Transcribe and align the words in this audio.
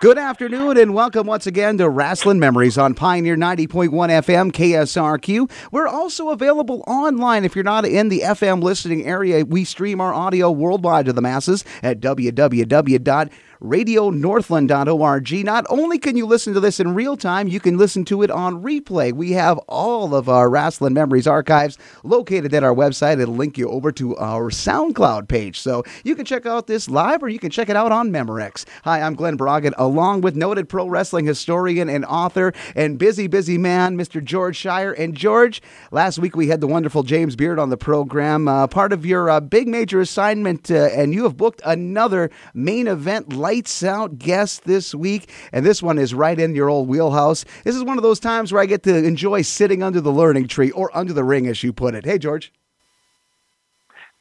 Good 0.00 0.16
afternoon 0.16 0.76
and 0.76 0.94
welcome 0.94 1.26
once 1.26 1.48
again 1.48 1.78
to 1.78 1.88
Rasslin 1.88 2.38
Memories 2.38 2.78
on 2.78 2.94
Pioneer 2.94 3.36
90.1 3.36 3.88
FM 3.88 4.52
KSRQ. 4.52 5.50
We're 5.72 5.88
also 5.88 6.28
available 6.28 6.84
online 6.86 7.44
if 7.44 7.56
you're 7.56 7.64
not 7.64 7.84
in 7.84 8.08
the 8.08 8.20
FM 8.20 8.62
listening 8.62 9.04
area. 9.04 9.44
We 9.44 9.64
stream 9.64 10.00
our 10.00 10.14
audio 10.14 10.52
worldwide 10.52 11.06
to 11.06 11.12
the 11.12 11.20
masses 11.20 11.64
at 11.82 11.98
www 11.98 13.30
radionorthland.org. 13.60 15.44
Not 15.44 15.66
only 15.68 15.98
can 15.98 16.16
you 16.16 16.26
listen 16.26 16.54
to 16.54 16.60
this 16.60 16.80
in 16.80 16.94
real 16.94 17.16
time, 17.16 17.48
you 17.48 17.60
can 17.60 17.76
listen 17.76 18.04
to 18.06 18.22
it 18.22 18.30
on 18.30 18.62
replay. 18.62 19.12
We 19.12 19.32
have 19.32 19.58
all 19.68 20.14
of 20.14 20.28
our 20.28 20.48
Rasslin 20.48 20.92
Memories 20.92 21.26
archives 21.26 21.78
located 22.02 22.54
at 22.54 22.62
our 22.62 22.74
website. 22.74 23.20
It'll 23.20 23.34
link 23.34 23.58
you 23.58 23.68
over 23.68 23.90
to 23.92 24.16
our 24.16 24.50
SoundCloud 24.50 25.28
page. 25.28 25.58
So 25.60 25.84
you 26.04 26.14
can 26.14 26.24
check 26.24 26.46
out 26.46 26.66
this 26.66 26.88
live 26.88 27.22
or 27.22 27.28
you 27.28 27.38
can 27.38 27.50
check 27.50 27.68
it 27.68 27.76
out 27.76 27.92
on 27.92 28.10
Memorex. 28.10 28.64
Hi, 28.84 29.00
I'm 29.00 29.14
Glen 29.14 29.36
Braget, 29.36 29.74
along 29.76 30.20
with 30.20 30.36
noted 30.36 30.68
pro 30.68 30.86
wrestling 30.86 31.26
historian 31.26 31.88
and 31.88 32.04
author 32.04 32.52
and 32.74 32.98
busy, 32.98 33.26
busy 33.26 33.58
man, 33.58 33.96
Mr. 33.96 34.22
George 34.22 34.58
Schire. 34.58 34.94
And 34.98 35.14
George, 35.14 35.60
last 35.90 36.18
week 36.18 36.36
we 36.36 36.48
had 36.48 36.60
the 36.60 36.66
wonderful 36.66 37.02
James 37.02 37.36
Beard 37.36 37.58
on 37.58 37.70
the 37.70 37.76
program. 37.76 38.48
Uh, 38.48 38.66
part 38.66 38.92
of 38.92 39.04
your 39.04 39.30
uh, 39.30 39.40
big 39.40 39.68
major 39.68 40.00
assignment, 40.00 40.70
uh, 40.70 40.88
and 40.92 41.12
you 41.12 41.24
have 41.24 41.36
booked 41.36 41.62
another 41.64 42.30
main 42.54 42.86
event 42.86 43.32
lights 43.48 43.82
out 43.82 44.18
guest 44.18 44.64
this 44.64 44.94
week, 44.94 45.30
and 45.54 45.64
this 45.64 45.82
one 45.82 45.96
is 45.96 46.12
right 46.12 46.38
in 46.38 46.54
your 46.54 46.68
old 46.68 46.86
wheelhouse. 46.86 47.46
This 47.64 47.74
is 47.74 47.82
one 47.82 47.96
of 47.96 48.02
those 48.02 48.20
times 48.20 48.52
where 48.52 48.60
I 48.60 48.66
get 48.66 48.82
to 48.82 48.94
enjoy 48.94 49.40
sitting 49.40 49.82
under 49.82 50.02
the 50.02 50.12
learning 50.12 50.48
tree 50.48 50.70
or 50.72 50.94
under 50.94 51.14
the 51.14 51.24
ring, 51.24 51.46
as 51.46 51.62
you 51.62 51.72
put 51.72 51.94
it. 51.94 52.04
Hey, 52.04 52.18
George. 52.18 52.52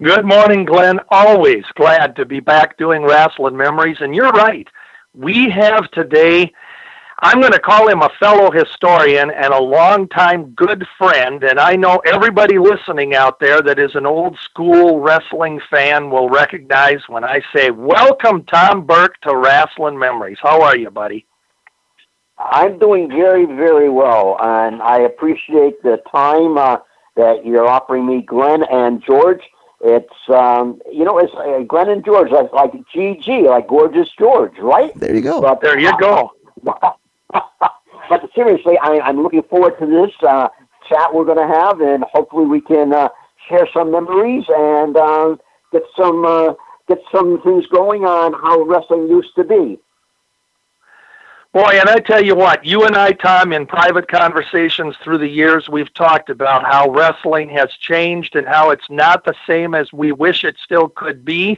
Good 0.02 0.24
morning, 0.24 0.64
Glen. 0.64 1.02
Always 1.10 1.66
glad 1.76 2.16
to 2.16 2.24
be 2.24 2.40
back 2.40 2.78
doing 2.78 3.04
wrestling 3.04 3.58
memories. 3.58 3.98
And 4.00 4.16
you're 4.16 4.32
right. 4.32 4.70
We 5.14 5.50
have 5.50 5.92
today 5.92 6.54
I'm 7.20 7.42
going 7.42 7.54
to 7.54 7.60
call 7.60 7.88
him 7.88 8.04
a 8.04 8.12
fellow 8.20 8.52
historian 8.52 9.32
and 9.32 9.52
a 9.52 9.60
longtime 9.60 10.52
good 10.52 10.86
friend. 11.00 11.44
And 11.44 11.60
I 11.60 11.76
know 11.76 11.98
everybody 12.06 12.60
listening 12.60 13.16
out 13.16 13.40
there 13.40 13.60
that 13.64 13.80
is 13.80 13.96
an 13.96 14.06
old 14.06 14.38
school 14.38 15.00
wrestling 15.00 15.60
fan 15.68 16.12
will 16.12 16.30
recognize 16.30 17.02
when 17.08 17.24
I 17.24 17.42
say, 17.56 17.72
Welcome, 17.72 18.44
Tom 18.44 18.86
Burke, 18.86 19.20
to 19.22 19.30
Rasslin 19.30 20.00
Memories. 20.00 20.38
How 20.40 20.62
are 20.62 20.78
you, 20.78 20.92
buddy? 20.92 21.26
I'm 22.38 22.78
doing 22.78 23.10
very, 23.10 23.46
very 23.46 23.90
well. 23.90 24.38
And 24.40 24.80
I 24.84 25.00
appreciate 25.00 25.82
the 25.82 26.00
time 26.12 26.60
uh, 26.60 26.78
that 27.16 27.44
you're 27.44 27.68
offering 27.68 28.06
me, 28.06 28.22
Glen 28.22 28.64
and 28.72 29.04
George. 29.04 29.42
It's 29.82 30.14
um, 30.30 30.80
you 30.92 31.04
know, 31.04 31.18
it's 31.18 31.34
uh, 31.34 31.64
Glen 31.68 31.90
and 31.90 32.06
George, 32.06 32.30
like 32.30 32.54
like 32.54 32.74
GG, 32.96 33.48
like 33.48 33.68
gorgeous 33.68 34.10
George, 34.20 34.58
right? 34.60 34.94
There 34.96 35.16
you 35.16 35.22
go. 35.22 35.42
But, 35.42 35.62
there 35.62 35.80
you 35.80 35.98
go. 36.00 36.32
but 38.10 38.30
seriously, 38.36 38.78
I, 38.82 39.00
I'm 39.00 39.22
looking 39.22 39.44
forward 39.44 39.78
to 39.80 39.86
this 39.86 40.12
uh, 40.28 40.50
chat 40.88 41.14
we're 41.14 41.26
going 41.26 41.38
to 41.38 41.54
have, 41.54 41.82
and 41.82 42.04
hopefully 42.04 42.46
we 42.46 42.62
can 42.62 42.94
uh, 42.94 43.10
share 43.48 43.68
some 43.74 43.92
memories 43.92 44.46
and 44.50 44.96
uh, 44.96 45.36
get 45.72 45.84
some 45.96 46.26
uh, 46.26 46.54
get 46.88 47.00
some 47.12 47.42
things 47.42 47.66
going 47.68 48.06
on 48.06 48.34
how 48.34 48.62
wrestling 48.64 49.08
used 49.10 49.36
to 49.36 49.44
be. 49.44 49.80
Boy, 51.54 51.80
and 51.80 51.90
I 51.90 52.00
tell 52.00 52.24
you 52.24 52.36
what, 52.36 52.66
you 52.66 52.84
and 52.84 52.96
I, 52.96 53.14
Tom, 53.14 53.52
in 53.52 53.66
private 53.66 54.08
conversations 54.08 54.96
through 55.04 55.18
the 55.18 55.28
years, 55.28 55.68
we've 55.70 55.92
talked 55.94 56.30
about 56.30 56.64
how 56.64 56.90
wrestling 56.90 57.50
has 57.50 57.72
changed 57.72 58.36
and 58.36 58.46
how 58.46 58.70
it's 58.70 58.90
not 58.90 59.24
the 59.24 59.34
same 59.48 59.74
as 59.74 59.92
we 59.92 60.12
wish 60.12 60.44
it 60.44 60.58
still 60.64 60.90
could 60.90 61.26
be. 61.26 61.58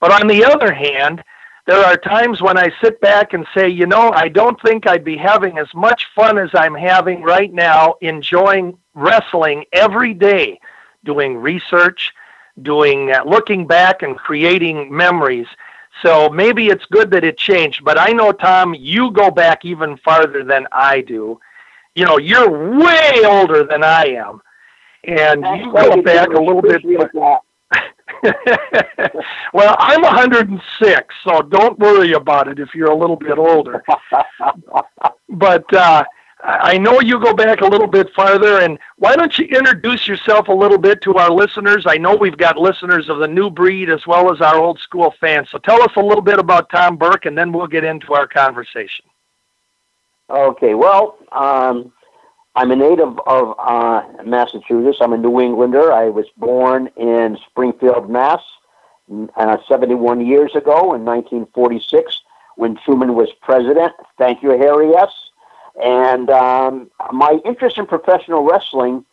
But 0.00 0.12
on 0.12 0.28
the 0.28 0.44
other 0.44 0.72
hand, 0.72 1.22
there 1.66 1.84
are 1.84 1.96
times 1.96 2.42
when 2.42 2.58
I 2.58 2.70
sit 2.82 3.00
back 3.00 3.32
and 3.32 3.46
say, 3.54 3.68
you 3.68 3.86
know, 3.86 4.10
I 4.12 4.28
don't 4.28 4.60
think 4.60 4.86
I'd 4.86 5.04
be 5.04 5.16
having 5.16 5.58
as 5.58 5.72
much 5.74 6.06
fun 6.14 6.38
as 6.38 6.50
I'm 6.54 6.74
having 6.74 7.22
right 7.22 7.52
now, 7.52 7.94
enjoying 8.02 8.78
wrestling 8.94 9.64
every 9.72 10.12
day, 10.14 10.60
doing 11.04 11.36
research, 11.38 12.12
doing 12.62 13.12
uh, 13.12 13.24
looking 13.24 13.66
back 13.66 14.02
and 14.02 14.16
creating 14.16 14.94
memories. 14.94 15.46
So 16.02 16.28
maybe 16.28 16.68
it's 16.68 16.84
good 16.86 17.10
that 17.12 17.24
it 17.24 17.38
changed, 17.38 17.84
but 17.84 17.98
I 17.98 18.08
know 18.08 18.32
Tom, 18.32 18.74
you 18.74 19.10
go 19.12 19.30
back 19.30 19.64
even 19.64 19.96
farther 19.98 20.44
than 20.44 20.66
I 20.72 21.00
do. 21.00 21.40
You 21.94 22.04
know, 22.04 22.18
you're 22.18 22.78
way 22.78 23.22
older 23.24 23.64
than 23.64 23.84
I 23.84 24.06
am. 24.06 24.42
And 25.04 25.44
you 25.58 25.72
go 25.72 26.02
back 26.02 26.28
a 26.28 26.40
little 26.40 26.62
bit. 26.62 26.82
well, 29.52 29.76
I'm 29.78 30.02
106, 30.02 31.14
so 31.24 31.42
don't 31.42 31.78
worry 31.78 32.12
about 32.12 32.48
it 32.48 32.58
if 32.58 32.74
you're 32.74 32.90
a 32.90 32.96
little 32.96 33.16
bit 33.16 33.38
older. 33.38 33.82
but 35.28 35.74
uh, 35.74 36.04
I 36.42 36.78
know 36.78 37.00
you 37.00 37.20
go 37.20 37.34
back 37.34 37.60
a 37.60 37.66
little 37.66 37.86
bit 37.86 38.12
farther, 38.14 38.60
and 38.60 38.78
why 38.96 39.16
don't 39.16 39.38
you 39.38 39.46
introduce 39.46 40.06
yourself 40.06 40.48
a 40.48 40.52
little 40.52 40.78
bit 40.78 41.00
to 41.02 41.14
our 41.14 41.30
listeners? 41.30 41.84
I 41.86 41.96
know 41.96 42.14
we've 42.14 42.36
got 42.36 42.56
listeners 42.56 43.08
of 43.08 43.18
the 43.18 43.28
new 43.28 43.50
breed 43.50 43.88
as 43.88 44.06
well 44.06 44.32
as 44.32 44.40
our 44.40 44.56
old 44.56 44.78
school 44.78 45.14
fans. 45.20 45.48
So 45.50 45.58
tell 45.58 45.82
us 45.82 45.92
a 45.96 46.02
little 46.02 46.22
bit 46.22 46.38
about 46.38 46.70
Tom 46.70 46.96
Burke, 46.96 47.26
and 47.26 47.36
then 47.36 47.52
we'll 47.52 47.66
get 47.66 47.84
into 47.84 48.14
our 48.14 48.26
conversation. 48.26 49.04
Okay, 50.30 50.74
well, 50.74 51.18
um, 51.32 51.92
I'm 52.56 52.70
a 52.70 52.76
native 52.76 53.18
of 53.26 53.54
uh, 53.58 54.02
Massachusetts. 54.24 54.98
I'm 55.00 55.12
a 55.12 55.18
New 55.18 55.40
Englander. 55.40 55.92
I 55.92 56.08
was 56.08 56.26
born 56.36 56.88
in 56.96 57.36
Springfield, 57.48 58.08
Mass. 58.08 58.40
Uh, 59.36 59.58
71 59.68 60.24
years 60.24 60.54
ago 60.54 60.94
in 60.94 61.04
1946 61.04 62.22
when 62.56 62.74
Truman 62.86 63.14
was 63.14 63.28
president. 63.42 63.92
Thank 64.16 64.42
you, 64.42 64.50
Harry 64.50 64.94
S. 64.94 65.10
And 65.82 66.30
um, 66.30 66.90
my 67.12 67.38
interest 67.44 67.76
in 67.76 67.84
professional 67.84 68.44
wrestling 68.44 69.04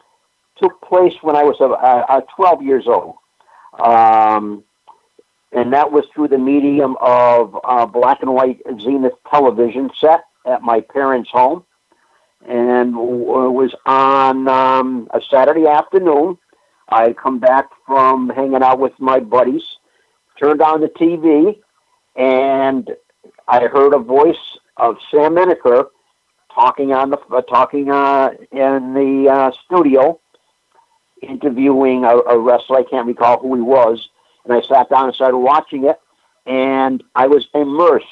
took 0.55 0.79
place 0.81 1.15
when 1.21 1.35
I 1.35 1.43
was 1.43 1.57
uh, 1.59 1.71
uh, 1.71 2.21
12 2.37 2.61
years 2.61 2.87
old. 2.87 3.15
Um, 3.83 4.63
and 5.51 5.73
that 5.73 5.91
was 5.91 6.05
through 6.13 6.29
the 6.29 6.37
medium 6.37 6.95
of 7.01 7.59
uh, 7.65 7.85
black 7.85 8.21
and 8.21 8.33
white 8.33 8.61
Zenith 8.79 9.13
television 9.29 9.91
set 9.99 10.23
at 10.45 10.61
my 10.61 10.79
parents' 10.79 11.29
home 11.31 11.65
and 12.47 12.89
it 12.89 13.51
was 13.51 13.73
on 13.85 14.47
um, 14.47 15.07
a 15.13 15.21
Saturday 15.29 15.67
afternoon. 15.67 16.37
I 16.89 17.13
come 17.13 17.39
back 17.39 17.69
from 17.85 18.29
hanging 18.29 18.63
out 18.63 18.79
with 18.79 18.93
my 18.99 19.19
buddies, 19.19 19.63
turned 20.39 20.61
on 20.61 20.81
the 20.81 20.87
TV, 20.87 21.59
and 22.15 22.89
I 23.47 23.61
heard 23.67 23.93
a 23.93 23.99
voice 23.99 24.57
of 24.77 24.97
Sam 25.09 25.35
Menacker 25.35 25.85
talking 26.53 26.91
on 26.91 27.11
the 27.11 27.17
uh, 27.17 27.41
talking 27.43 27.89
uh, 27.91 28.31
in 28.51 28.93
the 28.93 29.29
uh, 29.31 29.51
studio, 29.65 30.19
interviewing 31.21 32.03
a, 32.03 32.17
a 32.17 32.37
wrestler. 32.37 32.79
I 32.79 32.83
can't 32.83 33.07
recall 33.07 33.39
who 33.39 33.55
he 33.55 33.61
was, 33.61 34.09
and 34.43 34.53
I 34.53 34.61
sat 34.61 34.89
down 34.89 35.05
and 35.05 35.15
started 35.15 35.37
watching 35.37 35.85
it, 35.85 35.99
and 36.45 37.03
I 37.15 37.27
was 37.27 37.47
immersed, 37.53 38.05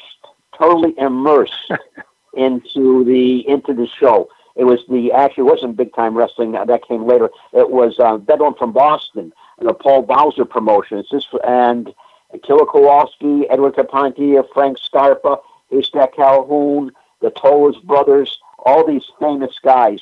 totally 0.57 0.93
immersed 0.97 1.53
into 2.33 3.03
the 3.03 3.47
into 3.47 3.73
the 3.73 3.87
show. 3.87 4.29
It 4.55 4.65
was 4.65 4.79
the 4.89 5.11
actually 5.11 5.43
wasn't 5.43 5.77
big 5.77 5.93
time 5.93 6.17
wrestling 6.17 6.51
that 6.51 6.87
came 6.87 7.05
later. 7.05 7.29
It 7.53 7.69
was 7.69 7.97
uh, 7.99 8.17
Bedlam 8.17 8.55
from 8.55 8.73
Boston, 8.73 9.31
the 9.59 9.73
Paul 9.73 10.01
Bowser 10.03 10.45
promotion. 10.45 10.97
It's 10.97 11.09
just 11.09 11.29
and 11.47 11.93
Killer 12.43 12.65
Kowalski, 12.65 13.49
Edouard 13.49 13.75
Carpentier, 13.75 14.43
Frank 14.53 14.77
Scarpa, 14.77 15.37
Haystack 15.69 16.15
Calhoun, 16.15 16.91
the 17.21 17.31
Tolos 17.31 17.81
brothers, 17.83 18.39
all 18.59 18.85
these 18.85 19.05
famous 19.19 19.57
guys. 19.63 19.99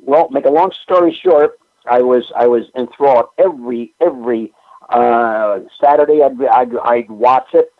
Well, 0.00 0.28
make 0.30 0.44
a 0.44 0.50
long 0.50 0.72
story 0.72 1.12
short, 1.12 1.58
I 1.86 2.02
was 2.02 2.32
I 2.36 2.46
was 2.46 2.66
enthralled 2.76 3.26
every 3.38 3.94
every 4.00 4.52
uh, 4.88 5.60
Saturday. 5.80 6.22
I'd, 6.22 6.42
I'd 6.44 6.76
I'd 6.76 7.10
watch 7.10 7.48
it. 7.54 7.72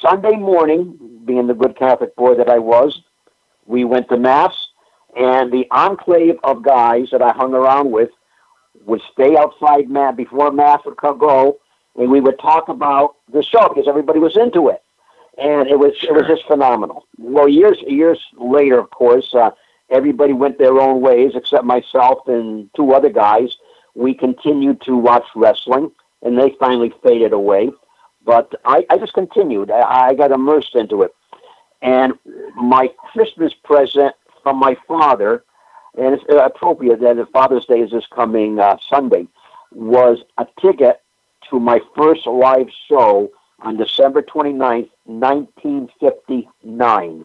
Sunday 0.00 0.36
morning, 0.36 0.98
being 1.24 1.46
the 1.46 1.54
good 1.54 1.76
Catholic 1.76 2.14
boy 2.16 2.34
that 2.36 2.48
I 2.48 2.58
was, 2.58 3.02
we 3.66 3.84
went 3.84 4.08
to 4.08 4.16
mass, 4.16 4.68
and 5.16 5.52
the 5.52 5.66
enclave 5.70 6.36
of 6.44 6.62
guys 6.62 7.08
that 7.12 7.22
I 7.22 7.32
hung 7.32 7.54
around 7.54 7.90
with 7.90 8.10
would 8.84 9.00
stay 9.12 9.36
outside 9.36 9.88
mass 9.88 10.14
before 10.14 10.52
mass 10.52 10.80
would 10.84 10.96
go, 10.96 11.58
and 11.96 12.10
we 12.10 12.20
would 12.20 12.38
talk 12.38 12.68
about 12.68 13.16
the 13.32 13.42
show 13.42 13.68
because 13.68 13.88
everybody 13.88 14.18
was 14.18 14.36
into 14.36 14.68
it, 14.68 14.82
and 15.38 15.68
it 15.68 15.78
was 15.78 15.96
sure. 15.96 16.10
it 16.10 16.20
was 16.20 16.26
just 16.26 16.46
phenomenal. 16.46 17.06
Well, 17.18 17.48
years 17.48 17.78
years 17.86 18.20
later, 18.38 18.78
of 18.78 18.90
course, 18.90 19.34
uh, 19.34 19.50
everybody 19.90 20.32
went 20.32 20.58
their 20.58 20.78
own 20.78 21.00
ways 21.00 21.32
except 21.34 21.64
myself 21.64 22.28
and 22.28 22.70
two 22.76 22.92
other 22.92 23.10
guys. 23.10 23.56
We 23.94 24.14
continued 24.14 24.82
to 24.82 24.96
watch 24.96 25.24
wrestling, 25.34 25.90
and 26.22 26.38
they 26.38 26.54
finally 26.60 26.92
faded 27.02 27.32
away. 27.32 27.70
But 28.26 28.52
I, 28.64 28.84
I 28.90 28.98
just 28.98 29.14
continued. 29.14 29.70
I, 29.70 30.08
I 30.08 30.14
got 30.14 30.32
immersed 30.32 30.74
into 30.74 31.02
it. 31.02 31.14
And 31.80 32.14
my 32.56 32.90
Christmas 33.12 33.54
present 33.64 34.16
from 34.42 34.58
my 34.58 34.76
father, 34.88 35.44
and 35.96 36.14
it's 36.14 36.24
appropriate 36.28 36.98
that 37.00 37.28
Father's 37.32 37.64
Day 37.66 37.78
is 37.80 37.92
this 37.92 38.06
coming 38.12 38.58
uh, 38.58 38.76
Sunday, 38.90 39.28
was 39.72 40.18
a 40.36 40.46
ticket 40.60 41.00
to 41.50 41.60
my 41.60 41.80
first 41.96 42.26
live 42.26 42.68
show 42.88 43.30
on 43.60 43.76
December 43.76 44.22
29th, 44.22 44.90
1959. 45.04 47.24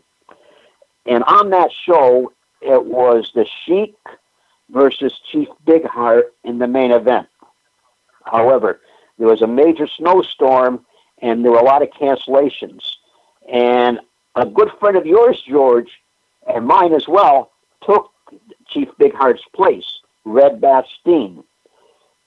And 1.08 1.24
on 1.24 1.50
that 1.50 1.72
show, 1.72 2.32
it 2.62 2.86
was 2.86 3.32
the 3.34 3.48
Sheik 3.66 3.96
versus 4.70 5.20
Chief 5.32 5.48
Bigheart 5.66 6.26
in 6.44 6.60
the 6.60 6.68
main 6.68 6.92
event. 6.92 7.28
However, 8.26 8.80
there 9.18 9.28
was 9.28 9.42
a 9.42 9.48
major 9.48 9.88
snowstorm 9.88 10.86
and 11.22 11.44
there 11.44 11.52
were 11.52 11.60
a 11.60 11.64
lot 11.64 11.82
of 11.82 11.90
cancellations. 11.90 12.96
And 13.52 14.00
a 14.36 14.46
good 14.46 14.70
friend 14.80 14.98
of 14.98 15.06
yours, 15.06 15.42
George, 15.48 15.90
and 16.48 16.66
mine 16.66 16.94
as 16.94 17.08
well, 17.08 17.52
took 17.84 18.12
Chief 18.68 18.88
Big 18.98 19.14
Heart's 19.14 19.44
place, 19.54 20.00
Red 20.26 20.62
Bastien. 20.62 21.44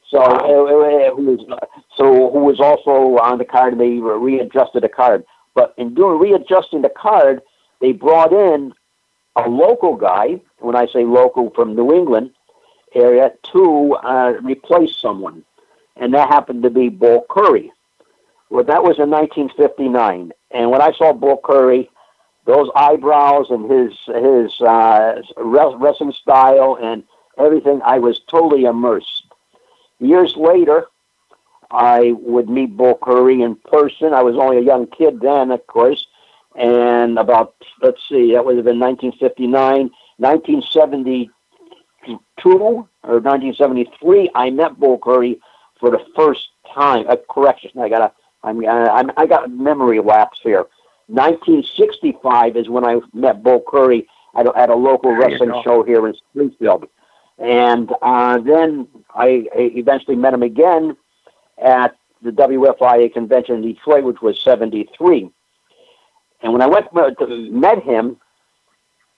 So, 0.08 0.20
uh, 0.20 1.14
who 1.14 1.25
was, 1.25 1.61
so 1.96 2.31
who 2.31 2.41
was 2.41 2.61
also 2.61 3.19
on 3.19 3.38
the 3.38 3.44
card? 3.44 3.79
They 3.79 3.99
readjusted 3.99 4.82
the 4.82 4.88
card, 4.88 5.25
but 5.55 5.75
in 5.76 5.94
doing 5.94 6.20
readjusting 6.20 6.82
the 6.82 6.91
card, 6.91 7.41
they 7.81 7.93
brought 7.93 8.32
in 8.32 8.73
a 9.35 9.49
local 9.49 9.96
guy. 9.96 10.41
When 10.58 10.76
I 10.76 10.87
say 10.87 11.05
local, 11.05 11.50
from 11.50 11.75
New 11.75 11.93
England 11.93 12.31
area, 12.94 13.32
to 13.52 13.94
uh, 13.94 14.35
replace 14.43 14.96
someone, 14.96 15.44
and 15.96 16.14
that 16.14 16.29
happened 16.29 16.62
to 16.62 16.70
be 16.70 16.91
Bull 16.91 17.26
Curry. 17.29 17.73
Well, 18.55 18.62
that 18.62 18.85
was 18.85 19.01
in 19.01 19.11
1959, 19.11 20.31
and 20.53 20.71
when 20.71 20.81
I 20.81 20.93
saw 20.93 21.12
Bull 21.12 21.41
Curry, 21.45 21.91
those 22.45 22.71
eyebrows 22.77 23.51
and 23.51 23.69
his 23.69 23.99
his 24.06 24.61
uh, 24.61 25.21
wrestling 25.37 26.12
style 26.12 26.79
and 26.81 27.03
everything, 27.37 27.81
I 27.85 27.99
was 27.99 28.21
totally 28.31 28.62
immersed. 28.67 29.25
Years 29.99 30.37
later, 30.37 30.87
I 31.73 32.12
would 32.12 32.49
meet 32.49 32.77
Bull 32.77 32.97
Curry 33.03 33.43
in 33.43 33.56
person. 33.56 34.15
I 34.15 34.23
was 34.23 34.37
only 34.37 34.59
a 34.59 34.61
young 34.61 34.87
kid 34.87 35.19
then, 35.19 35.51
of 35.51 35.67
course, 35.67 36.06
and 36.55 37.19
about 37.19 37.56
let's 37.83 38.09
see, 38.09 38.35
that 38.35 38.45
would 38.45 38.55
have 38.55 38.65
been 38.65 38.79
1959, 38.79 39.91
1972 40.19 41.29
or 42.53 42.85
1973. 43.19 44.31
I 44.33 44.51
met 44.51 44.79
Bull 44.79 44.99
Curry 44.99 45.41
for 45.81 45.91
the 45.91 46.06
first 46.15 46.51
time. 46.73 47.05
Uh, 47.09 47.17
correction, 47.29 47.73
I 47.81 47.89
got 47.89 48.01
a, 48.01 48.12
I'm, 48.44 48.64
I'm, 48.67 49.11
I 49.17 49.26
got 49.26 49.46
a 49.46 49.49
memory 49.49 50.00
lapse 50.00 50.41
here. 50.43 50.67
1965 51.06 52.56
is 52.56 52.69
when 52.69 52.85
I 52.85 53.00
met 53.12 53.43
Bull 53.43 53.62
Curry 53.67 54.06
at 54.37 54.46
a, 54.46 54.56
at 54.56 54.70
a 54.70 54.75
local 54.75 55.11
there 55.11 55.29
wrestling 55.31 55.61
show 55.64 55.82
here 55.82 56.06
in 56.06 56.14
Springfield. 56.14 56.88
And 57.38 57.93
uh, 58.00 58.38
then 58.38 58.88
I, 59.14 59.46
I 59.55 59.70
eventually 59.75 60.17
met 60.17 60.35
him 60.35 60.43
again 60.43 60.96
at 61.62 61.96
the 62.23 62.31
WFIA 62.31 63.12
convention 63.12 63.56
in 63.56 63.62
Detroit, 63.62 64.05
which 64.05 64.23
was 64.23 64.41
73. 64.41 65.31
And 66.43 66.52
when 66.52 66.62
I 66.62 66.67
went 66.67 66.88
to 66.93 67.50
met 67.50 67.82
him, 67.82 68.19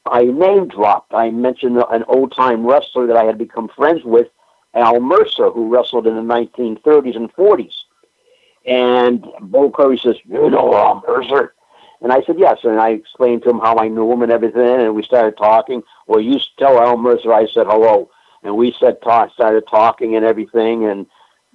I 0.07 0.23
name 0.23 0.69
dropped. 0.69 1.13
I 1.13 1.31
mentioned 1.31 1.83
an 1.91 2.05
old 2.09 2.35
time 2.35 2.67
wrestler 2.67 3.07
that 3.07 3.17
I 3.17 3.25
had 3.25 3.39
become 3.39 3.69
friends 3.69 4.03
with, 4.05 4.29
Al 4.75 5.01
Mercer, 5.01 5.51
who 5.51 5.69
wrestled 5.69 6.07
in 6.07 6.15
the 6.15 6.21
1930s 6.21 7.17
and 7.17 7.33
40s. 7.35 7.75
And 8.67 9.25
Bull 9.41 9.71
Curry 9.71 9.99
says, 9.99 10.17
You 10.25 10.51
know 10.51 10.75
Al 10.75 11.03
Mercer? 11.07 11.55
And 12.03 12.13
I 12.13 12.23
said, 12.23 12.37
Yes. 12.39 12.59
And 12.65 12.81
I 12.81 12.91
explained 12.91 13.43
to 13.45 13.51
him 13.51 13.59
how 13.59 13.77
I 13.79 13.89
knew 13.89 14.11
him 14.11 14.23
and 14.23 14.33
everything. 14.33 14.81
And 14.81 14.95
we 14.95 15.03
started 15.03 15.37
talking. 15.37 15.83
Well, 16.07 16.21
you 16.21 16.39
tell 16.59 16.79
Al 16.79 16.97
Mercer 16.97 17.33
I 17.33 17.47
said 17.47 17.67
hello. 17.67 18.11
And 18.43 18.57
we 18.57 18.75
said, 18.79 19.03
talk, 19.03 19.33
started 19.33 19.65
talking 19.69 20.15
and 20.15 20.25
everything. 20.25 20.85
And 20.85 21.07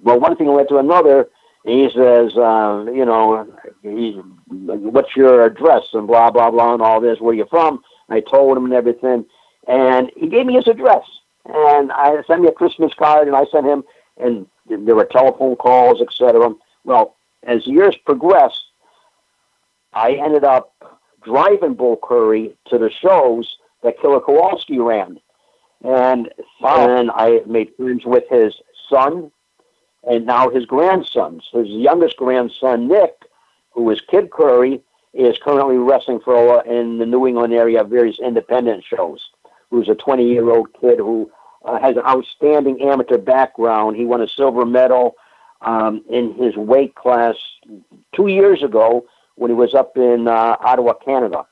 well, 0.02 0.20
one 0.20 0.36
thing 0.36 0.48
led 0.48 0.68
to 0.68 0.76
another. 0.76 1.28
And 1.64 1.74
he 1.74 1.88
says, 1.94 2.36
uh, 2.36 2.84
you 2.92 3.04
know, 3.04 3.46
he, 3.82 4.20
what's 4.48 5.16
your 5.16 5.44
address 5.44 5.84
and 5.94 6.06
blah, 6.06 6.30
blah, 6.30 6.50
blah, 6.50 6.74
and 6.74 6.82
all 6.82 7.00
this. 7.00 7.20
Where 7.20 7.34
you 7.34 7.46
from? 7.48 7.82
I 8.10 8.20
told 8.20 8.56
him 8.56 8.64
and 8.64 8.74
everything. 8.74 9.24
And 9.66 10.10
he 10.16 10.28
gave 10.28 10.44
me 10.44 10.54
his 10.54 10.66
address. 10.66 11.04
And 11.46 11.92
I 11.92 12.22
sent 12.26 12.42
me 12.42 12.48
a 12.48 12.52
Christmas 12.52 12.92
card, 12.94 13.26
and 13.26 13.36
I 13.36 13.46
sent 13.50 13.66
him, 13.66 13.84
and 14.16 14.46
there 14.68 14.94
were 14.94 15.04
telephone 15.04 15.56
calls, 15.56 16.00
etc. 16.00 16.54
Well, 16.84 17.16
as 17.42 17.66
years 17.66 17.96
progressed, 18.04 18.62
I 19.92 20.12
ended 20.12 20.44
up 20.44 20.72
driving 21.22 21.74
Bull 21.74 21.98
Curry 22.02 22.56
to 22.68 22.78
the 22.78 22.90
shows 22.90 23.56
that 23.82 24.00
Killer 24.00 24.20
Kowalski 24.20 24.78
ran. 24.78 25.20
And 25.84 26.32
wow. 26.60 26.86
then 26.86 27.10
I 27.10 27.40
made 27.46 27.74
friends 27.76 28.04
with 28.04 28.24
his 28.30 28.54
son 28.88 29.30
and 30.04 30.26
now 30.26 30.50
his 30.50 30.66
grandsons. 30.66 31.48
His 31.52 31.68
youngest 31.68 32.16
grandson, 32.16 32.88
Nick, 32.88 33.14
who 33.72 33.88
is 33.90 34.00
Kid 34.00 34.30
Curry, 34.30 34.82
is 35.12 35.38
currently 35.42 35.76
wrestling 35.76 36.20
for 36.24 36.64
in 36.64 36.98
the 36.98 37.06
New 37.06 37.26
England 37.26 37.52
area 37.52 37.82
of 37.82 37.90
various 37.90 38.18
independent 38.18 38.84
shows. 38.84 39.30
Who's 39.70 39.88
a 39.88 39.94
20 39.94 40.26
year 40.26 40.50
old 40.50 40.68
kid 40.80 40.98
who 40.98 41.30
uh, 41.64 41.78
has 41.80 41.96
an 41.96 42.02
outstanding 42.04 42.80
amateur 42.82 43.18
background. 43.18 43.96
He 43.96 44.04
won 44.04 44.20
a 44.20 44.28
silver 44.28 44.66
medal 44.66 45.14
um, 45.62 46.04
in 46.10 46.34
his 46.34 46.56
weight 46.56 46.94
class 46.94 47.36
two 48.14 48.26
years 48.26 48.62
ago 48.62 49.06
when 49.36 49.50
he 49.50 49.54
was 49.54 49.74
up 49.74 49.96
in 49.96 50.28
uh, 50.28 50.56
Ottawa, 50.60 50.94
Canada. 50.94 51.46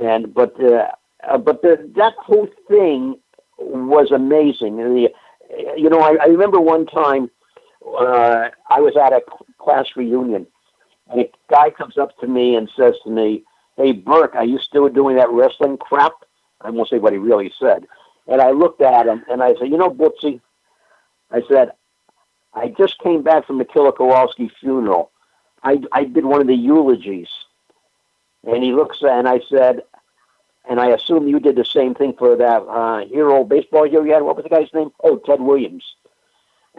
And 0.00 0.32
but 0.32 0.54
uh, 0.62 0.88
uh, 1.28 1.38
but 1.38 1.62
the, 1.62 1.90
that 1.96 2.14
whole 2.14 2.48
thing 2.68 3.18
was 3.58 4.10
amazing. 4.10 4.80
And 4.80 4.96
the, 4.96 5.08
you 5.76 5.90
know, 5.90 6.00
I, 6.00 6.16
I 6.22 6.26
remember 6.26 6.60
one 6.60 6.86
time 6.86 7.30
uh, 7.84 8.48
I 8.68 8.80
was 8.80 8.96
at 8.96 9.12
a 9.12 9.22
class 9.58 9.86
reunion, 9.96 10.46
and 11.10 11.20
a 11.20 11.30
guy 11.50 11.70
comes 11.70 11.98
up 11.98 12.16
to 12.18 12.26
me 12.26 12.54
and 12.54 12.70
says 12.76 12.94
to 13.04 13.10
me, 13.10 13.42
"Hey, 13.76 13.92
Burke, 13.92 14.36
are 14.36 14.44
you 14.44 14.58
still 14.58 14.88
doing 14.88 15.16
that 15.16 15.30
wrestling 15.30 15.76
crap?" 15.78 16.12
I 16.60 16.70
won't 16.70 16.88
say 16.88 16.98
what 16.98 17.12
he 17.12 17.18
really 17.18 17.52
said. 17.58 17.86
And 18.28 18.40
I 18.40 18.50
looked 18.50 18.80
at 18.80 19.06
him 19.06 19.24
and 19.28 19.42
I 19.42 19.54
said, 19.54 19.70
"You 19.70 19.78
know, 19.78 19.90
Bootsy," 19.90 20.40
I 21.32 21.42
said, 21.48 21.72
"I 22.54 22.68
just 22.68 22.98
came 23.00 23.22
back 23.22 23.46
from 23.46 23.58
the 23.58 23.64
Killer 23.64 23.92
Kowalski 23.92 24.50
funeral. 24.60 25.10
I 25.62 25.80
I 25.92 26.04
did 26.04 26.24
one 26.24 26.40
of 26.40 26.46
the 26.46 26.56
eulogies." 26.56 27.28
And 28.46 28.62
he 28.62 28.72
looks 28.72 29.02
and 29.02 29.28
I 29.28 29.40
said, 29.50 29.82
and 30.68 30.80
I 30.80 30.88
assume 30.90 31.28
you 31.28 31.40
did 31.40 31.56
the 31.56 31.64
same 31.64 31.94
thing 31.94 32.14
for 32.18 32.36
that 32.36 32.62
uh, 32.62 33.04
hero 33.06 33.44
baseball 33.44 33.88
hero 33.88 34.04
you 34.04 34.12
had. 34.12 34.22
What 34.22 34.36
was 34.36 34.44
the 34.44 34.50
guy's 34.50 34.72
name? 34.74 34.90
Oh, 35.02 35.16
Ted 35.16 35.40
Williams. 35.40 35.84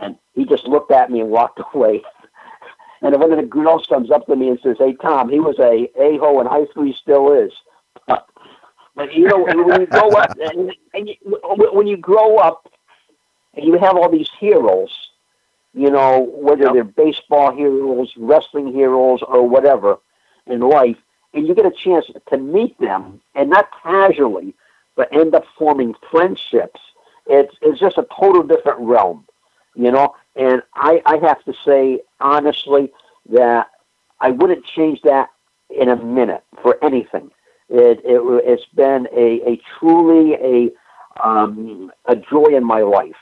And 0.01 0.17
he 0.33 0.45
just 0.45 0.65
looked 0.65 0.91
at 0.91 1.11
me 1.11 1.19
and 1.19 1.29
walked 1.29 1.59
away. 1.73 2.01
and 3.01 3.19
one 3.19 3.31
of 3.31 3.37
the 3.37 3.45
girls 3.45 3.87
comes 3.87 4.11
up 4.11 4.25
to 4.27 4.35
me 4.35 4.49
and 4.49 4.59
says, 4.61 4.77
"Hey, 4.79 4.93
Tom, 5.01 5.29
he 5.29 5.39
was 5.39 5.57
a 5.59 5.89
a 6.01 6.17
hole 6.17 6.39
in 6.41 6.47
high 6.47 6.65
school. 6.67 6.85
He 6.85 6.93
still 6.93 7.33
is." 7.33 7.51
but 8.07 9.13
you 9.13 9.27
know, 9.27 9.43
when 9.43 9.81
you 9.81 9.87
grow 9.87 10.09
up, 10.09 10.37
and, 10.41 10.73
and 10.93 11.09
you, 11.09 11.15
when 11.73 11.87
you 11.87 11.97
grow 11.97 12.37
up, 12.37 12.71
and 13.55 13.65
you 13.65 13.77
have 13.77 13.95
all 13.97 14.09
these 14.09 14.29
heroes, 14.39 14.91
you 15.73 15.89
know, 15.89 16.29
whether 16.33 16.65
yep. 16.65 16.73
they're 16.73 16.83
baseball 16.83 17.55
heroes, 17.55 18.13
wrestling 18.17 18.73
heroes, 18.73 19.21
or 19.27 19.47
whatever 19.47 19.97
in 20.47 20.59
life, 20.59 20.97
and 21.33 21.47
you 21.47 21.55
get 21.55 21.65
a 21.65 21.71
chance 21.71 22.07
to 22.29 22.37
meet 22.37 22.77
them, 22.79 23.21
and 23.35 23.49
not 23.49 23.69
casually, 23.83 24.53
but 24.95 25.13
end 25.13 25.33
up 25.33 25.45
forming 25.57 25.95
friendships. 26.09 26.79
It's 27.27 27.55
it's 27.61 27.79
just 27.79 27.97
a 27.97 28.07
total 28.17 28.43
different 28.43 28.79
realm 28.79 29.25
you 29.75 29.91
know. 29.91 30.15
And 30.35 30.61
I, 30.75 31.01
I 31.05 31.17
have 31.17 31.43
to 31.45 31.53
say 31.65 32.01
honestly 32.19 32.91
that 33.29 33.67
I 34.19 34.31
wouldn't 34.31 34.65
change 34.65 35.01
that 35.03 35.29
in 35.69 35.89
a 35.89 35.95
minute 35.95 36.43
for 36.61 36.83
anything. 36.83 37.31
It, 37.69 38.01
it 38.03 38.21
it's 38.45 38.65
been 38.75 39.07
a, 39.13 39.41
a 39.49 39.61
truly 39.79 40.33
a 40.35 40.71
um, 41.23 41.91
a 42.05 42.15
joy 42.15 42.55
in 42.55 42.63
my 42.63 42.81
life, 42.81 43.15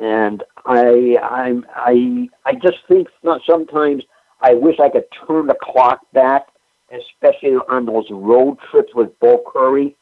and 0.00 0.42
I 0.64 1.18
I'm 1.22 1.66
I 1.74 2.28
I 2.44 2.54
just 2.54 2.78
think 2.88 3.08
sometimes 3.46 4.04
I 4.40 4.54
wish 4.54 4.78
I 4.80 4.88
could 4.88 5.04
turn 5.26 5.46
the 5.46 5.56
clock 5.60 6.00
back, 6.12 6.46
especially 6.90 7.56
on 7.68 7.86
those 7.86 8.06
road 8.10 8.58
trips 8.70 8.94
with 8.94 9.18
Bull 9.20 9.42
Curry. 9.46 9.96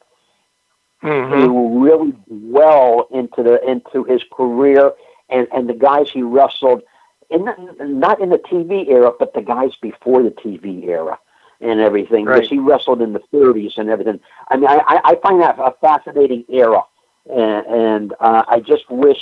Mm-hmm. 1.00 1.80
really 1.80 2.12
well 2.26 3.06
into 3.12 3.44
the 3.44 3.62
into 3.64 4.02
his 4.02 4.20
career 4.32 4.90
and 5.28 5.46
and 5.52 5.68
the 5.68 5.74
guys 5.74 6.10
he 6.10 6.22
wrestled, 6.22 6.82
in 7.30 7.44
the, 7.44 7.54
not 7.84 8.20
in 8.20 8.30
the 8.30 8.38
TV 8.38 8.88
era, 8.88 9.12
but 9.18 9.34
the 9.34 9.42
guys 9.42 9.76
before 9.80 10.22
the 10.22 10.30
TV 10.30 10.84
era 10.86 11.18
and 11.60 11.80
everything. 11.80 12.24
Right. 12.24 12.36
Because 12.36 12.50
he 12.50 12.58
wrestled 12.58 13.02
in 13.02 13.12
the 13.12 13.22
30s 13.32 13.78
and 13.78 13.90
everything. 13.90 14.20
I 14.48 14.56
mean, 14.56 14.68
I, 14.68 15.00
I 15.04 15.16
find 15.22 15.40
that 15.42 15.58
a 15.58 15.74
fascinating 15.80 16.44
era, 16.48 16.82
and, 17.30 17.66
and 17.66 18.14
uh, 18.20 18.44
I 18.48 18.60
just 18.60 18.90
wish 18.90 19.20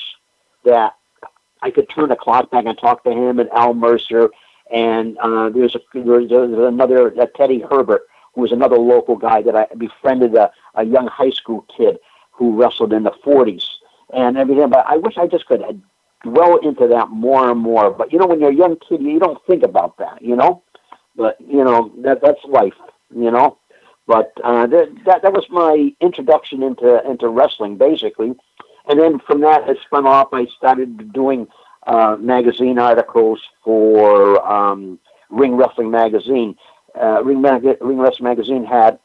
that 0.66 0.94
I 1.62 1.70
could 1.70 1.88
turn 1.88 2.11
the 2.11 2.16
clock 2.16 2.50
back 2.50 2.66
and 2.66 2.78
talk 2.78 3.02
to 3.04 3.11
him 3.11 3.40
and 3.40 3.50
Al 3.50 3.75
Mercer. 3.75 4.30
And 4.73 5.16
uh, 5.18 5.49
there's, 5.49 5.75
a, 5.75 5.80
there's, 5.94 6.30
another 6.30 7.18
uh, 7.18 7.26
Teddy 7.37 7.64
Herbert, 7.70 8.02
who 8.35 8.42
was 8.42 8.52
another 8.52 8.76
local 8.78 9.16
guy 9.16 9.42
that 9.42 9.56
I 9.56 9.66
befriended 9.76 10.35
a, 10.35 10.50
a 10.75 10.85
young 10.85 11.06
high 11.06 11.30
school 11.30 11.64
kid 11.75 11.99
who 12.32 12.61
wrestled 12.61 12.92
in 12.92 13.04
the 13.04 13.12
40s 13.25 13.64
and 14.12 14.37
everything. 14.37 14.68
But 14.68 14.85
I 14.87 14.96
wish 14.96 15.16
I 15.16 15.26
just 15.26 15.46
could 15.46 15.62
dwell 16.23 16.56
into 16.58 16.87
that 16.88 17.11
more 17.11 17.50
and 17.50 17.61
more. 17.61 17.90
But 17.90 18.12
you 18.12 18.18
know, 18.18 18.26
when 18.26 18.40
you're 18.40 18.50
a 18.50 18.54
young 18.54 18.76
kid, 18.76 19.02
you 19.02 19.18
don't 19.18 19.44
think 19.46 19.62
about 19.62 19.96
that, 19.99 20.23
you 20.23 20.37
know. 20.37 20.62
But 21.14 21.40
you 21.40 21.64
know 21.64 21.90
that 21.99 22.20
that's 22.20 22.44
life. 22.44 22.75
You 23.14 23.30
know, 23.30 23.56
but 24.06 24.32
uh, 24.44 24.66
that, 24.66 24.94
that 25.06 25.23
that 25.23 25.32
was 25.32 25.46
my 25.49 25.94
introduction 26.00 26.62
into 26.62 27.08
into 27.08 27.28
wrestling 27.28 27.76
basically, 27.76 28.35
and 28.87 28.99
then 28.99 29.19
from 29.21 29.40
that 29.40 29.69
it 29.69 29.78
spun 29.85 30.07
off. 30.07 30.28
I 30.33 30.47
started 30.57 31.12
doing 31.12 31.47
uh, 31.87 32.16
magazine 32.19 32.78
articles 32.78 33.40
for 33.64 34.45
um, 34.47 34.99
Ring 35.31 35.57
Wrestling 35.57 35.90
magazine. 35.90 36.57
Uh, 37.00 37.23
Ring, 37.23 37.40
Mag- 37.43 37.78
Ring 37.81 37.99
Wrestling 37.99 38.25
magazine 38.25 38.64
had 38.64 38.99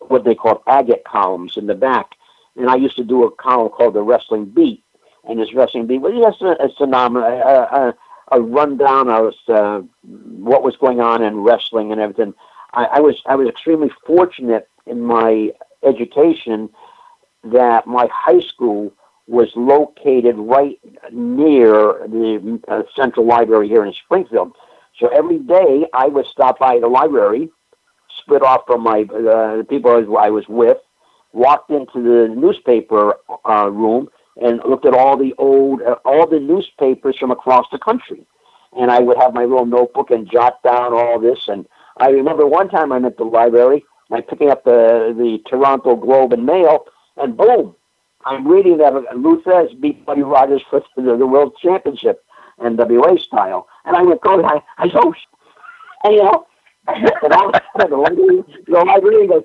what 0.00 0.24
they 0.24 0.34
called 0.34 0.60
agate 0.66 1.04
columns 1.04 1.56
in 1.56 1.66
the 1.66 1.74
back, 1.74 2.10
and 2.56 2.68
I 2.68 2.76
used 2.76 2.96
to 2.96 3.04
do 3.04 3.24
a 3.24 3.30
column 3.30 3.70
called 3.70 3.94
the 3.94 4.02
Wrestling 4.02 4.46
Beat, 4.46 4.82
and 5.28 5.38
this 5.38 5.54
Wrestling 5.54 5.86
Beat 5.86 6.02
was 6.02 6.12
just 6.12 6.42
a, 6.42 6.62
a 6.62 6.68
phenomenon, 6.76 7.32
a, 7.32 7.36
a, 7.36 7.94
a 8.32 8.40
rundown 8.40 9.08
of 9.08 9.34
uh, 9.48 9.80
what 10.02 10.62
was 10.62 10.76
going 10.76 11.00
on 11.00 11.22
in 11.22 11.40
wrestling 11.40 11.92
and 11.92 12.00
everything. 12.00 12.34
I, 12.72 12.84
I 12.84 13.00
was 13.00 13.22
I 13.26 13.36
was 13.36 13.48
extremely 13.48 13.90
fortunate 14.06 14.68
in 14.86 15.00
my 15.00 15.52
education 15.82 16.68
that 17.44 17.86
my 17.86 18.08
high 18.12 18.40
school 18.40 18.92
was 19.26 19.48
located 19.56 20.36
right 20.36 20.78
near 21.12 22.06
the 22.08 22.60
uh, 22.68 22.82
central 22.94 23.26
library 23.26 23.68
here 23.68 23.84
in 23.84 23.92
Springfield. 24.04 24.54
So 24.98 25.08
every 25.08 25.38
day 25.38 25.86
I 25.94 26.06
would 26.06 26.26
stop 26.26 26.58
by 26.58 26.78
the 26.78 26.88
library, 26.88 27.50
split 28.20 28.42
off 28.42 28.62
from 28.66 28.82
my 28.82 29.00
uh, 29.02 29.56
the 29.58 29.66
people 29.68 29.90
I 30.18 30.30
was, 30.30 30.44
with, 30.48 30.78
walked 31.32 31.70
into 31.70 32.02
the 32.02 32.32
newspaper 32.34 33.14
uh, 33.48 33.70
room 33.70 34.08
and 34.40 34.60
looked 34.68 34.86
at 34.86 34.94
all 34.94 35.16
the 35.16 35.34
old 35.38 35.82
uh, 35.82 35.96
all 36.04 36.26
the 36.26 36.40
newspapers 36.40 37.16
from 37.18 37.30
across 37.30 37.66
the 37.72 37.78
country. 37.78 38.26
And 38.76 38.90
I 38.90 38.98
would 39.00 39.16
have 39.16 39.34
my 39.34 39.44
little 39.44 39.66
notebook 39.66 40.10
and 40.10 40.30
jot 40.30 40.62
down 40.62 40.92
all 40.92 41.18
this. 41.18 41.48
And 41.48 41.66
I 41.98 42.08
remember 42.10 42.46
one 42.46 42.68
time 42.68 42.92
I'm 42.92 43.04
at 43.04 43.16
the 43.16 43.24
library, 43.24 43.84
I'm 44.12 44.22
picking 44.22 44.50
up 44.50 44.64
the 44.64 45.14
the 45.16 45.38
Toronto 45.48 45.96
Globe 45.96 46.32
and 46.32 46.44
Mail, 46.44 46.86
and 47.16 47.36
boom, 47.36 47.74
I'm 48.24 48.46
reading 48.46 48.78
that 48.78 48.92
Lou 49.16 49.42
beat 49.80 50.04
Buddy 50.06 50.22
Rogers 50.22 50.62
for 50.70 50.82
the, 50.96 51.16
the 51.16 51.26
World 51.26 51.54
Championship. 51.60 52.24
NWA 52.60 53.20
style. 53.20 53.68
And 53.84 53.96
I 53.96 54.02
went, 54.02 54.20
go, 54.20 54.42
I, 54.44 54.62
I 54.78 54.88
go, 54.88 55.14
and, 56.04 56.14
you 56.14 56.22
know, 56.22 56.46
and 56.86 57.32
all 57.32 57.48
of 57.48 57.54
a 57.54 57.62
sudden, 57.76 57.90
the 57.90 57.96
librarian, 57.96 58.44
the 58.66 58.72
librarian 58.72 59.28
goes, 59.28 59.42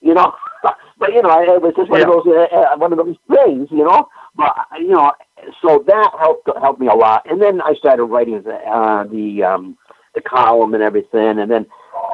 you 0.00 0.14
know, 0.14 0.34
but 0.98 1.12
you 1.12 1.22
know, 1.22 1.42
it 1.42 1.62
was 1.62 1.74
just 1.76 1.90
one 1.90 2.00
yeah. 2.00 2.06
of 2.06 2.24
those, 2.24 2.26
uh, 2.26 2.54
uh, 2.54 2.76
one 2.76 2.92
of 2.92 2.98
those 2.98 3.16
things, 3.30 3.68
you 3.70 3.84
know. 3.84 4.08
But 4.36 4.54
you 4.78 4.88
know, 4.88 5.12
so 5.60 5.84
that 5.86 6.10
helped 6.18 6.48
helped 6.60 6.80
me 6.80 6.86
a 6.86 6.94
lot. 6.94 7.28
And 7.30 7.40
then 7.40 7.60
I 7.60 7.74
started 7.74 8.04
writing 8.04 8.42
the 8.42 8.54
uh, 8.54 9.04
the 9.04 9.42
um, 9.42 9.78
the 10.14 10.20
column 10.20 10.74
and 10.74 10.82
everything. 10.82 11.38
And 11.38 11.50
then 11.50 11.66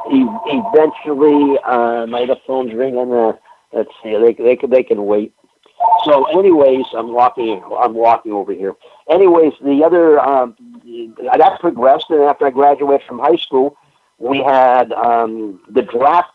eventually, 0.07 1.57
uh, 1.65 2.07
my 2.07 2.25
the 2.25 2.37
phone's 2.47 2.73
ringing. 2.73 3.13
Uh, 3.13 3.33
let's 3.73 3.91
see, 4.03 4.17
they 4.17 4.33
they 4.33 4.55
can 4.55 4.69
they 4.69 4.83
can 4.83 5.05
wait. 5.05 5.33
So, 6.03 6.25
anyways, 6.37 6.85
I'm 6.93 7.13
walking. 7.13 7.63
I'm 7.77 7.93
walking 7.93 8.33
over 8.33 8.53
here. 8.53 8.75
Anyways, 9.09 9.53
the 9.63 9.83
other 9.83 10.19
um, 10.19 10.55
that 11.37 11.59
progressed, 11.59 12.07
and 12.09 12.21
after 12.23 12.47
I 12.47 12.49
graduated 12.49 13.07
from 13.07 13.19
high 13.19 13.37
school, 13.37 13.77
we 14.17 14.39
had 14.39 14.91
um, 14.91 15.61
the 15.69 15.81
draft 15.81 16.31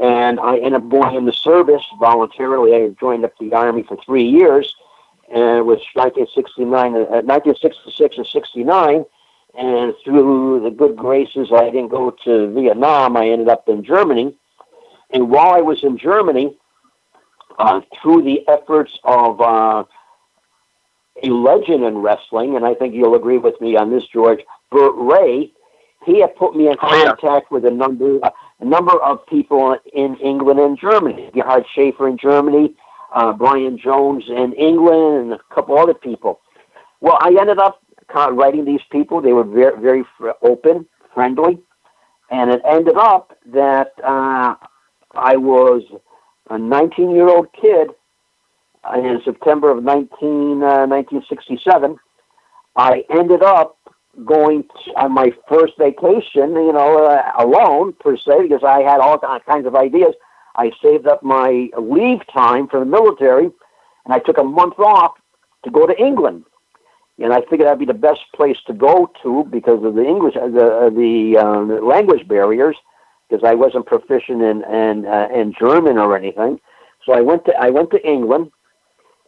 and 0.00 0.40
I 0.40 0.56
ended 0.56 0.74
up 0.74 0.88
going 0.88 1.16
in 1.16 1.26
the 1.26 1.32
service 1.32 1.82
voluntarily. 1.98 2.74
I 2.74 2.88
joined 2.98 3.24
up 3.24 3.32
the 3.38 3.52
army 3.52 3.82
for 3.82 3.96
three 4.04 4.24
years, 4.24 4.74
and 5.28 5.58
it 5.58 5.66
was 5.66 5.80
1969, 5.94 6.94
uh, 6.94 7.22
1966 7.22 8.16
and 8.16 8.26
69. 8.26 9.04
And 9.54 9.94
through 10.02 10.60
the 10.62 10.70
good 10.70 10.96
graces, 10.96 11.52
I 11.52 11.66
didn't 11.66 11.88
go 11.88 12.10
to 12.24 12.52
Vietnam. 12.54 13.16
I 13.18 13.28
ended 13.28 13.48
up 13.48 13.68
in 13.68 13.84
Germany. 13.84 14.34
And 15.12 15.30
while 15.30 15.52
I 15.52 15.60
was 15.60 15.82
in 15.82 15.98
Germany, 15.98 16.56
uh, 17.58 17.80
through 18.00 18.22
the 18.22 18.46
efforts 18.48 18.98
of 19.04 19.40
uh, 19.40 19.84
a 21.22 21.28
legend 21.28 21.84
in 21.84 21.98
wrestling, 21.98 22.56
and 22.56 22.64
I 22.64 22.74
think 22.74 22.94
you'll 22.94 23.14
agree 23.14 23.38
with 23.38 23.60
me 23.60 23.76
on 23.76 23.90
this, 23.90 24.04
George, 24.06 24.40
Bert 24.70 24.94
Ray, 24.96 25.52
he 26.04 26.20
had 26.20 26.34
put 26.36 26.56
me 26.56 26.68
in 26.68 26.76
contact 26.76 27.46
oh, 27.50 27.54
with 27.54 27.64
a 27.64 27.70
number 27.70 28.18
a 28.60 28.64
number 28.64 29.00
of 29.02 29.24
people 29.26 29.76
in 29.92 30.16
England 30.16 30.60
and 30.60 30.78
Germany. 30.78 31.30
Gerhard 31.34 31.64
Schaefer 31.74 32.08
in 32.08 32.16
Germany, 32.16 32.74
uh, 33.14 33.32
Brian 33.32 33.76
Jones 33.78 34.24
in 34.28 34.52
England, 34.54 35.32
and 35.32 35.32
a 35.32 35.54
couple 35.54 35.78
other 35.78 35.94
people. 35.94 36.40
Well, 37.00 37.18
I 37.20 37.36
ended 37.40 37.58
up 37.58 37.82
writing 38.14 38.64
these 38.64 38.82
people. 38.90 39.20
They 39.20 39.32
were 39.32 39.44
very, 39.44 39.80
very 39.80 40.04
open, 40.42 40.86
friendly, 41.12 41.58
and 42.30 42.50
it 42.50 42.62
ended 42.64 42.96
up 42.96 43.36
that 43.46 43.92
uh, 44.02 44.54
I 45.14 45.36
was 45.36 45.82
a 46.50 46.58
19 46.58 47.10
year 47.10 47.28
old 47.28 47.52
kid 47.52 47.88
in 48.94 49.20
September 49.24 49.70
of 49.70 49.84
19, 49.84 50.62
uh, 50.62 50.86
1967. 50.86 51.96
I 52.76 53.04
ended 53.10 53.42
up 53.42 53.76
going 54.24 54.64
to, 54.64 54.90
on 54.96 55.12
my 55.12 55.32
first 55.48 55.74
vacation, 55.78 56.52
you 56.52 56.72
know, 56.72 57.04
uh, 57.04 57.32
alone 57.38 57.94
per 58.00 58.16
se, 58.16 58.42
because 58.42 58.62
I 58.64 58.82
had 58.82 59.00
all 59.00 59.18
kinds 59.46 59.66
of 59.66 59.74
ideas. 59.74 60.14
I 60.56 60.70
saved 60.82 61.06
up 61.06 61.22
my 61.22 61.68
leave 61.78 62.20
time 62.32 62.68
for 62.68 62.80
the 62.80 62.86
military, 62.86 63.44
and 63.44 64.12
I 64.12 64.18
took 64.18 64.38
a 64.38 64.44
month 64.44 64.78
off 64.78 65.12
to 65.64 65.70
go 65.70 65.86
to 65.86 65.96
England. 65.96 66.44
And 67.18 67.32
I 67.32 67.40
figured 67.42 67.66
that'd 67.66 67.78
be 67.78 67.84
the 67.84 67.94
best 67.94 68.20
place 68.34 68.56
to 68.66 68.72
go 68.72 69.10
to 69.22 69.44
because 69.50 69.84
of 69.84 69.94
the 69.94 70.04
English, 70.04 70.34
uh, 70.36 70.48
the 70.48 70.66
uh, 70.66 70.90
the, 70.90 71.36
uh, 71.38 71.64
the 71.66 71.80
language 71.80 72.26
barriers 72.26 72.76
because 73.32 73.48
I 73.48 73.54
wasn't 73.54 73.86
proficient 73.86 74.42
in 74.42 74.62
in, 74.64 75.06
uh, 75.06 75.28
in 75.34 75.54
German 75.58 75.96
or 75.96 76.16
anything. 76.16 76.60
So 77.06 77.14
I 77.14 77.20
went 77.20 77.44
to 77.46 77.52
I 77.58 77.70
went 77.70 77.90
to 77.92 78.06
England, 78.06 78.50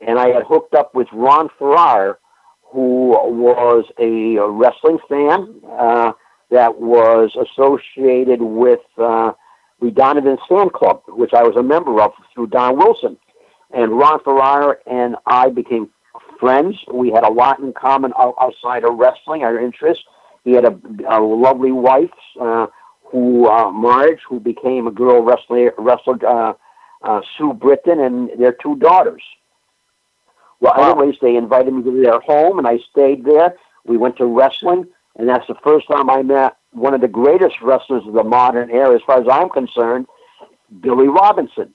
and 0.07 0.19
I 0.19 0.29
had 0.29 0.45
hooked 0.45 0.75
up 0.75 0.95
with 0.95 1.09
Ron 1.13 1.49
Ferrar, 1.59 2.19
who 2.65 3.09
was 3.09 3.85
a 3.99 4.39
wrestling 4.51 4.99
fan 5.09 5.55
uh, 5.79 6.13
that 6.51 6.79
was 6.79 7.35
associated 7.35 8.43
with 8.43 8.81
uh, 8.99 9.33
the 9.81 9.91
Donovan 9.91 10.39
Fan 10.49 10.69
Club, 10.71 11.03
which 11.09 11.33
I 11.33 11.43
was 11.43 11.57
a 11.57 11.63
member 11.63 12.01
of 12.03 12.13
through 12.35 12.49
Don 12.49 12.77
Wilson. 12.77 13.17
And 13.75 13.99
Ron 13.99 14.21
Ferrar 14.23 14.79
and 14.87 15.17
I 15.27 15.49
became 15.49 15.91
friends. 16.39 16.77
We 16.93 17.11
had 17.11 17.25
a 17.25 17.33
lot 17.33 17.59
in 17.59 17.73
common 17.73 18.13
outside 18.19 18.85
of 18.85 18.99
wrestling, 18.99 19.43
our 19.43 19.59
interests. 19.59 20.05
He 20.45 20.53
had 20.53 20.65
a, 20.65 20.79
a 21.09 21.19
lovely 21.21 21.73
wife. 21.73 22.11
Uh, 22.41 22.67
who 23.05 23.49
uh, 23.49 23.71
Marge, 23.71 24.21
who 24.29 24.41
became 24.41 24.87
a 24.87 24.91
girl 24.91 25.23
wrestler, 25.23 25.73
wrestler 25.79 26.19
uh, 26.27 26.55
uh, 27.03 27.21
Sue 27.37 27.53
Britton, 27.53 28.01
and 28.01 28.31
their 28.39 28.53
two 28.53 28.77
daughters. 28.77 29.23
Well, 30.61 30.75
wow. 30.77 30.93
anyways, 30.93 31.17
they 31.21 31.37
invited 31.37 31.75
me 31.75 31.83
to 31.83 32.03
their 32.03 32.21
home, 32.21 32.59
and 32.59 32.67
I 32.67 32.79
stayed 32.91 33.25
there. 33.25 33.57
We 33.85 33.97
went 33.97 34.17
to 34.17 34.25
wrestling, 34.25 34.87
and 35.17 35.29
that's 35.29 35.47
the 35.47 35.57
first 35.63 35.87
time 35.89 36.09
I 36.09 36.23
met 36.23 36.57
one 36.73 36.95
of 36.95 37.01
the 37.01 37.09
greatest 37.09 37.57
wrestlers 37.63 38.07
of 38.07 38.15
the 38.15 38.25
modern 38.25 38.71
era, 38.71 38.95
as 38.95 39.03
far 39.07 39.21
as 39.21 39.27
I'm 39.31 39.51
concerned, 39.51 40.07
Billy 40.81 41.09
Robinson. 41.09 41.75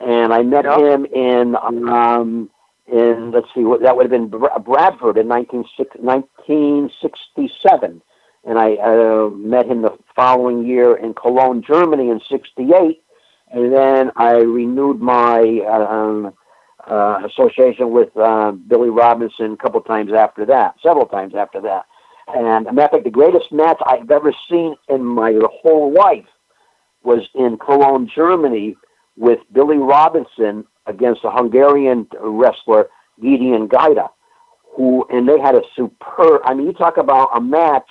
And 0.00 0.32
I 0.32 0.42
met 0.42 0.64
yep. 0.64 0.78
him 0.78 1.06
in 1.06 1.56
um, 1.56 2.50
in 2.86 3.32
let's 3.32 3.48
see, 3.54 3.64
what 3.64 3.82
that 3.82 3.96
would 3.96 4.04
have 4.04 4.10
been 4.10 4.28
Bradford 4.28 5.18
in 5.18 5.26
1967 5.26 8.02
and 8.48 8.58
I 8.58 8.76
uh, 8.76 9.28
met 9.28 9.66
him 9.66 9.82
the 9.82 9.96
following 10.16 10.66
year 10.66 10.96
in 10.96 11.12
Cologne, 11.12 11.62
Germany, 11.62 12.08
in 12.08 12.18
'68, 12.30 13.02
and 13.50 13.72
then 13.72 14.10
I 14.16 14.36
renewed 14.36 15.00
my 15.00 15.40
um, 15.70 16.32
uh, 16.86 17.20
association 17.26 17.90
with 17.90 18.08
uh, 18.16 18.52
Billy 18.52 18.88
Robinson 18.88 19.52
a 19.52 19.56
couple 19.58 19.82
times 19.82 20.12
after 20.14 20.46
that, 20.46 20.76
several 20.82 21.04
times 21.04 21.34
after 21.36 21.60
that. 21.60 21.84
And 22.28 22.64
matter 22.64 22.84
of 22.84 22.90
fact, 22.92 23.04
the 23.04 23.10
greatest 23.10 23.52
match 23.52 23.78
I've 23.86 24.10
ever 24.10 24.32
seen 24.50 24.76
in 24.88 25.04
my 25.04 25.38
whole 25.62 25.92
life 25.92 26.26
was 27.02 27.28
in 27.34 27.58
Cologne, 27.58 28.10
Germany, 28.14 28.76
with 29.16 29.40
Billy 29.52 29.76
Robinson 29.76 30.64
against 30.86 31.20
a 31.22 31.30
Hungarian 31.30 32.06
wrestler 32.18 32.88
Gideon 33.20 33.68
Gida, 33.68 34.08
who 34.74 35.06
and 35.10 35.28
they 35.28 35.38
had 35.38 35.54
a 35.54 35.62
superb. 35.76 36.40
I 36.44 36.54
mean, 36.54 36.66
you 36.66 36.72
talk 36.72 36.96
about 36.96 37.36
a 37.36 37.40
match 37.42 37.90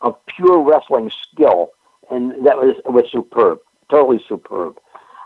of 0.00 0.16
pure 0.26 0.60
wrestling 0.60 1.10
skill, 1.22 1.70
and 2.10 2.30
that 2.46 2.56
was 2.56 2.76
was 2.86 3.10
superb, 3.10 3.58
totally 3.90 4.22
superb. 4.28 4.78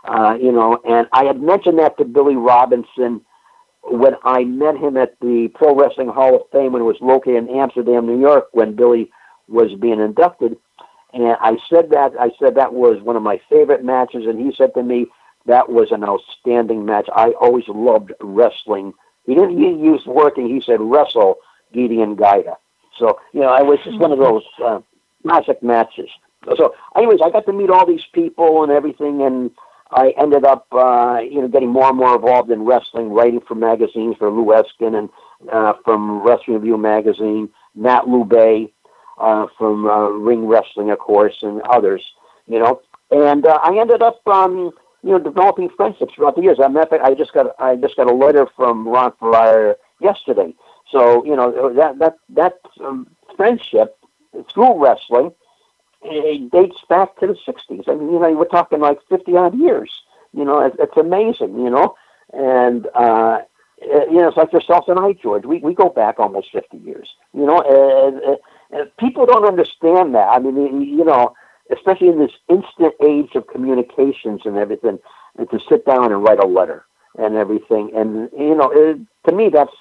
Uh, 0.03 0.37
you 0.39 0.51
know, 0.51 0.79
and 0.87 1.07
I 1.13 1.25
had 1.25 1.41
mentioned 1.41 1.77
that 1.79 1.97
to 1.97 2.05
Billy 2.05 2.35
Robinson 2.35 3.21
when 3.83 4.15
I 4.23 4.43
met 4.43 4.77
him 4.77 4.97
at 4.97 5.19
the 5.21 5.49
Pro 5.55 5.75
Wrestling 5.75 6.07
Hall 6.09 6.35
of 6.35 6.49
Fame 6.51 6.73
when 6.73 6.81
it 6.81 6.85
was 6.85 6.97
located 7.01 7.49
in 7.49 7.49
Amsterdam, 7.49 8.05
New 8.05 8.19
York, 8.19 8.47
when 8.51 8.75
Billy 8.75 9.11
was 9.47 9.73
being 9.75 9.99
inducted. 9.99 10.57
And 11.13 11.35
I 11.41 11.57
said 11.69 11.89
that 11.91 12.13
I 12.19 12.31
said 12.39 12.55
that 12.55 12.73
was 12.73 13.01
one 13.01 13.15
of 13.15 13.23
my 13.23 13.41
favorite 13.49 13.83
matches, 13.83 14.25
and 14.25 14.39
he 14.39 14.55
said 14.55 14.73
to 14.75 14.83
me 14.83 15.07
that 15.45 15.69
was 15.69 15.91
an 15.91 16.03
outstanding 16.03 16.85
match. 16.85 17.09
I 17.13 17.31
always 17.31 17.67
loved 17.67 18.13
wrestling. 18.21 18.93
He 19.25 19.35
didn't 19.35 19.59
use 19.59 20.05
working. 20.05 20.47
He 20.47 20.61
said 20.61 20.79
wrestle 20.79 21.35
Gideon 21.73 22.15
Gida. 22.15 22.55
So 23.01 23.19
you 23.33 23.41
know, 23.41 23.49
I 23.49 23.63
was 23.63 23.79
just 23.83 23.97
one 23.99 24.11
of 24.11 24.19
those 24.19 24.43
uh, 24.63 24.79
classic 25.23 25.61
matches. 25.63 26.09
So, 26.57 26.73
anyways, 26.95 27.19
I 27.23 27.29
got 27.29 27.45
to 27.47 27.53
meet 27.53 27.69
all 27.69 27.85
these 27.85 28.05
people 28.13 28.63
and 28.63 28.71
everything, 28.71 29.21
and 29.21 29.51
I 29.91 30.13
ended 30.17 30.45
up, 30.45 30.67
uh, 30.71 31.19
you 31.19 31.41
know, 31.41 31.47
getting 31.47 31.69
more 31.69 31.89
and 31.89 31.97
more 31.97 32.15
involved 32.15 32.49
in 32.49 32.63
wrestling, 32.63 33.09
writing 33.09 33.41
for 33.47 33.55
magazines 33.55 34.15
for 34.17 34.31
Lou 34.31 34.45
Eskin 34.45 34.97
and 34.97 35.09
uh, 35.51 35.73
from 35.83 36.21
Wrestling 36.25 36.57
Review 36.57 36.77
magazine, 36.77 37.49
Nat 37.75 38.03
Loubet 38.07 38.71
uh, 39.19 39.47
from 39.57 39.85
uh, 39.85 40.09
Ring 40.09 40.47
Wrestling, 40.47 40.91
of 40.91 40.99
course, 40.99 41.37
and 41.41 41.61
others. 41.63 42.03
You 42.47 42.59
know, 42.59 42.81
and 43.11 43.45
uh, 43.45 43.59
I 43.61 43.77
ended 43.79 44.01
up, 44.01 44.25
um, 44.27 44.71
you 45.03 45.11
know, 45.11 45.19
developing 45.19 45.69
friendships 45.69 46.13
throughout 46.15 46.35
the 46.35 46.41
years. 46.41 46.59
I 46.63 46.69
met, 46.69 46.91
I 46.91 47.13
just 47.13 47.33
got, 47.33 47.55
I 47.59 47.75
just 47.75 47.95
got 47.95 48.09
a 48.09 48.13
letter 48.13 48.47
from 48.55 48.87
Ron 48.87 49.13
Ferrara 49.19 49.75
yesterday. 49.99 50.55
So, 50.91 51.25
you 51.25 51.35
know, 51.35 51.73
that 51.73 51.99
that 51.99 52.17
that 52.29 52.59
um, 52.83 53.07
friendship 53.35 53.97
through 54.53 54.83
wrestling 54.83 55.33
it 56.03 56.51
dates 56.51 56.77
back 56.89 57.17
to 57.19 57.27
the 57.27 57.33
60s. 57.33 57.87
I 57.87 57.95
mean, 57.95 58.11
you 58.11 58.19
know, 58.19 58.31
we're 58.33 58.45
talking 58.45 58.79
like 58.79 58.99
50 59.09 59.35
odd 59.35 59.57
years. 59.57 59.91
You 60.33 60.45
know, 60.45 60.59
it, 60.59 60.73
it's 60.79 60.97
amazing, 60.97 61.59
you 61.59 61.69
know. 61.69 61.95
And, 62.33 62.87
uh, 62.95 63.41
you 63.81 64.13
know, 64.13 64.29
it's 64.29 64.37
like 64.37 64.53
yourself 64.53 64.85
and 64.87 64.99
I, 64.99 65.13
George. 65.13 65.45
We, 65.45 65.59
we 65.59 65.73
go 65.73 65.89
back 65.89 66.19
almost 66.19 66.51
50 66.51 66.77
years. 66.77 67.09
You 67.33 67.45
know, 67.45 67.61
and, 67.61 68.21
and, 68.21 68.37
and 68.71 68.97
people 68.97 69.25
don't 69.25 69.45
understand 69.45 70.15
that. 70.15 70.29
I 70.29 70.39
mean, 70.39 70.81
you 70.81 71.05
know, 71.05 71.33
especially 71.71 72.07
in 72.09 72.19
this 72.19 72.31
instant 72.49 72.93
age 73.03 73.35
of 73.35 73.47
communications 73.47 74.41
and 74.45 74.57
everything, 74.57 74.99
and 75.37 75.49
to 75.51 75.59
sit 75.69 75.85
down 75.85 76.11
and 76.11 76.23
write 76.23 76.43
a 76.43 76.47
letter 76.47 76.85
and 77.17 77.35
everything. 77.35 77.91
And, 77.95 78.29
you 78.37 78.55
know, 78.55 78.71
it, 78.73 78.99
to 79.27 79.35
me, 79.35 79.49
that's 79.49 79.71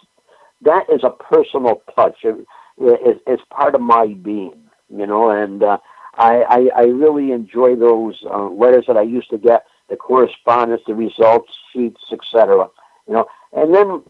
that 0.62 0.84
is 0.90 1.02
a 1.02 1.10
personal 1.10 1.82
touch. 1.94 2.18
It, 2.22 2.46
it, 2.78 3.22
it's 3.26 3.42
part 3.50 3.74
of 3.74 3.80
my 3.80 4.08
being, 4.22 4.58
you 4.88 5.06
know, 5.06 5.30
and 5.30 5.62
uh, 5.62 5.78
I, 6.14 6.42
I, 6.42 6.70
I 6.76 6.82
really 6.84 7.32
enjoy 7.32 7.76
those 7.76 8.22
uh, 8.30 8.48
letters 8.48 8.84
that 8.86 8.96
I 8.96 9.02
used 9.02 9.30
to 9.30 9.38
get, 9.38 9.64
the 9.88 9.96
correspondence, 9.96 10.82
the 10.86 10.94
results 10.94 11.52
sheets, 11.72 12.00
etc. 12.12 12.68
You 13.06 13.14
know, 13.14 13.26
and 13.52 13.74
then 13.74 14.02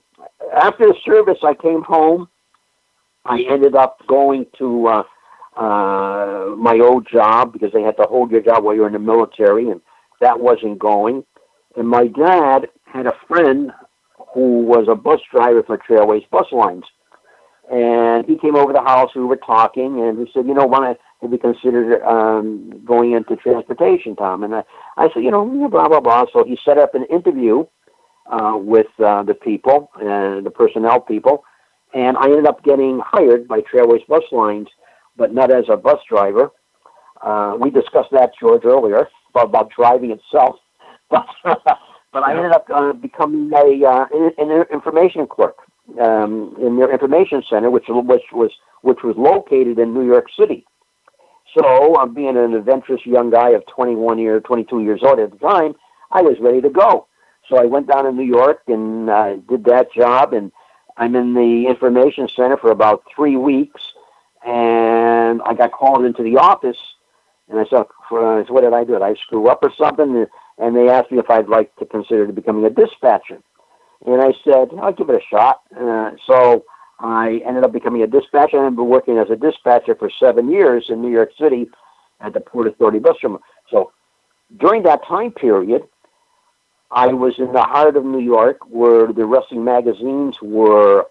after 0.55 0.87
the 0.87 0.95
service, 1.05 1.39
I 1.43 1.55
came 1.55 1.83
home. 1.83 2.29
I 3.25 3.43
ended 3.43 3.75
up 3.75 4.05
going 4.07 4.47
to 4.59 4.87
uh, 4.87 5.03
uh, 5.57 6.55
my 6.57 6.79
old 6.79 7.07
job 7.11 7.53
because 7.53 7.73
they 7.73 7.83
had 7.83 7.97
to 7.99 8.05
hold 8.05 8.31
your 8.31 8.41
job 8.41 8.65
while 8.65 8.75
you're 8.75 8.87
in 8.87 8.93
the 8.93 8.99
military, 8.99 9.69
and 9.69 9.81
that 10.21 10.41
wasn't 10.41 10.79
going. 10.79 11.25
And 11.77 11.89
my 11.89 12.07
dad 12.07 12.69
had 12.85 13.07
a 13.07 13.15
friend 13.29 13.73
who 14.35 14.63
was 14.63 14.87
a 14.89 14.95
bus 14.95 15.21
driver 15.33 15.63
for 15.63 15.79
Trailways 15.79 16.29
Bus 16.31 16.47
Lines. 16.53 16.85
And 17.71 18.27
he 18.27 18.37
came 18.37 18.57
over 18.57 18.73
the 18.73 18.83
house, 18.83 19.11
we 19.15 19.25
were 19.25 19.37
talking, 19.37 20.01
and 20.03 20.19
he 20.19 20.33
said, 20.33 20.47
You 20.47 20.55
know, 20.55 20.69
to 20.69 20.97
have 21.23 21.33
you 21.33 21.39
considered 21.39 22.03
um, 22.03 22.83
going 22.85 23.13
into 23.13 23.37
transportation, 23.37 24.17
Tom? 24.17 24.43
And 24.43 24.55
I, 24.57 24.63
I 24.97 25.09
said, 25.15 25.23
You 25.23 25.31
know, 25.31 25.69
blah, 25.69 25.89
blah, 25.89 26.01
blah. 26.01 26.25
So 26.33 26.45
he 26.45 26.59
set 26.65 26.79
up 26.79 26.95
an 26.95 27.05
interview 27.05 27.65
uh, 28.31 28.55
with 28.57 28.89
uh, 28.99 29.23
the 29.23 29.35
people, 29.35 29.91
uh, 29.97 30.41
the 30.41 30.53
personnel 30.55 31.01
people, 31.01 31.45
and 31.95 32.17
I 32.17 32.25
ended 32.27 32.47
up 32.47 32.65
getting 32.65 33.01
hired 33.05 33.47
by 33.47 33.61
Trailways 33.61 34.07
Bus 34.09 34.23
Lines, 34.33 34.69
but 35.17 35.33
not 35.33 35.53
as 35.53 35.65
a 35.69 35.77
bus 35.77 35.99
driver. 36.09 36.51
Uh, 37.23 37.57
we 37.61 37.71
discussed 37.71 38.11
that, 38.13 38.33
George, 38.41 38.65
earlier 38.65 39.09
about, 39.35 39.47
about 39.47 39.71
driving 39.77 40.11
itself. 40.11 40.57
But 41.11 41.27
but 42.13 42.23
I 42.23 42.37
ended 42.37 42.53
up 42.53 42.67
uh, 42.73 42.93
becoming 42.93 43.51
a 43.53 43.87
uh, 43.87 44.07
an 44.13 44.67
information 44.73 45.27
clerk 45.27 45.57
um, 46.01 46.57
in 46.61 46.77
their 46.77 46.93
information 46.93 47.43
center, 47.49 47.71
which 47.71 47.85
which 47.89 48.25
was 48.33 48.51
which 48.83 49.03
was 49.03 49.17
located 49.17 49.79
in 49.79 49.95
New 49.95 50.07
York 50.07 50.27
City. 50.37 50.67
So, 51.57 51.95
uh, 51.95 52.07
being 52.07 52.37
an 52.37 52.55
adventurous 52.55 53.05
young 53.05 53.31
guy 53.31 53.51
of 53.51 53.67
21 53.67 54.21
years, 54.21 54.43
22 54.45 54.83
years 54.85 55.01
old 55.03 55.19
at 55.19 55.33
the 55.33 55.39
time, 55.39 55.75
I 56.13 56.23
was 56.23 56.39
ready 56.39 56.61
to 56.61 56.71
go. 56.71 57.09
So 57.49 57.57
I 57.57 57.65
went 57.65 57.89
down 57.89 58.05
to 58.05 58.13
New 58.13 58.25
York 58.25 58.63
and 58.69 59.11
uh, 59.11 59.37
did 59.49 59.65
that 59.65 59.93
job, 59.93 60.33
and 60.33 60.53
I'm 60.97 61.17
in 61.17 61.35
the 61.35 61.67
information 61.67 62.29
center 62.29 62.57
for 62.57 62.71
about 62.71 63.03
three 63.15 63.37
weeks, 63.37 63.83
and 64.47 65.43
I 65.43 65.55
got 65.55 65.73
called 65.73 66.05
into 66.05 66.23
the 66.23 66.37
office, 66.37 66.79
and 67.49 67.59
I 67.59 67.65
said, 67.65 67.87
uh, 68.13 68.43
"What 68.45 68.61
did 68.61 68.73
I 68.73 68.85
do? 68.85 68.93
Did 68.93 69.03
I 69.03 69.15
screw 69.15 69.49
up 69.49 69.65
or 69.65 69.73
something?" 69.77 70.27
And 70.61 70.77
they 70.77 70.89
asked 70.89 71.11
me 71.11 71.19
if 71.19 71.31
I'd 71.31 71.49
like 71.49 71.75
to 71.77 71.87
consider 71.87 72.27
becoming 72.27 72.65
a 72.65 72.71
dispatcher. 72.71 73.39
And 74.07 74.21
I 74.21 74.33
said, 74.45 74.69
I'll 74.81 74.93
give 74.93 75.09
it 75.09 75.17
a 75.17 75.27
shot. 75.31 75.63
Uh, 75.79 76.13
so 76.27 76.65
I 77.01 77.41
ended 77.47 77.65
up 77.65 77.73
becoming 77.73 78.03
a 78.03 78.07
dispatcher. 78.07 78.65
I've 78.65 78.77
been 78.77 78.87
working 78.89 79.19
as 79.19 79.31
a 79.31 79.37
dispatcher 79.37 79.95
for 79.95 80.11
seven 80.11 80.51
years 80.51 80.87
in 80.89 81.01
New 81.01 81.11
York 81.11 81.31
City 81.41 81.69
at 82.21 82.35
the 82.35 82.41
Port 82.41 82.67
Authority 82.67 82.99
bus 82.99 83.17
terminal. 83.21 83.43
So 83.71 83.93
during 84.59 84.83
that 84.83 85.05
time 85.07 85.33
period, 85.33 85.83
I 86.91 87.07
was 87.09 87.35
in 87.39 87.53
the 87.53 87.63
heart 87.63 87.97
of 87.97 88.05
New 88.05 88.21
York 88.21 88.59
where 88.69 89.13
the 89.13 89.25
wrestling 89.25 89.65
magazines 89.65 90.37
were 90.43 91.07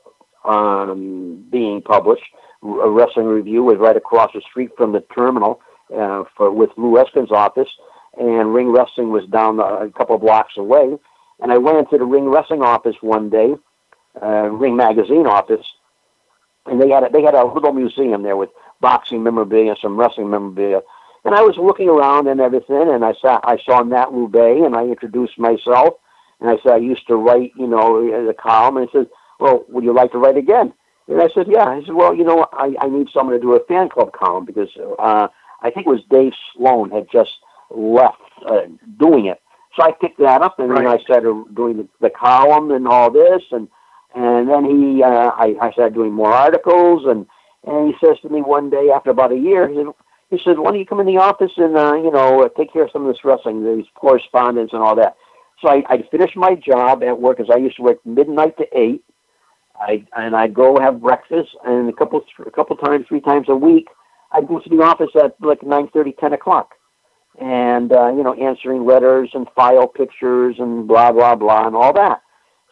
um, 0.45 1.45
being 1.51 1.81
published. 1.81 2.23
A 2.61 2.89
wrestling 2.89 3.27
review 3.27 3.63
was 3.63 3.77
right 3.77 3.95
across 3.95 4.31
the 4.33 4.41
street 4.41 4.71
from 4.77 4.91
the 4.91 5.01
terminal 5.15 5.61
uh, 5.95 6.25
for 6.35 6.51
with 6.51 6.69
Lou 6.77 6.99
Eskin's 6.99 7.31
office 7.31 7.69
and 8.19 8.53
ring 8.53 8.71
wrestling 8.71 9.11
was 9.11 9.25
down 9.27 9.59
a 9.59 9.89
couple 9.91 10.15
of 10.15 10.21
blocks 10.21 10.57
away. 10.57 10.97
And 11.39 11.51
I 11.51 11.57
went 11.57 11.77
into 11.77 11.97
the 11.97 12.05
ring 12.05 12.25
wrestling 12.25 12.61
office 12.61 12.97
one 13.01 13.29
day, 13.29 13.55
uh, 14.21 14.49
ring 14.49 14.75
magazine 14.75 15.25
office, 15.25 15.65
and 16.65 16.81
they 16.81 16.89
had 16.89 17.03
a, 17.03 17.09
they 17.09 17.21
had 17.21 17.33
a 17.33 17.45
little 17.45 17.71
museum 17.71 18.23
there 18.23 18.35
with 18.35 18.49
boxing 18.81 19.23
memorabilia, 19.23 19.75
some 19.81 19.97
wrestling 19.97 20.29
memorabilia. 20.29 20.81
And 21.23 21.33
I 21.33 21.41
was 21.41 21.57
looking 21.57 21.89
around 21.89 22.27
and 22.27 22.41
everything, 22.41 22.89
and 22.89 23.05
I 23.05 23.13
saw 23.13 23.39
I 23.43 23.57
saw 23.65 23.83
Nat 23.83 24.07
Loubet, 24.11 24.65
and 24.65 24.75
I 24.75 24.83
introduced 24.83 25.39
myself, 25.39 25.95
and 26.41 26.49
I 26.49 26.57
said 26.61 26.73
I 26.73 26.77
used 26.77 27.07
to 27.07 27.15
write, 27.15 27.53
you 27.55 27.67
know, 27.67 28.25
the 28.25 28.33
column, 28.33 28.77
and 28.77 28.89
he 28.89 28.97
said, 28.97 29.09
"Well, 29.39 29.65
would 29.69 29.83
you 29.83 29.93
like 29.93 30.11
to 30.11 30.17
write 30.17 30.37
again?" 30.37 30.73
And 31.07 31.21
I 31.21 31.29
said, 31.29 31.47
"Yeah." 31.47 31.79
He 31.79 31.85
said, 31.85 31.95
"Well, 31.95 32.13
you 32.13 32.23
know, 32.23 32.47
I 32.51 32.75
I 32.81 32.89
need 32.89 33.07
someone 33.13 33.35
to 33.35 33.41
do 33.41 33.53
a 33.53 33.65
fan 33.65 33.89
club 33.89 34.11
column 34.11 34.45
because 34.45 34.69
uh, 34.99 35.27
I 35.61 35.69
think 35.69 35.87
it 35.87 35.89
was 35.89 36.03
Dave 36.09 36.33
Sloan 36.53 36.91
had 36.91 37.07
just 37.11 37.31
left 37.69 38.17
uh, 38.45 38.61
doing 38.99 39.25
it. 39.25 39.41
So 39.75 39.83
I 39.83 39.91
picked 39.91 40.19
that 40.19 40.41
up, 40.41 40.59
and 40.59 40.69
right. 40.69 40.83
then 40.83 40.87
I 40.87 40.97
started 41.03 41.55
doing 41.55 41.77
the, 41.77 41.87
the 42.01 42.09
column 42.09 42.71
and 42.71 42.87
all 42.87 43.11
this, 43.11 43.41
and 43.51 43.67
and 44.15 44.49
then 44.49 44.65
he, 44.65 45.03
uh, 45.03 45.07
I, 45.07 45.55
I 45.61 45.71
started 45.71 45.93
doing 45.93 46.11
more 46.11 46.33
articles, 46.33 47.05
and 47.05 47.27
and 47.65 47.87
he 47.87 48.05
says 48.05 48.17
to 48.21 48.29
me 48.29 48.41
one 48.41 48.69
day 48.69 48.89
after 48.93 49.11
about 49.11 49.31
a 49.31 49.37
year, 49.37 49.67
he 49.67 49.75
said, 49.75 49.85
he 50.31 50.39
said, 50.43 50.59
"Why 50.59 50.71
don't 50.71 50.79
you 50.79 50.85
come 50.85 50.99
in 50.99 51.05
the 51.05 51.17
office 51.17 51.51
and 51.57 51.77
uh, 51.77 51.95
you 51.95 52.11
know 52.11 52.49
take 52.57 52.73
care 52.73 52.83
of 52.83 52.91
some 52.91 53.05
of 53.05 53.13
this 53.13 53.23
wrestling, 53.23 53.63
these 53.63 53.85
correspondence 53.95 54.71
and 54.73 54.81
all 54.81 54.95
that?" 54.95 55.15
So 55.61 55.69
I, 55.69 55.83
I 55.87 56.03
finished 56.09 56.35
my 56.35 56.55
job 56.55 57.03
at 57.03 57.19
work, 57.19 57.39
as 57.39 57.47
I 57.53 57.57
used 57.57 57.75
to 57.77 57.83
work 57.83 58.05
midnight 58.05 58.57
to 58.57 58.65
eight. 58.77 59.03
I 59.79 60.03
and 60.17 60.35
I'd 60.35 60.53
go 60.53 60.79
have 60.79 60.99
breakfast, 60.99 61.49
and 61.63 61.87
a 61.87 61.93
couple 61.93 62.21
a 62.45 62.51
couple 62.51 62.75
times, 62.75 63.05
three 63.07 63.21
times 63.21 63.47
a 63.49 63.55
week, 63.55 63.87
I'd 64.31 64.47
go 64.47 64.59
to 64.59 64.69
the 64.69 64.81
office 64.81 65.11
at 65.15 65.35
like 65.41 65.61
nine 65.63 65.89
thirty, 65.93 66.13
ten 66.13 66.33
o'clock 66.33 66.73
and 67.39 67.91
uh, 67.91 68.07
you 68.09 68.23
know 68.23 68.33
answering 68.33 68.85
letters 68.85 69.29
and 69.33 69.47
file 69.55 69.87
pictures 69.87 70.55
and 70.59 70.87
blah 70.87 71.11
blah 71.11 71.35
blah 71.35 71.65
and 71.67 71.75
all 71.75 71.93
that. 71.93 72.21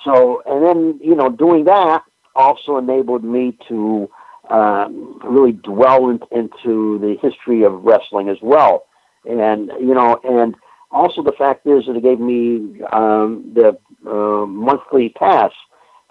So 0.04 0.42
and 0.46 0.66
then 0.66 1.00
you 1.02 1.16
know 1.16 1.30
doing 1.30 1.66
that 1.66 2.04
also 2.36 2.78
enabled 2.78 3.24
me 3.24 3.58
to 3.68 4.10
um, 4.50 5.20
really 5.24 5.54
dwell 5.54 6.10
in, 6.10 6.20
into 6.32 7.00
the 7.00 7.18
history 7.22 7.64
of 7.64 7.84
wrestling 7.84 8.30
as 8.30 8.38
well, 8.42 8.86
and 9.26 9.72
you 9.80 9.94
know 9.94 10.20
and 10.24 10.56
also 10.92 11.24
the 11.24 11.34
fact 11.38 11.66
is 11.66 11.86
that 11.86 11.96
it 11.96 12.04
gave 12.04 12.20
me 12.20 12.82
um, 12.92 13.52
the 13.54 13.78
uh, 14.06 14.46
monthly 14.46 15.10
pass 15.10 15.52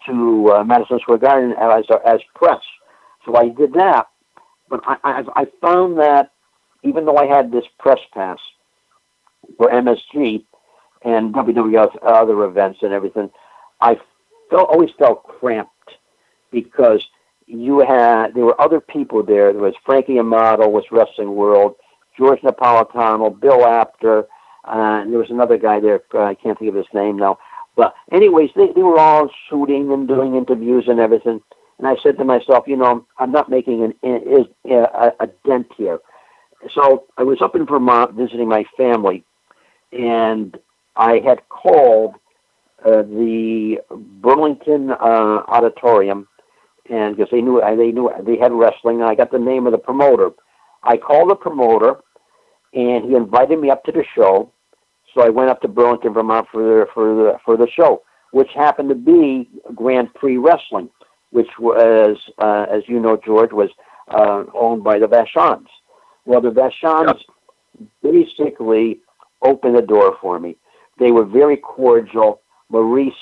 to 0.06 0.52
uh, 0.52 0.64
Madison 0.64 0.98
Square 1.00 1.18
Garden 1.18 1.54
as 1.60 1.84
as 2.06 2.20
press. 2.34 2.60
So 3.24 3.36
I 3.36 3.48
did 3.48 3.72
that, 3.74 4.06
but 4.68 4.80
I, 4.86 4.96
I, 5.02 5.22
I 5.42 5.44
found 5.60 5.98
that 5.98 6.30
even 6.86 7.04
though 7.04 7.16
I 7.16 7.26
had 7.26 7.50
this 7.50 7.64
press 7.78 7.98
pass 8.12 8.38
for 9.58 9.68
MSG 9.70 10.44
and 11.02 11.34
WWF 11.34 11.96
other 12.02 12.44
events 12.44 12.80
and 12.82 12.92
everything, 12.92 13.30
I 13.80 13.98
felt 14.50 14.70
always 14.70 14.90
felt 14.98 15.24
cramped 15.24 15.70
because 16.50 17.04
you 17.46 17.80
had 17.80 18.34
there 18.34 18.44
were 18.44 18.60
other 18.60 18.80
people 18.80 19.22
there. 19.22 19.52
There 19.52 19.62
was 19.62 19.74
Frankie 19.84 20.18
Amato 20.18 20.68
was 20.68 20.84
Wrestling 20.90 21.34
World, 21.34 21.76
George 22.16 22.40
Napolitano, 22.40 23.38
Bill 23.38 23.66
Apter, 23.66 24.26
uh, 24.64 25.00
and 25.02 25.12
there 25.12 25.20
was 25.20 25.30
another 25.30 25.58
guy 25.58 25.80
there. 25.80 26.02
Uh, 26.14 26.22
I 26.22 26.34
can't 26.34 26.58
think 26.58 26.70
of 26.70 26.74
his 26.74 26.86
name 26.94 27.16
now. 27.16 27.38
But 27.76 27.94
anyways, 28.10 28.50
they, 28.56 28.72
they 28.72 28.82
were 28.82 28.98
all 28.98 29.28
shooting 29.48 29.92
and 29.92 30.08
doing 30.08 30.34
interviews 30.34 30.84
and 30.88 30.98
everything. 30.98 31.42
And 31.78 31.86
I 31.86 31.96
said 32.02 32.16
to 32.16 32.24
myself, 32.24 32.64
you 32.66 32.76
know, 32.76 33.06
I'm 33.18 33.32
not 33.32 33.50
making 33.50 33.84
an, 34.02 34.46
a, 34.64 35.12
a 35.20 35.26
dent 35.44 35.66
here 35.76 36.00
so 36.74 37.04
I 37.16 37.22
was 37.22 37.38
up 37.42 37.54
in 37.54 37.66
Vermont 37.66 38.14
visiting 38.14 38.48
my 38.48 38.64
family, 38.76 39.24
and 39.92 40.56
I 40.96 41.20
had 41.24 41.48
called 41.48 42.14
uh, 42.84 43.02
the 43.02 43.78
Burlington 43.90 44.90
uh, 44.90 45.42
Auditorium, 45.48 46.28
and 46.90 47.16
because 47.16 47.30
they 47.30 47.40
knew 47.40 47.60
they 47.60 47.92
knew 47.92 48.10
they 48.24 48.36
had 48.36 48.52
wrestling, 48.52 49.00
and 49.00 49.10
I 49.10 49.14
got 49.14 49.30
the 49.30 49.38
name 49.38 49.66
of 49.66 49.72
the 49.72 49.78
promoter. 49.78 50.30
I 50.82 50.96
called 50.96 51.30
the 51.30 51.34
promoter, 51.34 51.96
and 52.72 53.04
he 53.04 53.14
invited 53.14 53.58
me 53.58 53.70
up 53.70 53.84
to 53.84 53.92
the 53.92 54.04
show. 54.14 54.52
So 55.14 55.22
I 55.22 55.30
went 55.30 55.50
up 55.50 55.62
to 55.62 55.68
Burlington, 55.68 56.12
Vermont 56.12 56.46
for 56.52 56.62
the 56.62 56.86
for 56.92 57.14
the 57.14 57.38
for 57.44 57.56
the 57.56 57.68
show, 57.74 58.02
which 58.32 58.50
happened 58.54 58.90
to 58.90 58.94
be 58.94 59.48
Grand 59.74 60.12
Prix 60.14 60.36
Wrestling, 60.36 60.90
which 61.30 61.48
was, 61.58 62.18
uh, 62.38 62.66
as 62.70 62.82
you 62.86 63.00
know, 63.00 63.18
George 63.24 63.52
was 63.52 63.70
uh, 64.08 64.44
owned 64.54 64.84
by 64.84 64.98
the 64.98 65.06
Vachons. 65.06 65.66
Well, 66.26 66.40
the 66.40 66.52
yep. 66.82 67.16
basically 68.02 69.00
opened 69.42 69.76
the 69.76 69.82
door 69.82 70.18
for 70.20 70.38
me. 70.38 70.56
They 70.98 71.12
were 71.12 71.24
very 71.24 71.56
cordial. 71.56 72.40
Maurice 72.68 73.14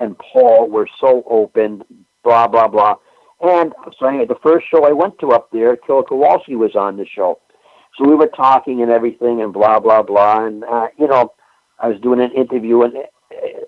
and 0.00 0.16
Paul 0.18 0.68
were 0.68 0.88
so 1.00 1.22
open, 1.28 1.84
blah, 2.24 2.48
blah, 2.48 2.68
blah. 2.68 2.96
And 3.40 3.74
so 3.98 4.06
anyway, 4.06 4.26
the 4.26 4.38
first 4.42 4.66
show 4.70 4.86
I 4.86 4.92
went 4.92 5.18
to 5.20 5.32
up 5.32 5.50
there, 5.52 5.76
Killer 5.76 6.02
Kowalski 6.02 6.56
was 6.56 6.74
on 6.74 6.96
the 6.96 7.06
show. 7.06 7.38
So 7.96 8.08
we 8.08 8.14
were 8.14 8.28
talking 8.28 8.82
and 8.82 8.90
everything 8.90 9.42
and 9.42 9.52
blah, 9.52 9.78
blah, 9.78 10.02
blah. 10.02 10.46
And, 10.46 10.64
uh, 10.64 10.88
you 10.98 11.06
know, 11.06 11.34
I 11.78 11.88
was 11.88 12.00
doing 12.00 12.20
an 12.20 12.32
interview 12.32 12.82
and, 12.82 12.94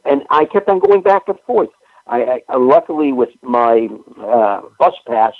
and 0.05 0.23
I 0.31 0.47
kept 0.47 0.69
on 0.69 0.79
going 0.79 1.03
back 1.03 1.25
and 1.29 1.39
forth. 1.47 1.69
I, 2.07 2.41
I 2.49 2.57
luckily 2.57 3.13
with 3.13 3.31
my 3.43 3.89
uh, 4.19 4.63
bus 4.79 4.95
pass, 5.07 5.35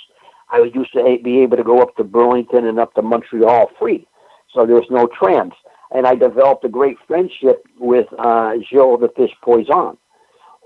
I 0.51 0.69
used 0.73 0.93
to 0.93 1.17
be 1.23 1.39
able 1.41 1.57
to 1.57 1.63
go 1.63 1.81
up 1.81 1.95
to 1.97 2.03
Burlington 2.03 2.65
and 2.65 2.79
up 2.79 2.93
to 2.95 3.01
Montreal 3.01 3.69
free. 3.79 4.07
So 4.53 4.65
there 4.65 4.75
was 4.75 4.89
no 4.89 5.07
trams. 5.07 5.53
And 5.91 6.05
I 6.05 6.15
developed 6.15 6.65
a 6.65 6.69
great 6.69 6.97
friendship 7.07 7.65
with 7.79 8.07
uh, 8.17 8.53
Gilles 8.69 8.99
the 8.99 9.09
Fish 9.15 9.31
Poisson, 9.41 9.97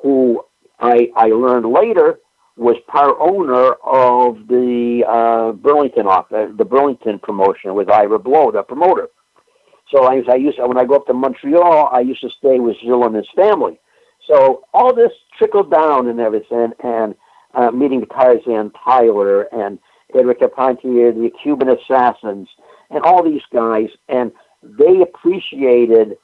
who 0.01 0.43
I, 0.79 1.09
I 1.15 1.27
learned 1.27 1.65
later 1.65 2.19
was 2.55 2.75
part 2.87 3.15
owner 3.19 3.73
of 3.83 4.47
the 4.47 5.03
uh, 5.07 5.53
Burlington 5.53 6.07
office, 6.07 6.51
the 6.55 6.65
Burlington 6.65 7.19
promotion 7.19 7.73
with 7.73 7.89
Ira 7.89 8.19
Blow, 8.19 8.51
the 8.51 8.63
promoter. 8.63 9.07
So 9.89 10.05
I, 10.05 10.23
I 10.29 10.35
used 10.35 10.59
when 10.59 10.77
I 10.77 10.85
go 10.85 10.95
up 10.95 11.07
to 11.07 11.13
Montreal, 11.13 11.89
I 11.91 12.01
used 12.01 12.21
to 12.21 12.29
stay 12.29 12.59
with 12.59 12.77
Gilles 12.81 13.05
and 13.05 13.15
his 13.15 13.27
family. 13.35 13.79
So 14.27 14.65
all 14.73 14.93
this 14.93 15.11
trickled 15.37 15.71
down 15.71 16.07
and 16.07 16.19
everything, 16.19 16.73
and 16.83 17.15
uh, 17.53 17.71
meeting 17.71 18.05
Tarzan 18.05 18.71
Tyler 18.83 19.43
and 19.53 19.79
Edouard 20.13 20.39
Carpentier, 20.39 21.11
the 21.11 21.31
Cuban 21.41 21.69
Assassins, 21.69 22.47
and 22.89 23.03
all 23.03 23.23
these 23.23 23.41
guys, 23.51 23.89
and 24.09 24.31
they 24.61 25.01
appreciated 25.01 26.17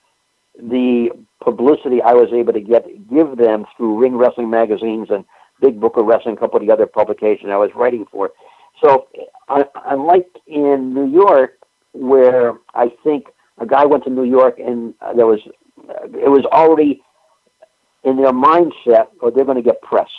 the 0.58 1.10
publicity 1.44 2.02
I 2.02 2.14
was 2.14 2.32
able 2.34 2.54
to 2.54 2.62
get 2.62 2.86
give 3.10 3.38
them 3.38 3.66
through 3.76 4.00
Ring 4.00 4.16
Wrestling 4.16 4.50
magazines 4.50 5.08
and 5.10 5.26
Big 5.62 5.80
Book 5.80 5.98
of 5.98 6.06
Wrestling, 6.06 6.36
a 6.36 6.40
couple 6.40 6.60
of 6.60 6.66
the 6.66 6.74
other 6.74 6.86
publications 6.86 7.50
I 7.52 7.58
was 7.58 7.72
writing 7.76 8.06
for. 8.12 8.32
So, 8.84 9.08
unlike 9.86 10.28
in 10.48 10.94
New 10.94 11.10
York, 11.12 11.58
where 11.94 12.54
I 12.76 12.92
think 13.04 13.28
a 13.58 13.66
guy 13.66 13.86
went 13.86 14.04
to 14.06 14.10
New 14.10 14.24
York 14.24 14.60
and 14.60 14.94
there 15.16 15.26
was, 15.26 15.40
it 15.88 16.30
was 16.30 16.46
already 16.52 17.02
in 18.04 18.16
their 18.16 18.32
mindset, 18.32 19.08
or 19.22 19.32
they're 19.32 19.44
going 19.44 19.58
to 19.58 19.64
get 19.64 19.82
press 19.82 20.10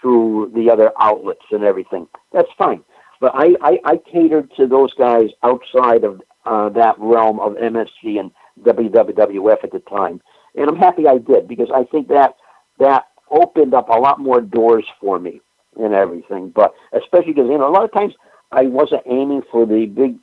through 0.00 0.52
the 0.54 0.70
other 0.70 0.92
outlets 0.98 1.44
and 1.50 1.64
everything. 1.64 2.06
That's 2.32 2.48
fine. 2.56 2.82
But 3.20 3.32
I, 3.34 3.54
I, 3.60 3.78
I 3.84 3.96
catered 3.98 4.50
to 4.56 4.66
those 4.66 4.94
guys 4.94 5.28
outside 5.42 6.04
of 6.04 6.22
uh, 6.46 6.70
that 6.70 6.96
realm 6.98 7.38
of 7.38 7.52
MSG 7.54 8.18
and 8.18 8.30
WWF 8.62 9.64
at 9.64 9.72
the 9.72 9.80
time. 9.80 10.20
And 10.56 10.68
I'm 10.68 10.76
happy 10.76 11.06
I 11.06 11.18
did 11.18 11.46
because 11.46 11.68
I 11.74 11.84
think 11.84 12.08
that 12.08 12.34
that 12.78 13.04
opened 13.30 13.74
up 13.74 13.88
a 13.88 13.98
lot 13.98 14.18
more 14.18 14.40
doors 14.40 14.84
for 15.00 15.18
me 15.18 15.40
and 15.78 15.94
everything. 15.94 16.50
But 16.50 16.74
especially 16.92 17.32
because, 17.32 17.48
you 17.50 17.58
know, 17.58 17.68
a 17.68 17.70
lot 17.70 17.84
of 17.84 17.92
times 17.92 18.14
I 18.50 18.62
wasn't 18.62 19.02
aiming 19.06 19.42
for 19.50 19.66
the 19.66 19.86
big 19.86 20.16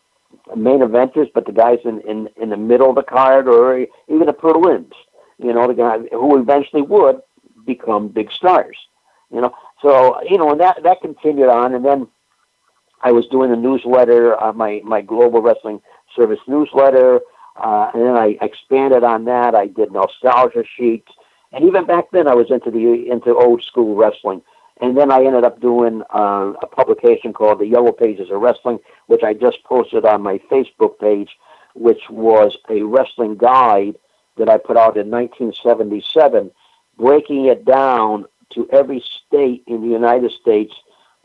main 0.55 0.79
eventers, 0.79 1.27
but 1.33 1.45
the 1.45 1.51
guys 1.51 1.79
in, 1.85 2.01
in, 2.01 2.29
in 2.41 2.49
the 2.49 2.57
middle 2.57 2.89
of 2.89 2.95
the 2.95 3.03
card 3.03 3.47
or 3.47 3.79
even 4.07 4.25
the 4.25 4.33
prelims, 4.33 4.93
you 5.37 5.53
know, 5.53 5.67
the 5.67 5.73
guy 5.73 5.99
who 6.11 6.39
eventually 6.39 6.81
would 6.81 7.21
become 7.65 8.07
big 8.07 8.31
stars, 8.31 8.77
you 9.31 9.41
know. 9.41 9.53
So, 9.81 10.21
you 10.23 10.37
know, 10.37 10.51
and 10.51 10.59
that, 10.59 10.81
that 10.83 11.01
continued 11.01 11.49
on. 11.49 11.73
And 11.73 11.85
then 11.85 12.07
I 13.01 13.11
was 13.11 13.27
doing 13.27 13.51
the 13.51 13.57
newsletter, 13.57 14.41
uh, 14.41 14.53
my, 14.53 14.81
my 14.83 15.01
Global 15.01 15.41
Wrestling 15.41 15.81
Service 16.15 16.39
newsletter. 16.47 17.21
Uh, 17.57 17.91
and 17.93 18.03
then 18.03 18.15
I 18.15 18.37
expanded 18.41 19.03
on 19.03 19.25
that. 19.25 19.55
I 19.55 19.67
did 19.67 19.91
nostalgia 19.91 20.63
sheets, 20.77 21.11
and 21.51 21.65
even 21.65 21.85
back 21.85 22.05
then 22.11 22.27
I 22.27 22.35
was 22.35 22.51
into 22.51 22.69
the 22.69 23.09
into 23.09 23.35
old 23.35 23.63
school 23.63 23.95
wrestling. 23.95 24.43
And 24.79 24.95
then 24.95 25.11
I 25.11 25.23
ended 25.23 25.43
up 25.43 25.59
doing 25.59 26.03
uh, 26.13 26.53
a 26.61 26.67
publication 26.67 27.33
called 27.33 27.59
The 27.59 27.65
Yellow 27.65 27.91
Pages 27.91 28.29
of 28.29 28.41
Wrestling, 28.41 28.77
which 29.07 29.23
I 29.23 29.33
just 29.33 29.63
posted 29.63 30.05
on 30.05 30.21
my 30.21 30.37
Facebook 30.51 30.99
page, 30.99 31.31
which 31.73 32.01
was 32.11 32.55
a 32.69 32.83
wrestling 32.83 33.37
guide 33.37 33.95
that 34.37 34.49
I 34.49 34.57
put 34.57 34.77
out 34.77 34.95
in 34.95 35.09
1977, 35.09 36.51
breaking 36.99 37.45
it 37.45 37.65
down 37.65 38.25
to 38.53 38.67
every 38.71 39.03
state 39.27 39.63
in 39.67 39.81
the 39.81 39.88
United 39.88 40.31
States, 40.31 40.73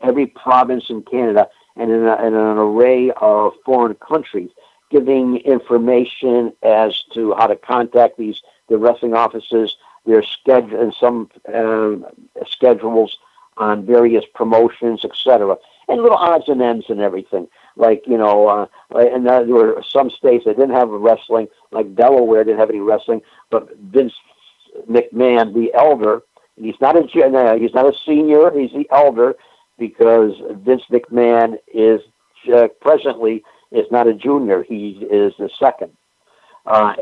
every 0.01 0.27
province 0.27 0.85
in 0.89 1.01
Canada, 1.03 1.47
and 1.75 1.91
in, 1.91 2.05
a, 2.05 2.15
in 2.25 2.33
an 2.33 2.57
array 2.57 3.11
of 3.17 3.53
foreign 3.65 3.95
countries 3.95 4.49
giving 4.93 5.37
information 5.37 6.53
as 6.61 7.03
to 7.13 7.33
how 7.33 7.47
to 7.47 7.55
contact 7.55 8.17
these 8.17 8.41
the 8.69 8.77
wrestling 8.77 9.13
offices, 9.13 9.75
their 10.05 10.23
schedule, 10.23 10.79
and 10.79 10.93
some 10.93 11.29
uh, 11.53 11.95
schedules 12.47 13.17
on 13.57 13.85
various 13.85 14.23
promotions, 14.33 15.03
etc., 15.03 15.57
and 15.89 16.01
little 16.01 16.17
odds 16.17 16.47
and 16.47 16.61
ends 16.61 16.85
and 16.89 17.01
everything. 17.01 17.47
Like 17.75 18.03
you 18.05 18.17
know, 18.17 18.47
uh, 18.47 18.67
and 18.95 19.27
uh, 19.27 19.43
there 19.43 19.55
were 19.55 19.83
some 19.87 20.09
states 20.11 20.45
that 20.45 20.57
didn't 20.57 20.75
have 20.75 20.89
wrestling, 20.89 21.47
like 21.71 21.95
Delaware 21.95 22.43
didn't 22.43 22.59
have 22.59 22.69
any 22.69 22.79
wrestling, 22.79 23.21
but 23.49 23.75
Vince 23.77 24.13
McMahon, 24.89 25.53
the 25.53 25.73
elder, 25.73 26.21
he's 26.55 26.79
not 26.81 26.95
a 26.95 27.01
he's 27.57 27.73
not 27.73 27.85
a 27.85 27.93
senior, 28.05 28.51
he's 28.51 28.71
the 28.71 28.87
elder 28.91 29.35
because 29.77 30.33
Vince 30.51 30.83
McMahon 30.91 31.57
is 31.73 32.01
uh, 32.53 32.67
presently 32.81 33.43
is 33.71 33.85
not 33.91 34.07
a 34.07 34.13
junior; 34.13 34.63
he 34.63 34.91
is 35.09 35.33
the 35.37 35.49
second. 35.59 35.91
Uh, 36.65 36.93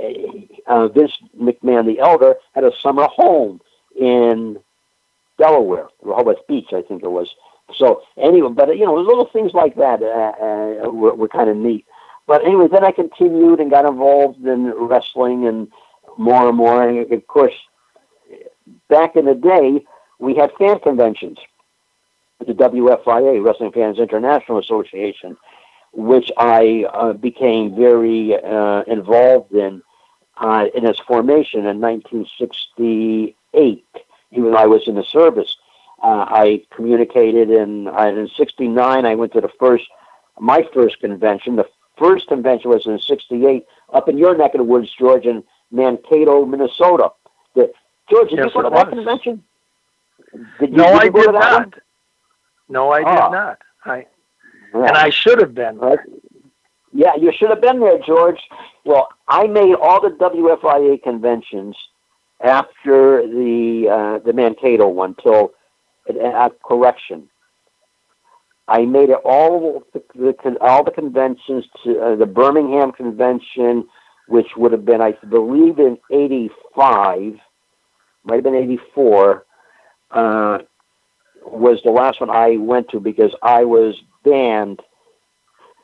uh, 0.65 0.87
Vince 0.87 1.17
McMahon 1.39 1.85
the 1.85 1.99
elder 1.99 2.35
had 2.53 2.63
a 2.63 2.71
summer 2.79 3.07
home 3.07 3.61
in 3.99 4.57
Delaware, 5.37 5.87
Rehoboth 6.01 6.47
Beach, 6.47 6.69
I 6.71 6.81
think 6.81 7.03
it 7.03 7.11
was. 7.11 7.35
So 7.75 8.01
anyway, 8.17 8.49
but 8.53 8.77
you 8.77 8.85
know, 8.85 8.95
little 8.95 9.29
things 9.31 9.53
like 9.53 9.75
that 9.75 10.01
uh, 10.01 10.85
uh, 10.85 10.89
were, 10.91 11.13
were 11.15 11.27
kind 11.27 11.49
of 11.49 11.57
neat. 11.57 11.85
But 12.27 12.45
anyway, 12.45 12.67
then 12.71 12.83
I 12.83 12.91
continued 12.91 13.59
and 13.59 13.71
got 13.71 13.85
involved 13.85 14.45
in 14.45 14.71
wrestling 14.71 15.47
and 15.47 15.67
more 16.17 16.47
and 16.47 16.57
more. 16.57 16.87
And 16.87 17.11
of 17.11 17.27
course, 17.27 17.53
back 18.89 19.15
in 19.15 19.25
the 19.25 19.35
day, 19.35 19.83
we 20.19 20.35
had 20.35 20.51
fan 20.57 20.79
conventions, 20.79 21.39
the 22.39 22.53
WFIA, 22.53 23.43
Wrestling 23.43 23.71
Fans 23.71 23.99
International 23.99 24.59
Association, 24.59 25.37
which 25.93 26.31
I 26.37 26.85
uh, 26.93 27.13
became 27.13 27.75
very 27.75 28.35
uh, 28.35 28.83
involved 28.87 29.53
in 29.53 29.81
uh, 30.37 30.67
in 30.73 30.85
its 30.85 30.99
formation 30.99 31.65
in 31.65 31.81
1968. 31.81 33.35
Even 34.33 34.51
though 34.51 34.57
I 34.57 34.65
was 34.65 34.87
in 34.87 34.95
the 34.95 35.03
service, 35.03 35.57
uh, 36.01 36.25
I 36.27 36.65
communicated 36.73 37.49
in 37.49 37.87
in 37.87 38.29
'69. 38.35 39.05
I 39.05 39.15
went 39.15 39.33
to 39.33 39.41
the 39.41 39.51
first 39.59 39.85
my 40.39 40.65
first 40.73 40.99
convention. 40.99 41.57
The 41.57 41.67
first 41.97 42.27
convention 42.27 42.69
was 42.71 42.85
in 42.85 42.97
'68 42.99 43.65
up 43.93 44.07
in 44.07 44.17
your 44.17 44.35
neck 44.37 44.53
of 44.53 44.59
the 44.59 44.63
woods, 44.63 44.89
George, 44.97 45.25
in 45.25 45.43
Mankato, 45.71 46.45
Minnesota. 46.45 47.11
The, 47.55 47.71
George, 48.11 48.29
did 48.29 48.39
yes, 48.39 48.51
you 48.53 48.61
go 48.61 48.69
to 48.69 48.75
that 48.75 48.89
convention? 48.89 49.43
Did 50.59 50.71
you, 50.71 50.77
no, 50.77 50.99
did 50.99 51.01
I 51.01 51.09
did 51.09 51.31
not. 51.33 51.73
No, 52.69 52.91
I 52.91 52.99
oh. 52.99 53.05
did 53.05 53.31
not. 53.31 53.57
I 53.85 54.05
yeah. 54.73 54.85
And 54.87 54.97
I 54.97 55.09
should 55.09 55.39
have 55.39 55.53
been. 55.53 55.77
Right. 55.77 55.99
Yeah, 56.93 57.15
you 57.15 57.31
should 57.37 57.49
have 57.49 57.61
been 57.61 57.79
there, 57.79 57.99
George. 58.05 58.39
Well, 58.83 59.09
I 59.27 59.47
made 59.47 59.75
all 59.75 60.01
the 60.01 60.09
WFIA 60.09 61.01
conventions 61.01 61.75
after 62.43 63.25
the 63.27 63.87
uh, 63.89 64.19
the 64.25 64.33
Mankato 64.33 64.87
one 64.87 65.15
till 65.15 65.53
uh, 66.09 66.49
correction. 66.65 67.29
I 68.67 68.85
made 68.85 69.09
it 69.09 69.19
all 69.23 69.83
the, 69.93 70.03
the 70.15 70.57
all 70.61 70.83
the 70.83 70.91
conventions 70.91 71.65
to 71.83 71.99
uh, 71.99 72.15
the 72.15 72.25
Birmingham 72.25 72.91
convention, 72.91 73.87
which 74.27 74.47
would 74.57 74.71
have 74.71 74.85
been, 74.85 75.01
I 75.01 75.13
believe, 75.29 75.79
in 75.79 75.97
'85, 76.11 77.39
might 78.23 78.35
have 78.35 78.43
been 78.43 78.55
'84. 78.55 79.45
Uh, 80.11 80.57
was 81.43 81.79
the 81.83 81.91
last 81.91 82.19
one 82.21 82.29
I 82.29 82.57
went 82.57 82.89
to 82.89 82.99
because 82.99 83.33
I 83.41 83.63
was 83.63 83.95
banned. 84.23 84.81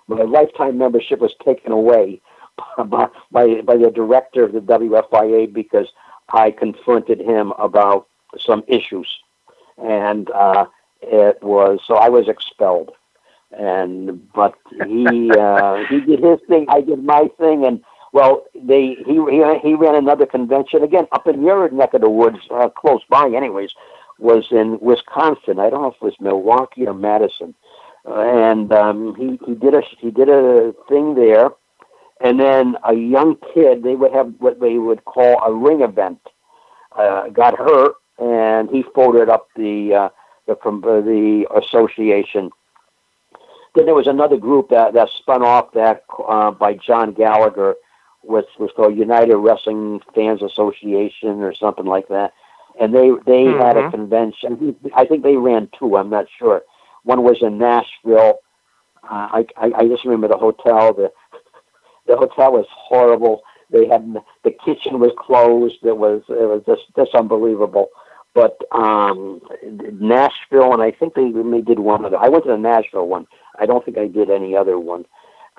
My 0.07 0.21
lifetime 0.21 0.77
membership 0.77 1.19
was 1.19 1.33
taken 1.43 1.71
away 1.71 2.21
by, 2.77 3.07
by, 3.31 3.61
by 3.61 3.77
the 3.77 3.91
director 3.91 4.43
of 4.43 4.53
the 4.53 4.59
WFIA 4.59 5.51
because 5.51 5.87
I 6.29 6.51
confronted 6.51 7.19
him 7.19 7.53
about 7.57 8.07
some 8.39 8.63
issues. 8.67 9.07
And 9.77 10.29
uh, 10.31 10.65
it 11.01 11.41
was, 11.41 11.79
so 11.87 11.95
I 11.95 12.09
was 12.09 12.27
expelled. 12.27 12.91
and 13.51 14.31
but 14.33 14.55
he 14.85 15.31
uh, 15.37 15.77
he 15.89 16.01
did 16.01 16.19
his 16.23 16.39
thing, 16.47 16.65
I 16.69 16.81
did 16.81 17.03
my 17.03 17.29
thing, 17.37 17.65
and 17.65 17.83
well, 18.17 18.45
they 18.55 18.97
he 19.05 19.13
he, 19.61 19.75
ran 19.75 19.93
another 19.93 20.25
convention 20.25 20.81
again 20.81 21.07
up 21.11 21.27
in 21.27 21.43
your 21.43 21.69
neck 21.69 21.93
of 21.93 22.01
the 22.01 22.09
woods, 22.09 22.39
uh, 22.49 22.67
close 22.67 23.01
by, 23.07 23.29
anyways. 23.29 23.75
Was 24.17 24.47
in 24.49 24.79
Wisconsin. 24.79 25.59
I 25.59 25.69
don't 25.69 25.83
know 25.83 25.89
if 25.89 25.97
it 25.97 26.01
was 26.01 26.15
Milwaukee 26.19 26.87
or 26.87 26.95
Madison, 26.95 27.53
uh, 28.07 28.21
and 28.21 28.73
um, 28.73 29.13
he 29.13 29.39
he 29.45 29.53
did 29.53 29.75
a 29.75 29.83
he 29.99 30.09
did 30.09 30.29
a 30.29 30.73
thing 30.89 31.13
there, 31.13 31.51
and 32.19 32.39
then 32.39 32.75
a 32.83 32.95
young 32.95 33.37
kid. 33.53 33.83
They 33.83 33.93
would 33.93 34.11
have 34.13 34.33
what 34.39 34.59
they 34.59 34.79
would 34.79 35.05
call 35.05 35.39
a 35.43 35.53
ring 35.53 35.81
event. 35.81 36.19
Uh, 36.93 37.29
got 37.29 37.55
hurt, 37.55 37.97
and 38.17 38.67
he 38.71 38.83
folded 38.95 39.29
up 39.29 39.47
the 39.55 39.93
uh, 39.93 40.09
the 40.47 40.55
from 40.63 40.83
uh, 40.83 41.01
the 41.01 41.45
association. 41.55 42.49
Then 43.75 43.85
there 43.85 43.93
was 43.93 44.07
another 44.07 44.37
group 44.37 44.69
that 44.69 44.93
that 44.93 45.09
spun 45.19 45.43
off 45.43 45.73
that 45.73 46.03
uh, 46.27 46.49
by 46.49 46.73
John 46.73 47.13
Gallagher 47.13 47.75
was 48.23 48.45
was 48.59 48.71
called 48.75 48.97
United 48.97 49.37
Wrestling 49.37 50.01
Fans 50.13 50.41
Association 50.41 51.41
or 51.41 51.53
something 51.53 51.85
like 51.85 52.07
that, 52.09 52.33
and 52.79 52.93
they 52.93 53.09
they 53.25 53.45
mm-hmm. 53.45 53.61
had 53.61 53.77
a 53.77 53.89
convention. 53.91 54.75
I 54.95 55.05
think 55.05 55.23
they 55.23 55.37
ran 55.37 55.69
two. 55.77 55.97
I'm 55.97 56.09
not 56.09 56.25
sure. 56.37 56.63
One 57.03 57.23
was 57.23 57.37
in 57.41 57.57
Nashville. 57.57 58.39
Uh, 59.03 59.43
I, 59.43 59.45
I 59.55 59.71
I 59.77 59.87
just 59.87 60.03
remember 60.03 60.27
the 60.27 60.37
hotel. 60.37 60.93
The 60.93 61.11
the 62.07 62.17
hotel 62.17 62.53
was 62.53 62.65
horrible. 62.69 63.43
They 63.69 63.87
had 63.87 64.15
the 64.43 64.51
kitchen 64.51 64.99
was 64.99 65.11
closed. 65.17 65.79
It 65.83 65.97
was 65.97 66.23
it 66.29 66.47
was 66.47 66.63
just 66.65 66.83
just 66.95 67.15
unbelievable. 67.15 67.89
But 68.33 68.57
um, 68.71 69.41
Nashville, 69.63 70.73
and 70.73 70.81
I 70.81 70.91
think 70.91 71.15
they 71.15 71.31
they 71.31 71.61
did 71.61 71.79
one 71.79 72.05
other. 72.05 72.17
I 72.17 72.29
went 72.29 72.43
to 72.45 72.51
the 72.51 72.57
Nashville 72.57 73.07
one. 73.07 73.25
I 73.59 73.65
don't 73.65 73.83
think 73.83 73.97
I 73.97 74.07
did 74.07 74.29
any 74.29 74.55
other 74.55 74.77
one. 74.77 75.05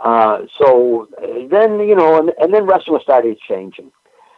Uh, 0.03 0.43
so 0.59 1.09
then, 1.51 1.81
you 1.81 1.95
know, 1.95 2.19
and, 2.19 2.33
and 2.41 2.55
then 2.55 2.67
wrestling 2.67 3.01
started 3.03 3.39
changing. 3.41 3.91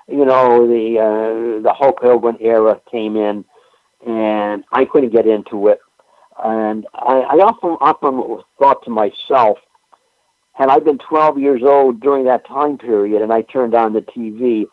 You 0.08 0.24
know, 0.24 0.66
the 0.66 0.98
uh, 0.98 1.62
the 1.62 1.72
Hulk 1.72 1.98
Hogan 2.00 2.36
era 2.40 2.80
came 2.90 3.16
in, 3.16 3.44
and 4.06 4.64
I 4.72 4.84
couldn't 4.84 5.12
get 5.12 5.26
into 5.26 5.68
it. 5.68 5.78
And 6.42 6.86
I, 6.94 7.20
I 7.20 7.36
often 7.36 7.76
often 7.80 8.42
thought 8.58 8.82
to 8.84 8.90
myself, 8.90 9.58
had 10.54 10.68
I 10.68 10.78
been 10.78 10.98
12 10.98 11.38
years 11.38 11.62
old 11.62 12.00
during 12.00 12.24
that 12.24 12.46
time 12.46 12.78
period, 12.78 13.22
and 13.22 13.32
I 13.32 13.42
turned 13.42 13.74
on 13.74 13.92
the 13.92 14.00
TV, 14.00 14.66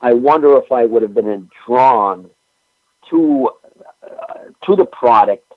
I 0.00 0.14
wonder 0.14 0.56
if 0.56 0.72
I 0.72 0.86
would 0.86 1.02
have 1.02 1.14
been 1.14 1.48
drawn 1.66 2.30
to 3.10 3.50
uh, 4.02 4.66
to 4.66 4.76
the 4.76 4.86
product 4.86 5.52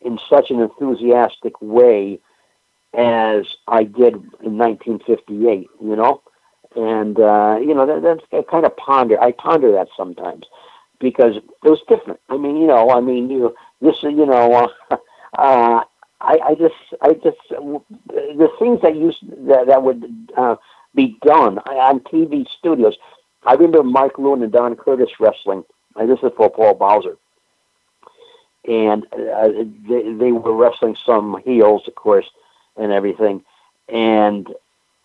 in 0.00 0.18
such 0.30 0.50
an 0.50 0.60
enthusiastic 0.60 1.60
way 1.60 2.20
as 2.94 3.46
I 3.66 3.84
did 3.84 4.14
in 4.42 4.58
1958, 4.58 5.68
you 5.80 5.96
know? 5.96 6.22
And, 6.76 7.18
uh, 7.18 7.58
you 7.60 7.74
know, 7.74 7.86
that, 7.86 8.02
that's 8.02 8.24
I 8.32 8.42
kind 8.50 8.66
of 8.66 8.76
ponder. 8.76 9.20
I 9.20 9.32
ponder 9.32 9.72
that 9.72 9.88
sometimes 9.96 10.44
because 11.00 11.36
it 11.36 11.44
was 11.68 11.80
different. 11.88 12.20
I 12.28 12.36
mean, 12.36 12.56
you 12.56 12.66
know, 12.66 12.90
I 12.90 13.00
mean, 13.00 13.30
you 13.30 13.54
this, 13.80 14.02
you 14.02 14.26
know, 14.26 14.70
uh, 14.90 14.98
I, 15.38 15.84
I 16.20 16.54
just, 16.54 16.74
I 17.00 17.14
just, 17.14 17.36
the 17.48 18.48
things 18.58 18.80
that 18.82 18.96
used 18.96 19.18
that, 19.48 19.66
that 19.68 19.82
would 19.82 20.04
uh, 20.36 20.56
be 20.94 21.16
done 21.22 21.58
on 21.58 22.00
TV 22.00 22.46
studios. 22.58 22.96
I 23.44 23.54
remember 23.54 23.82
Mark 23.82 24.18
Lewin 24.18 24.42
and 24.42 24.52
Don 24.52 24.74
Curtis 24.76 25.10
wrestling. 25.20 25.64
And 25.96 26.08
this 26.08 26.18
is 26.22 26.32
for 26.36 26.50
Paul 26.50 26.74
Bowser. 26.74 27.16
And 28.68 29.04
uh, 29.12 29.48
they, 29.88 30.12
they 30.12 30.32
were 30.32 30.54
wrestling 30.54 30.96
some 31.04 31.40
heels, 31.44 31.82
of 31.86 31.94
course, 31.94 32.26
and 32.78 32.92
everything. 32.92 33.42
And 33.88 34.48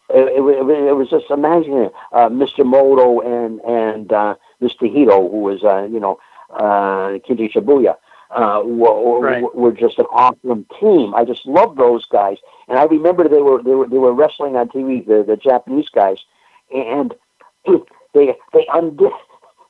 it, 0.10 0.28
it, 0.30 0.88
it 0.88 0.96
was 0.96 1.10
just 1.10 1.30
amazing. 1.30 1.90
Uh, 2.12 2.30
Mr. 2.30 2.66
Moto 2.66 3.20
and 3.22 3.60
and 3.62 4.12
uh, 4.12 4.36
Mr. 4.62 4.92
Hito, 4.92 5.30
who 5.30 5.40
was 5.40 5.64
uh, 5.64 5.84
you 5.84 6.00
know 6.00 6.20
uh, 6.52 7.20
Kinji 7.28 7.52
Shibuya, 7.52 7.96
uh, 8.32 8.62
were, 8.66 9.20
right. 9.20 9.56
were 9.56 9.72
just 9.72 9.98
an 10.00 10.06
awesome 10.12 10.66
team. 10.80 11.16
I 11.16 11.26
just 11.26 11.46
love 11.46 11.76
those 11.78 12.06
guys, 12.06 12.38
and 12.68 12.78
I 12.78 12.84
remember 12.84 13.28
they 13.28 13.42
were 13.42 13.64
they 13.64 13.76
were 13.76 13.88
they 13.88 13.98
were 13.98 14.14
wrestling 14.14 14.56
on 14.56 14.70
TV, 14.70 15.06
the 15.06 15.24
the 15.26 15.38
Japanese 15.38 15.90
guys, 15.90 16.18
and 16.74 17.14
they 18.14 18.36
they 18.54 18.68
undid 18.74 19.12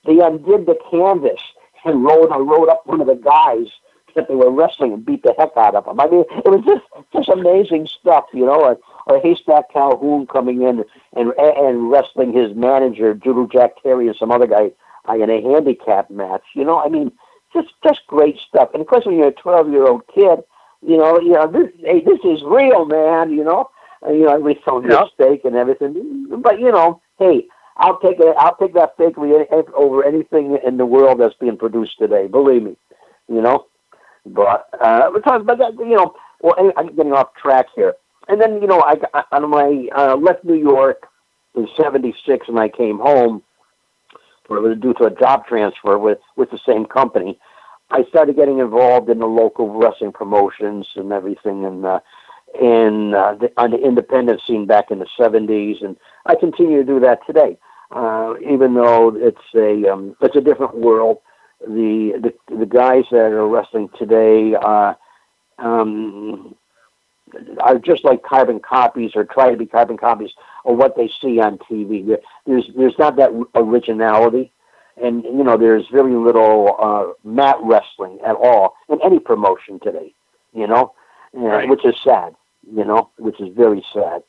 they 0.06 0.20
undid 0.20 0.66
the 0.66 0.78
canvas 0.92 1.42
and 1.86 2.04
rode 2.04 2.32
I 2.32 2.38
rode 2.38 2.70
up 2.70 2.86
one 2.86 3.02
of 3.02 3.08
the 3.08 3.16
guys 3.16 3.68
that 4.16 4.28
they 4.28 4.36
were 4.36 4.52
wrestling 4.52 4.94
and 4.94 5.06
beat 5.06 5.24
the 5.24 5.34
heck 5.38 5.56
out 5.58 5.76
of 5.76 5.86
them. 5.86 6.00
I 6.00 6.08
mean, 6.08 6.24
it 6.46 6.50
was 6.50 6.64
just 6.66 6.84
just 7.14 7.30
amazing 7.30 7.88
stuff, 7.88 8.26
you 8.34 8.46
know. 8.46 8.62
Or, 8.62 8.80
or 9.08 9.20
Haystack 9.22 9.72
Calhoun 9.72 10.28
coming 10.28 10.62
in 10.62 10.84
and 11.14 11.34
and 11.38 11.92
wrestling 11.92 12.34
his 12.34 12.56
manager, 12.56 13.14
Judo 13.14 13.48
Jack 13.52 13.82
Terry, 13.82 14.08
and 14.08 14.16
some 14.16 14.32
other 14.32 14.48
guy 14.48 14.72
uh, 15.08 15.16
in 15.16 15.30
a 15.30 15.42
handicap 15.42 16.10
match. 16.10 16.44
You 16.56 16.66
know, 16.66 16.80
I 16.80 16.90
mean, 16.90 17.12
just 17.54 17.70
just 17.84 18.02
great 18.08 18.38
stuff. 18.48 18.70
And 18.74 18.82
of 18.82 18.88
course, 18.88 19.06
when 19.06 19.18
you're 19.18 19.28
a 19.28 19.32
12 19.32 19.70
year 19.72 19.88
old 19.88 20.04
kid, 20.14 20.40
you 20.82 20.98
know, 20.98 21.20
you 21.20 21.34
know, 21.34 21.48
this 21.48 21.70
hey, 21.80 22.02
this 22.02 22.20
is 22.24 22.42
real, 22.46 22.86
man. 22.86 23.32
You 23.32 23.44
know, 23.44 23.70
and, 24.02 24.18
you 24.18 24.26
know, 24.26 24.40
we 24.40 24.60
sold 24.66 24.86
your 24.86 25.10
steak 25.14 25.46
and 25.46 25.56
everything, 25.56 26.28
but 26.42 26.60
you 26.60 26.72
know, 26.72 27.02
hey. 27.20 27.48
I'll 27.76 28.00
take 28.00 28.20
it. 28.20 28.36
I'll 28.38 28.56
take 28.56 28.76
that 28.76 28.96
fakery 28.98 29.48
over 29.74 30.04
anything 30.04 30.60
in 30.64 30.78
the 30.78 30.86
world 30.86 31.20
that's 31.20 31.34
being 31.34 31.58
produced 31.58 31.98
today. 31.98 32.28
Believe 32.28 32.62
me, 32.62 32.78
you 33.28 33.42
know. 33.42 33.66
But 34.26 34.70
uh, 34.80 35.10
we're 35.14 35.22
talking 35.22 35.42
about 35.42 35.58
that, 35.60 35.74
you 35.80 35.96
know, 35.96 36.16
well, 36.42 36.56
I'm 36.78 36.96
getting 36.96 37.14
off 37.14 37.34
track 37.36 37.68
here. 37.76 37.96
And 38.28 38.40
then 38.40 38.62
you 38.62 38.68
know, 38.68 38.82
I 38.82 38.96
on 39.32 39.50
my 39.50 39.88
uh, 39.96 40.16
left 40.16 40.46
New 40.46 40.56
York 40.56 41.08
in 41.56 41.68
'76, 41.78 42.48
and 42.48 42.60
I 42.60 42.70
came 42.70 43.00
home 43.00 43.44
for 44.46 44.76
due 44.76 44.94
to 44.96 45.06
a 45.06 45.12
job 45.12 45.46
transfer 45.46 45.98
with 45.98 46.20
with 46.36 46.50
the 46.52 46.60
same 46.66 46.86
company. 46.86 47.38
I 47.92 48.06
started 48.10 48.36
getting 48.36 48.60
involved 48.60 49.10
in 49.10 49.20
the 49.20 49.26
local 49.26 49.78
wrestling 49.78 50.14
promotions 50.14 50.88
and 50.96 51.12
everything, 51.12 51.66
and 51.66 51.86
uh, 51.86 52.00
in 52.60 53.14
uh, 53.14 53.36
the, 53.36 53.52
on 53.58 53.72
the 53.72 53.78
independent 53.78 54.42
scene 54.48 54.66
back 54.66 54.90
in 54.90 55.00
the 55.00 55.08
'70s, 55.20 55.84
and 55.84 55.98
I 56.26 56.36
continue 56.36 56.78
to 56.78 56.86
do 56.86 57.00
that 57.02 57.20
today. 57.28 57.58
Uh, 57.92 58.36
even 58.42 58.74
though 58.74 59.14
it's 59.16 59.54
a 59.54 59.92
um, 59.92 60.16
it's 60.22 60.36
a 60.36 60.42
different 60.42 60.76
world, 60.78 61.20
the 61.66 62.34
the 62.50 62.56
the 62.56 62.66
guys 62.66 63.06
that 63.12 63.32
are 63.32 63.48
wrestling 63.48 63.90
today 63.98 64.56
uh, 64.56 64.94
um, 65.58 66.56
are 67.60 67.80
just 67.80 68.04
like 68.04 68.24
carbon 68.24 68.60
copies 68.60 69.12
or 69.16 69.24
try 69.24 69.50
to 69.50 69.58
be 69.58 69.66
carbon 69.66 69.98
copies 69.98 70.32
of 70.66 70.78
what 70.78 70.96
they 70.96 71.10
see 71.22 71.40
on 71.40 71.58
TV. 71.60 72.18
There's 72.46 72.70
there's 72.76 72.98
not 73.00 73.16
that 73.18 73.32
originality, 73.56 74.52
and 75.02 75.24
you 75.24 75.44
know 75.44 75.58
there's 75.58 75.88
very 75.92 76.16
little 76.16 76.76
uh, 76.80 77.28
mat 77.28 77.58
wrestling 77.64 78.20
at 78.26 78.36
all 78.36 78.76
in 78.90 79.00
any 79.04 79.20
promotion 79.20 79.80
today. 79.80 80.14
You 80.54 80.68
know, 80.68 80.94
right. 81.34 81.68
which 81.68 81.86
is 81.86 81.96
sad. 82.04 82.36
You 82.72 82.86
know, 82.86 83.10
which 83.18 83.40
is 83.40 83.54
very 83.56 83.84
sad. 83.94 84.24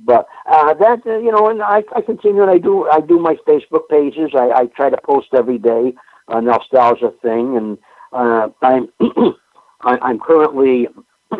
But 0.00 0.28
uh, 0.46 0.74
that 0.74 1.06
uh, 1.06 1.18
you 1.18 1.32
know, 1.32 1.48
and 1.48 1.62
I, 1.62 1.82
I 1.94 2.00
continue 2.02 2.42
and 2.42 2.50
I 2.50 2.58
do 2.58 2.88
I 2.88 3.00
do 3.00 3.18
my 3.18 3.36
Facebook 3.46 3.88
pages. 3.90 4.30
I, 4.34 4.50
I 4.50 4.66
try 4.66 4.90
to 4.90 4.96
post 4.98 5.28
every 5.34 5.58
day 5.58 5.94
a 6.28 6.40
nostalgia 6.40 7.12
thing, 7.22 7.56
and 7.56 7.78
uh, 8.12 8.48
I'm 8.62 8.88
I'm 9.80 10.18
currently 10.18 10.88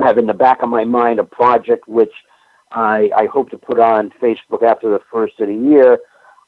have 0.00 0.18
in 0.18 0.26
the 0.26 0.34
back 0.34 0.62
of 0.62 0.68
my 0.68 0.84
mind 0.84 1.18
a 1.18 1.24
project 1.24 1.88
which 1.88 2.12
I, 2.70 3.10
I 3.16 3.26
hope 3.26 3.50
to 3.50 3.58
put 3.58 3.80
on 3.80 4.12
Facebook 4.22 4.62
after 4.62 4.90
the 4.90 5.00
first 5.10 5.40
of 5.40 5.48
the 5.48 5.54
year, 5.54 5.98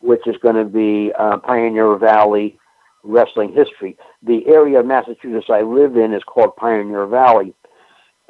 which 0.00 0.26
is 0.26 0.36
going 0.42 0.56
to 0.56 0.64
be 0.64 1.12
uh, 1.18 1.38
Pioneer 1.38 1.96
Valley 1.96 2.58
wrestling 3.02 3.52
history. 3.54 3.96
The 4.22 4.46
area 4.46 4.80
of 4.80 4.86
Massachusetts 4.86 5.46
I 5.48 5.62
live 5.62 5.96
in 5.96 6.12
is 6.12 6.22
called 6.24 6.56
Pioneer 6.56 7.06
Valley, 7.06 7.54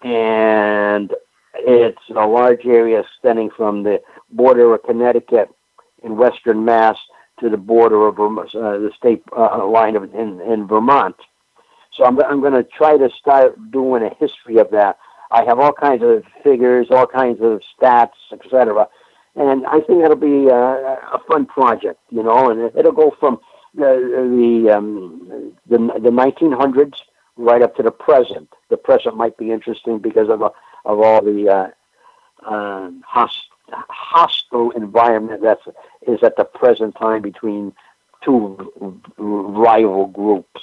and 0.04 1.12
it's 1.54 1.98
a 2.10 2.26
large 2.26 2.64
area 2.64 3.00
extending 3.00 3.50
from 3.56 3.82
the 3.82 4.00
border 4.30 4.74
of 4.74 4.82
Connecticut 4.84 5.48
in 6.04 6.16
western 6.16 6.64
Mass 6.64 6.96
to 7.40 7.48
the 7.48 7.56
border 7.56 8.06
of 8.06 8.18
uh, 8.18 8.44
the 8.52 8.90
state 8.96 9.22
uh, 9.36 9.66
line 9.66 9.96
of 9.96 10.04
in, 10.14 10.40
in 10.40 10.66
Vermont. 10.66 11.16
So 11.92 12.04
I'm, 12.04 12.20
I'm 12.22 12.40
going 12.40 12.52
to 12.52 12.62
try 12.64 12.96
to 12.96 13.10
start 13.18 13.70
doing 13.70 14.02
a 14.02 14.14
history 14.14 14.58
of 14.58 14.70
that. 14.70 14.98
I 15.30 15.44
have 15.44 15.58
all 15.58 15.72
kinds 15.72 16.02
of 16.02 16.24
figures, 16.42 16.88
all 16.90 17.06
kinds 17.06 17.40
of 17.40 17.60
stats, 17.78 18.10
etc. 18.32 18.88
And 19.36 19.66
I 19.66 19.80
think 19.80 20.02
that'll 20.02 20.16
be 20.16 20.48
a, 20.48 20.54
a 20.54 21.20
fun 21.28 21.46
project, 21.46 22.00
you 22.10 22.22
know, 22.22 22.50
and 22.50 22.76
it'll 22.76 22.92
go 22.92 23.14
from 23.18 23.40
the 23.74 24.66
the, 24.66 24.76
um, 24.76 25.52
the 25.68 25.78
the 25.78 26.10
1900s 26.10 26.96
right 27.36 27.62
up 27.62 27.76
to 27.76 27.82
the 27.82 27.92
present. 27.92 28.48
The 28.70 28.76
present 28.76 29.16
might 29.16 29.36
be 29.36 29.52
interesting 29.52 29.98
because 29.98 30.28
of 30.28 30.42
of 30.42 30.52
all 30.84 31.22
the 31.22 31.48
uh, 31.48 31.68
uh, 32.44 32.90
hostile 33.72 34.70
environment 34.70 35.42
that 35.42 35.58
is 36.06 36.22
at 36.22 36.36
the 36.36 36.44
present 36.44 36.94
time 36.96 37.22
between 37.22 37.72
two 38.24 39.00
rival 39.18 40.06
groups. 40.06 40.60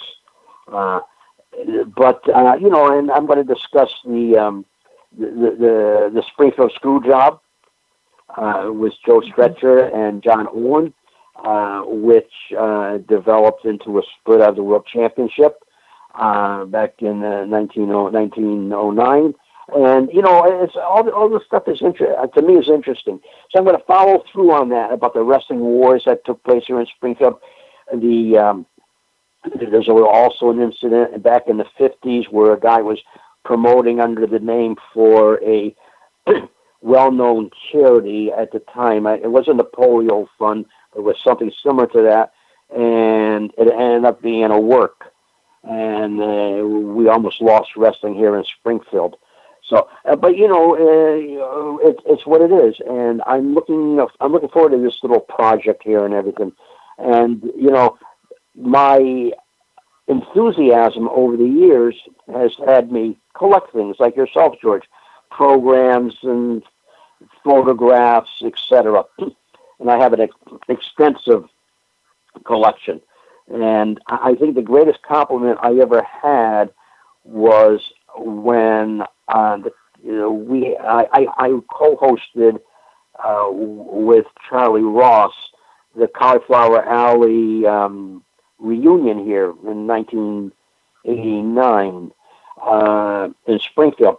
Uh, 0.71 0.99
but 1.95 2.21
uh, 2.29 2.55
you 2.59 2.69
know, 2.69 2.97
and 2.97 3.09
I'm 3.11 3.25
going 3.25 3.45
to 3.45 3.53
discuss 3.53 3.91
the 4.05 4.37
um, 4.37 4.65
the 5.17 5.25
the, 5.25 6.11
the 6.13 6.23
Springfield 6.31 6.71
Screw 6.75 7.01
Job 7.03 7.39
uh, 8.35 8.69
was 8.71 8.93
Joe 9.05 9.21
mm-hmm. 9.21 9.39
Stecher 9.39 9.93
and 9.95 10.21
John 10.21 10.47
Olin, 10.47 10.93
uh, 11.43 11.83
which 11.85 12.31
uh, 12.57 12.97
developed 12.97 13.65
into 13.65 13.99
a 13.99 14.01
split 14.19 14.41
of 14.41 14.55
the 14.55 14.63
World 14.63 14.85
Championship 14.91 15.63
uh, 16.15 16.65
back 16.65 16.95
in 16.99 17.23
uh, 17.23 17.45
1909. 17.45 19.33
And 19.73 20.09
you 20.13 20.21
know, 20.21 20.43
it's 20.63 20.75
all 20.77 21.07
all 21.09 21.29
this 21.29 21.45
stuff 21.45 21.67
is 21.67 21.81
inter- 21.81 22.15
uh, 22.17 22.27
to 22.27 22.41
me 22.41 22.55
is 22.55 22.69
interesting. 22.69 23.19
So 23.49 23.59
I'm 23.59 23.65
going 23.65 23.77
to 23.77 23.83
follow 23.85 24.23
through 24.31 24.51
on 24.51 24.69
that 24.69 24.93
about 24.93 25.13
the 25.13 25.23
wrestling 25.23 25.59
wars 25.59 26.03
that 26.05 26.23
took 26.25 26.41
place 26.43 26.63
here 26.67 26.79
in 26.79 26.85
Springfield. 26.85 27.35
The 27.93 28.37
um, 28.37 28.65
there's 29.55 29.89
also 29.89 30.49
an 30.51 30.61
incident 30.61 31.21
back 31.21 31.43
in 31.47 31.57
the 31.57 31.67
50s 31.79 32.29
where 32.31 32.53
a 32.53 32.59
guy 32.59 32.81
was 32.81 32.99
promoting 33.43 33.99
under 33.99 34.25
the 34.25 34.39
name 34.39 34.75
for 34.93 35.41
a 35.43 35.75
well-known 36.81 37.49
charity 37.71 38.31
at 38.31 38.51
the 38.51 38.59
time. 38.59 39.05
It 39.05 39.31
wasn't 39.31 39.57
the 39.57 39.65
polio 39.65 40.27
fund; 40.39 40.65
it 40.95 41.01
was 41.01 41.17
something 41.23 41.51
similar 41.61 41.87
to 41.87 42.01
that, 42.03 42.31
and 42.73 43.51
it 43.57 43.71
ended 43.71 44.05
up 44.05 44.21
being 44.21 44.51
a 44.51 44.59
work. 44.59 45.11
And 45.63 46.21
uh, 46.21 46.65
we 46.65 47.09
almost 47.09 47.41
lost 47.41 47.75
wrestling 47.75 48.15
here 48.15 48.37
in 48.37 48.45
Springfield. 48.45 49.17
So, 49.67 49.89
uh, 50.05 50.15
but 50.15 50.37
you 50.37 50.47
know, 50.47 50.75
uh, 50.75 51.87
it, 51.89 51.97
it's 52.05 52.25
what 52.25 52.41
it 52.41 52.51
is, 52.51 52.75
and 52.87 53.21
I'm 53.25 53.53
looking. 53.53 53.99
I'm 54.21 54.31
looking 54.31 54.49
forward 54.49 54.71
to 54.71 54.81
this 54.81 54.99
little 55.03 55.19
project 55.19 55.83
here 55.83 56.05
and 56.05 56.13
everything. 56.13 56.53
And 56.97 57.43
you 57.55 57.71
know, 57.71 57.97
my 58.55 59.31
enthusiasm 60.07 61.09
over 61.09 61.35
the 61.35 61.47
years 61.47 61.95
has 62.33 62.51
had 62.65 62.91
me 62.91 63.17
collect 63.35 63.73
things 63.73 63.97
like 63.99 64.15
yourself, 64.15 64.55
George, 64.61 64.83
programs 65.31 66.15
and 66.23 66.63
photographs, 67.43 68.41
etc. 68.43 69.03
And 69.79 69.91
I 69.91 69.99
have 69.99 70.13
an 70.13 70.21
ex- 70.21 70.33
extensive 70.69 71.45
collection. 72.45 72.99
And 73.47 73.99
I 74.07 74.33
think 74.33 74.55
the 74.55 74.63
greatest 74.63 75.03
compliment 75.03 75.59
I 75.61 75.75
ever 75.75 76.01
had 76.01 76.71
was 77.23 77.81
when 78.15 79.03
we 79.33 80.77
I, 80.77 81.27
I, 81.37 81.59
co-hosted 81.71 82.59
uh, 83.23 83.47
with 83.51 84.25
Charlie 84.49 84.81
Ross 84.81 85.33
the 85.97 86.07
Cauliflower 86.07 86.87
Alley 86.87 87.65
um, 87.65 88.23
reunion 88.59 89.25
here 89.25 89.49
in 89.49 89.87
1989 89.87 92.11
uh, 92.61 93.29
in 93.47 93.59
Springfield, 93.59 94.17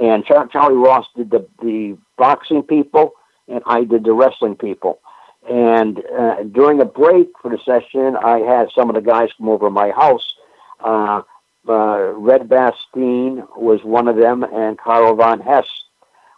and 0.00 0.24
Char- 0.24 0.46
Charlie 0.48 0.76
Ross 0.76 1.06
did 1.16 1.30
the 1.30 1.46
the 1.62 1.96
boxing 2.16 2.62
people, 2.62 3.12
and 3.48 3.62
I 3.66 3.84
did 3.84 4.04
the 4.04 4.12
wrestling 4.12 4.56
people. 4.56 5.00
And 5.48 6.02
uh, 6.18 6.42
during 6.44 6.80
a 6.80 6.84
break 6.84 7.28
for 7.40 7.50
the 7.50 7.58
session, 7.64 8.16
I 8.16 8.38
had 8.40 8.68
some 8.74 8.88
of 8.88 8.96
the 8.96 9.00
guys 9.00 9.28
come 9.38 9.48
over 9.48 9.66
to 9.66 9.70
my 9.70 9.90
house. 9.90 10.34
Uh, 10.80 11.22
uh, 11.68 12.12
Red 12.14 12.48
Bastien 12.48 13.46
was 13.56 13.80
one 13.84 14.08
of 14.08 14.16
them, 14.16 14.42
and 14.42 14.78
Karl 14.78 15.14
Von 15.14 15.40
Hess 15.40 15.66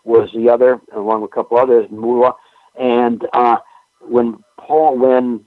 was 0.04 0.30
the 0.34 0.48
other, 0.48 0.80
along 0.94 1.22
with 1.22 1.30
a 1.30 1.34
couple 1.34 1.58
others, 1.58 1.86
Moolah. 1.90 2.34
And 2.78 3.26
uh, 3.32 3.58
when 4.00 4.42
Paul, 4.58 4.98
when 4.98 5.44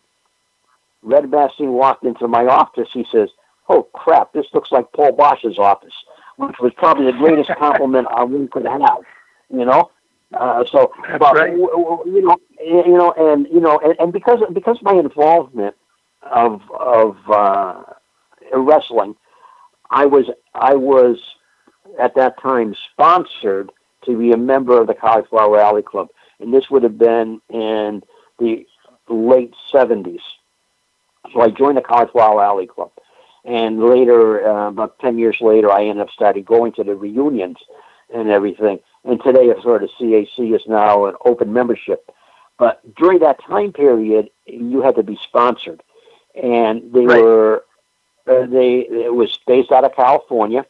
Red 1.01 1.31
Bastien 1.31 1.71
walked 1.73 2.03
into 2.03 2.27
my 2.27 2.45
office, 2.45 2.89
he 2.93 3.05
says, 3.11 3.29
"Oh 3.69 3.83
crap, 3.93 4.33
this 4.33 4.45
looks 4.53 4.71
like 4.71 4.91
Paul 4.93 5.13
Boesch's 5.13 5.57
office," 5.57 5.93
which 6.37 6.59
was 6.59 6.73
probably 6.77 7.05
the 7.05 7.17
greatest 7.17 7.49
compliment 7.57 8.07
I 8.09 8.23
one 8.23 8.47
could 8.49 8.65
have. 8.65 8.99
You 9.49 9.65
know, 9.65 9.91
uh, 10.33 10.63
so 10.71 10.93
but 11.19 11.35
right. 11.35 11.53
you 11.53 12.21
know, 12.21 12.37
you 12.59 12.97
know, 12.97 13.11
and 13.17 13.47
you 13.47 13.59
know, 13.59 13.79
and, 13.83 13.95
and 13.99 14.13
because 14.13 14.39
because 14.53 14.77
my 14.81 14.93
involvement 14.93 15.75
of 16.23 16.61
of 16.71 17.17
uh, 17.29 17.83
wrestling 18.53 19.15
I 19.91 20.05
was 20.05 20.25
I 20.55 20.73
was 20.75 21.17
at 21.99 22.15
that 22.15 22.41
time 22.41 22.75
sponsored 22.91 23.71
to 24.05 24.17
be 24.17 24.31
a 24.31 24.37
member 24.37 24.79
of 24.79 24.87
the 24.87 24.93
Cauliflower 24.93 25.59
Alley 25.59 25.83
Club, 25.83 26.07
and 26.39 26.53
this 26.53 26.69
would 26.71 26.83
have 26.83 26.97
been 26.97 27.41
in 27.49 28.01
the 28.39 28.65
late 29.09 29.53
'70s. 29.71 30.21
So 31.33 31.41
I 31.41 31.49
joined 31.49 31.77
the 31.77 31.81
Cauliflower 31.81 32.43
Alley 32.43 32.67
Club, 32.67 32.91
and 33.45 33.83
later, 33.83 34.47
uh, 34.47 34.69
about 34.69 34.97
ten 34.99 35.19
years 35.19 35.37
later, 35.41 35.69
I 35.69 35.81
ended 35.81 35.99
up 35.99 36.09
starting 36.11 36.43
going 36.43 36.71
to 36.73 36.83
the 36.83 36.95
reunions 36.95 37.57
and 38.13 38.29
everything. 38.29 38.79
And 39.03 39.21
today, 39.21 39.49
a 39.49 39.61
sort 39.61 39.83
of 39.83 39.89
CAC 39.99 40.55
is 40.55 40.61
now 40.67 41.05
an 41.05 41.15
open 41.25 41.51
membership. 41.51 42.09
But 42.57 42.81
during 42.95 43.19
that 43.19 43.43
time 43.43 43.73
period, 43.73 44.29
you 44.45 44.81
had 44.81 44.95
to 44.95 45.03
be 45.03 45.17
sponsored, 45.23 45.83
and 46.35 46.93
they 46.93 47.05
right. 47.05 47.21
were 47.21 47.65
uh, 48.27 48.45
they 48.45 48.87
it 48.89 49.13
was 49.13 49.39
based 49.47 49.71
out 49.71 49.83
of 49.83 49.95
California, 49.95 50.65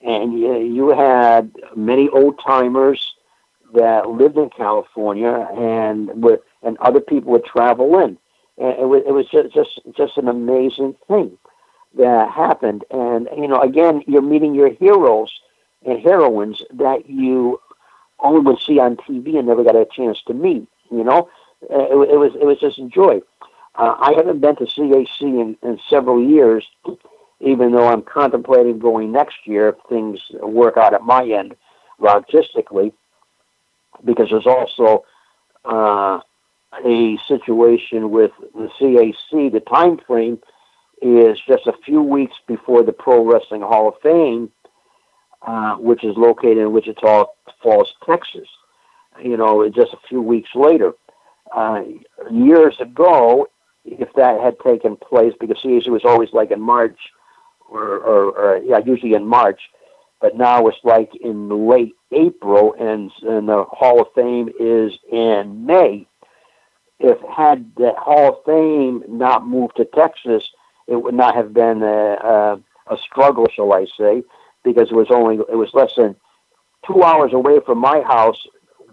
and 0.00 0.38
you, 0.38 0.56
you 0.58 0.88
had 0.88 1.52
many 1.76 2.08
old 2.08 2.40
timers 2.44 3.14
that 3.74 4.08
lived 4.08 4.36
in 4.36 4.50
California, 4.50 5.48
and 5.56 6.22
with 6.22 6.40
and 6.62 6.76
other 6.78 7.00
people 7.00 7.32
would 7.32 7.44
travel 7.44 7.98
in. 8.00 8.18
And 8.58 8.78
it 8.78 8.88
was 8.88 9.02
it 9.06 9.12
was 9.12 9.26
just 9.28 9.54
just 9.54 9.80
just 9.96 10.16
an 10.18 10.28
amazing 10.28 10.96
thing 11.08 11.38
that 11.94 12.30
happened. 12.30 12.84
And 12.90 13.28
you 13.36 13.48
know, 13.48 13.60
again, 13.60 14.02
you're 14.06 14.22
meeting 14.22 14.54
your 14.54 14.70
heroes 14.70 15.32
and 15.84 16.00
heroines 16.00 16.62
that 16.74 17.08
you 17.08 17.60
only 18.20 18.40
would 18.40 18.60
see 18.60 18.78
on 18.78 18.96
TV 18.96 19.38
and 19.38 19.48
never 19.48 19.64
got 19.64 19.76
a 19.76 19.86
chance 19.86 20.20
to 20.26 20.34
meet. 20.34 20.66
You 20.90 21.04
know, 21.04 21.30
it, 21.62 22.10
it 22.10 22.16
was 22.16 22.32
it 22.34 22.44
was 22.44 22.58
just 22.58 22.78
a 22.78 22.88
joy. 22.88 23.20
Uh, 23.74 23.94
I 23.98 24.12
haven't 24.14 24.40
been 24.40 24.56
to 24.56 24.64
CAC 24.64 25.20
in, 25.20 25.56
in 25.62 25.78
several 25.88 26.22
years, 26.22 26.66
even 27.40 27.72
though 27.72 27.88
I'm 27.88 28.02
contemplating 28.02 28.78
going 28.78 29.12
next 29.12 29.36
year 29.46 29.70
if 29.70 29.76
things 29.88 30.20
work 30.42 30.76
out 30.76 30.94
at 30.94 31.02
my 31.02 31.24
end 31.24 31.54
logistically, 32.00 32.92
because 34.04 34.28
there's 34.30 34.46
also 34.46 35.04
uh, 35.64 36.20
a 36.84 37.18
situation 37.28 38.10
with 38.10 38.32
the 38.54 38.70
CAC. 38.80 39.52
The 39.52 39.60
time 39.60 39.98
frame 40.06 40.40
is 41.02 41.38
just 41.46 41.66
a 41.66 41.74
few 41.84 42.02
weeks 42.02 42.34
before 42.46 42.82
the 42.82 42.92
Pro 42.92 43.24
Wrestling 43.24 43.62
Hall 43.62 43.88
of 43.88 43.94
Fame, 44.02 44.50
uh, 45.42 45.76
which 45.76 46.04
is 46.04 46.16
located 46.16 46.58
in 46.58 46.72
Wichita 46.72 47.26
Falls, 47.62 47.94
Texas. 48.04 48.48
You 49.22 49.36
know, 49.36 49.68
just 49.68 49.92
a 49.92 49.98
few 50.08 50.22
weeks 50.22 50.50
later. 50.54 50.92
Uh, 51.54 51.82
years 52.30 52.76
ago, 52.80 53.48
if 53.84 54.12
that 54.14 54.40
had 54.40 54.58
taken 54.60 54.96
place, 54.96 55.32
because 55.40 55.58
CAC 55.58 55.88
was 55.88 56.04
always 56.04 56.32
like 56.32 56.50
in 56.50 56.60
March, 56.60 56.98
or, 57.68 57.98
or, 57.98 58.30
or 58.30 58.62
yeah, 58.64 58.78
usually 58.84 59.14
in 59.14 59.26
March, 59.26 59.60
but 60.20 60.36
now 60.36 60.66
it's 60.66 60.78
like 60.84 61.14
in 61.16 61.68
late 61.68 61.94
April, 62.12 62.74
and, 62.78 63.10
and 63.22 63.48
the 63.48 63.64
Hall 63.64 64.00
of 64.00 64.08
Fame 64.14 64.50
is 64.58 64.92
in 65.10 65.64
May. 65.66 66.06
If 66.98 67.18
had 67.34 67.72
the 67.76 67.92
Hall 67.96 68.34
of 68.34 68.44
Fame 68.44 69.04
not 69.08 69.46
moved 69.46 69.76
to 69.76 69.86
Texas, 69.86 70.50
it 70.86 70.96
would 70.96 71.14
not 71.14 71.34
have 71.34 71.54
been 71.54 71.82
a, 71.82 71.86
a, 71.86 72.60
a 72.88 72.98
struggle, 72.98 73.48
shall 73.48 73.72
I 73.72 73.86
say, 73.98 74.22
because 74.62 74.90
it 74.90 74.94
was 74.94 75.10
only 75.10 75.36
it 75.36 75.56
was 75.56 75.72
less 75.72 75.94
than 75.96 76.16
two 76.86 77.02
hours 77.02 77.32
away 77.32 77.60
from 77.64 77.78
my 77.78 78.00
house 78.02 78.46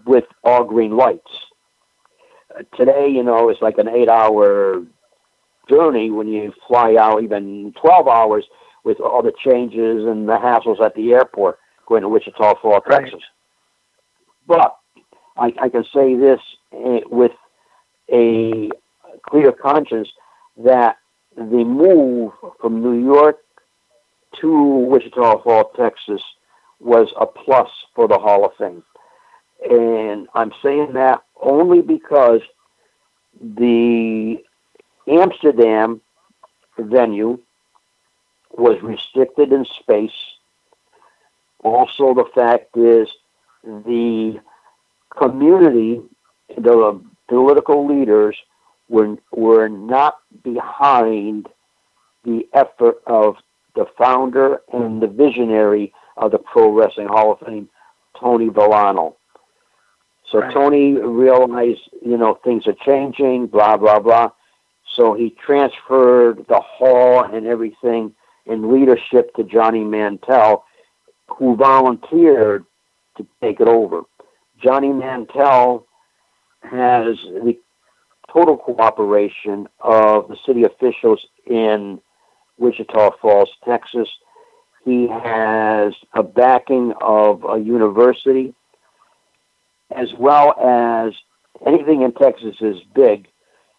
with 0.06 0.24
all 0.44 0.64
green 0.64 0.96
lights 0.96 1.47
today, 2.76 3.08
you 3.08 3.22
know, 3.22 3.48
it's 3.48 3.62
like 3.62 3.78
an 3.78 3.88
eight-hour 3.88 4.82
journey 5.68 6.10
when 6.10 6.28
you 6.28 6.52
fly 6.66 6.96
out 6.98 7.22
even 7.22 7.72
12 7.80 8.08
hours 8.08 8.44
with 8.84 9.00
all 9.00 9.22
the 9.22 9.32
changes 9.44 10.06
and 10.06 10.28
the 10.28 10.36
hassles 10.36 10.80
at 10.80 10.94
the 10.94 11.12
airport 11.12 11.58
going 11.86 12.02
to 12.02 12.08
Wichita 12.08 12.54
Falls, 12.60 12.82
right. 12.88 13.04
Texas. 13.04 13.22
But 14.46 14.76
I, 15.36 15.52
I 15.60 15.68
can 15.68 15.84
say 15.94 16.14
this 16.16 16.40
uh, 16.72 17.00
with 17.10 17.32
a 18.12 18.70
clear 19.28 19.52
conscience 19.52 20.08
that 20.58 20.96
the 21.36 21.64
move 21.64 22.32
from 22.60 22.82
New 22.82 23.04
York 23.04 23.38
to 24.40 24.86
Wichita 24.90 25.42
Falls, 25.42 25.66
Texas 25.76 26.22
was 26.80 27.08
a 27.20 27.26
plus 27.26 27.68
for 27.94 28.08
the 28.08 28.18
Hall 28.18 28.44
of 28.44 28.52
Fame. 28.58 28.82
And 29.68 30.28
I'm 30.34 30.52
saying 30.62 30.92
that 30.94 31.22
only 31.40 31.82
because 31.82 32.40
the 33.40 34.38
Amsterdam 35.06 36.00
venue 36.78 37.38
was 38.56 38.80
restricted 38.82 39.52
in 39.52 39.64
space. 39.80 40.10
Also, 41.62 42.14
the 42.14 42.24
fact 42.34 42.76
is 42.76 43.08
the 43.64 44.40
community, 45.16 46.00
the 46.56 47.00
political 47.28 47.86
leaders 47.86 48.36
were, 48.88 49.16
were 49.32 49.68
not 49.68 50.18
behind 50.42 51.48
the 52.24 52.48
effort 52.52 53.02
of 53.06 53.36
the 53.74 53.86
founder 53.96 54.60
and 54.72 55.02
the 55.02 55.06
visionary 55.06 55.92
of 56.16 56.32
the 56.32 56.38
Pro 56.38 56.72
Wrestling 56.72 57.08
Hall 57.08 57.32
of 57.32 57.46
Fame, 57.46 57.68
Tony 58.18 58.48
Villano. 58.48 59.16
So 60.30 60.40
Right. 60.40 60.52
Tony 60.52 60.92
realized, 60.92 61.88
you 62.04 62.16
know, 62.16 62.34
things 62.44 62.66
are 62.66 62.76
changing, 62.84 63.46
blah 63.46 63.76
blah 63.76 63.98
blah. 64.00 64.30
So 64.94 65.14
he 65.14 65.30
transferred 65.30 66.46
the 66.48 66.60
hall 66.60 67.24
and 67.24 67.46
everything 67.46 68.14
in 68.46 68.72
leadership 68.72 69.34
to 69.36 69.44
Johnny 69.44 69.84
Mantell, 69.84 70.64
who 71.28 71.56
volunteered 71.56 72.64
to 73.16 73.26
take 73.40 73.60
it 73.60 73.68
over. 73.68 74.02
Johnny 74.62 74.92
Mantell 74.92 75.86
has 76.62 77.16
the 77.24 77.58
total 78.32 78.56
cooperation 78.56 79.68
of 79.80 80.28
the 80.28 80.36
city 80.46 80.64
officials 80.64 81.26
in 81.46 82.00
Wichita 82.58 83.12
Falls, 83.20 83.50
Texas. 83.64 84.08
He 84.84 85.06
has 85.08 85.94
a 86.14 86.22
backing 86.22 86.92
of 87.00 87.44
a 87.48 87.58
university, 87.58 88.54
as 89.94 90.12
well 90.18 90.54
as 90.58 91.14
anything 91.66 92.02
in 92.02 92.12
Texas 92.12 92.56
is 92.60 92.78
big, 92.94 93.28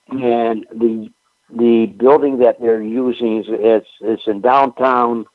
and 0.09 0.65
the 0.71 1.09
the 1.51 1.87
building 1.97 2.39
that 2.39 2.59
they're 2.59 2.81
using 2.81 3.39
is 3.39 3.45
it's 3.49 3.89
it's 4.01 4.27
in 4.27 4.41
downtown 4.41 5.25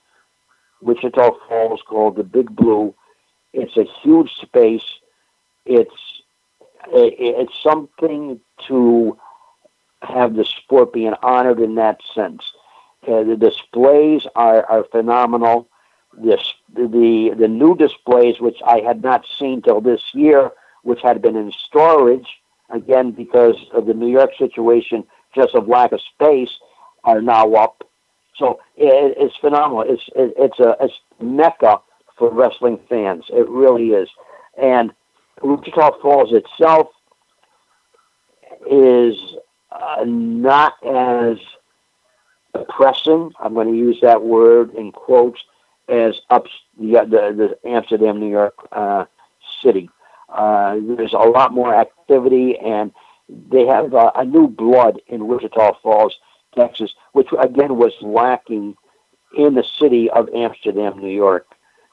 Wichita 0.80 1.30
Falls 1.48 1.80
called 1.88 2.16
the 2.16 2.24
Big 2.24 2.54
Blue. 2.54 2.94
It's 3.52 3.76
a 3.76 3.84
huge 4.02 4.30
space. 4.42 4.84
It's 5.64 6.22
it's 6.92 7.62
something 7.62 8.40
to 8.68 9.18
have 10.02 10.34
the 10.34 10.44
sport 10.44 10.92
being 10.92 11.14
honored 11.22 11.60
in 11.60 11.76
that 11.76 12.00
sense. 12.14 12.42
Uh, 13.06 13.22
the 13.22 13.36
displays 13.36 14.26
are, 14.34 14.64
are 14.66 14.84
phenomenal. 14.84 15.68
The, 16.16 16.38
the 16.74 17.34
the 17.36 17.48
new 17.48 17.76
displays, 17.76 18.40
which 18.40 18.58
I 18.64 18.80
had 18.80 19.02
not 19.02 19.24
seen 19.38 19.62
till 19.62 19.80
this 19.80 20.02
year, 20.14 20.52
which 20.84 21.00
had 21.02 21.20
been 21.20 21.36
in 21.36 21.50
storage 21.52 22.28
again 22.70 23.10
because 23.10 23.56
of 23.72 23.86
the 23.86 23.94
New 23.94 24.10
York 24.10 24.30
situation, 24.38 25.04
just 25.34 25.54
of 25.54 25.68
lack 25.68 25.92
of 25.92 26.00
space, 26.00 26.50
are 27.02 27.20
now 27.20 27.54
up. 27.54 27.84
So 28.36 28.60
it, 28.76 29.14
it's 29.18 29.36
phenomenal. 29.36 29.84
It's 29.86 30.02
it, 30.14 30.34
it's 30.38 30.58
a 30.60 30.76
it's 30.80 30.94
mecca 31.20 31.80
for 32.16 32.30
wrestling 32.30 32.78
fans. 32.88 33.24
It 33.28 33.48
really 33.48 33.88
is. 33.90 34.08
And 34.60 34.92
Wichita 35.42 36.00
Falls 36.00 36.32
itself 36.32 36.88
is 38.70 39.16
uh, 39.70 40.04
not 40.06 40.74
as 40.84 41.38
oppressing. 42.54 43.32
I'm 43.40 43.54
going 43.54 43.72
to 43.72 43.76
use 43.76 43.98
that 44.02 44.22
word 44.22 44.74
in 44.74 44.92
quotes 44.92 45.40
as 45.88 46.20
up 46.30 46.46
the 46.78 46.92
the, 47.04 47.56
the 47.62 47.68
Amsterdam, 47.68 48.20
New 48.20 48.30
York 48.30 48.54
uh, 48.72 49.04
city. 49.62 49.90
Uh, 50.34 50.78
there's 50.96 51.12
a 51.12 51.18
lot 51.18 51.52
more 51.52 51.74
activity, 51.74 52.58
and 52.58 52.92
they 53.28 53.66
have 53.66 53.94
uh, 53.94 54.10
a 54.16 54.24
new 54.24 54.48
blood 54.48 55.00
in 55.06 55.28
Wichita 55.28 55.74
Falls, 55.82 56.18
Texas, 56.54 56.92
which 57.12 57.28
again 57.38 57.76
was 57.76 57.92
lacking 58.02 58.76
in 59.36 59.54
the 59.54 59.62
city 59.62 60.10
of 60.10 60.28
Amsterdam, 60.34 60.98
New 60.98 61.14
York. 61.14 61.46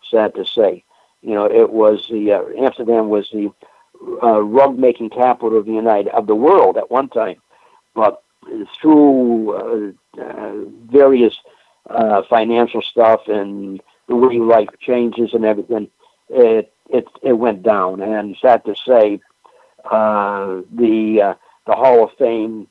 Sad 0.10 0.34
to 0.36 0.46
say, 0.46 0.84
you 1.22 1.36
know, 1.36 1.46
it 1.46 1.72
was 1.72 2.08
the 2.10 2.34
uh, 2.34 2.44
Amsterdam 2.58 3.10
was 3.10 3.30
the 3.32 3.52
uh, 4.24 4.42
rug 4.42 4.78
making 4.78 5.12
capital 5.12 5.58
of 5.58 5.66
the 5.66 5.72
United 5.72 6.10
of 6.10 6.26
the 6.26 6.36
world 6.36 6.78
at 6.78 6.90
one 6.90 7.10
time, 7.10 7.40
but 7.94 8.24
through 8.82 9.96
uh, 10.18 10.22
uh, 10.22 10.54
various 10.92 11.38
financial 12.30 12.82
stuff 12.82 13.22
and 13.28 13.82
the 14.08 14.16
way 14.16 14.38
life 14.40 14.70
changes 14.80 15.34
and 15.34 15.46
everything, 15.46 15.88
it 16.30 16.74
it 16.94 17.08
it 17.22 17.34
went 17.34 17.64
down. 17.64 18.02
And 18.02 18.36
sad 18.42 18.64
to 18.66 18.76
say, 18.76 19.20
uh, 19.86 20.62
the 20.72 21.22
uh, 21.22 21.34
the 21.66 21.76
Hall 21.76 22.04
of 22.04 22.12
Fame, 22.18 22.68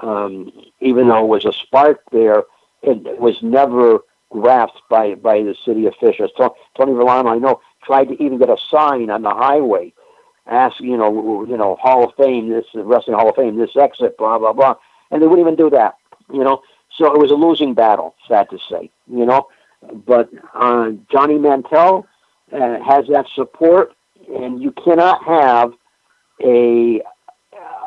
um, 0.00 0.52
even 0.80 1.08
though 1.08 1.24
it 1.24 1.28
was 1.28 1.44
a 1.44 1.52
spark 1.52 2.02
there, 2.10 2.44
it 2.82 3.20
was 3.20 3.42
never 3.42 4.00
grasped 4.30 4.82
by 4.88 5.14
by 5.14 5.42
the 5.42 5.54
city 5.64 5.86
officials. 5.86 6.30
Tony 6.36 6.92
Villano, 6.94 7.30
I 7.30 7.38
know, 7.38 7.60
tried 7.84 8.08
to 8.08 8.22
even 8.22 8.38
get 8.38 8.48
a 8.48 8.56
sign 8.70 9.10
on 9.10 9.22
the 9.22 9.30
highway, 9.30 9.92
asking, 10.46 10.88
you 10.88 10.96
know, 10.96 11.44
you 11.44 11.56
know, 11.56 11.76
Hall 11.76 12.04
of 12.04 12.14
Fame, 12.16 12.48
this 12.48 12.66
Wrestling 12.74 13.16
Hall 13.16 13.28
of 13.30 13.36
Fame, 13.36 13.56
this 13.56 13.76
exit, 13.76 14.16
blah 14.16 14.38
blah 14.38 14.52
blah, 14.52 14.76
and 15.10 15.22
they 15.22 15.26
wouldn't 15.26 15.46
even 15.46 15.56
do 15.56 15.70
that. 15.70 15.96
You 16.32 16.44
know, 16.44 16.62
so 16.96 17.12
it 17.14 17.18
was 17.18 17.30
a 17.30 17.34
losing 17.34 17.74
battle. 17.74 18.14
Sad 18.28 18.48
to 18.50 18.58
say, 18.70 18.90
you 19.06 19.26
know, 19.26 19.48
but 20.06 20.30
uh, 20.54 20.90
Johnny 21.10 21.38
Mantell 21.38 22.06
uh, 22.52 22.80
has 22.82 23.06
that 23.08 23.26
support, 23.34 23.92
and 24.34 24.62
you 24.62 24.72
cannot 24.72 25.24
have 25.24 25.72
a 26.44 27.02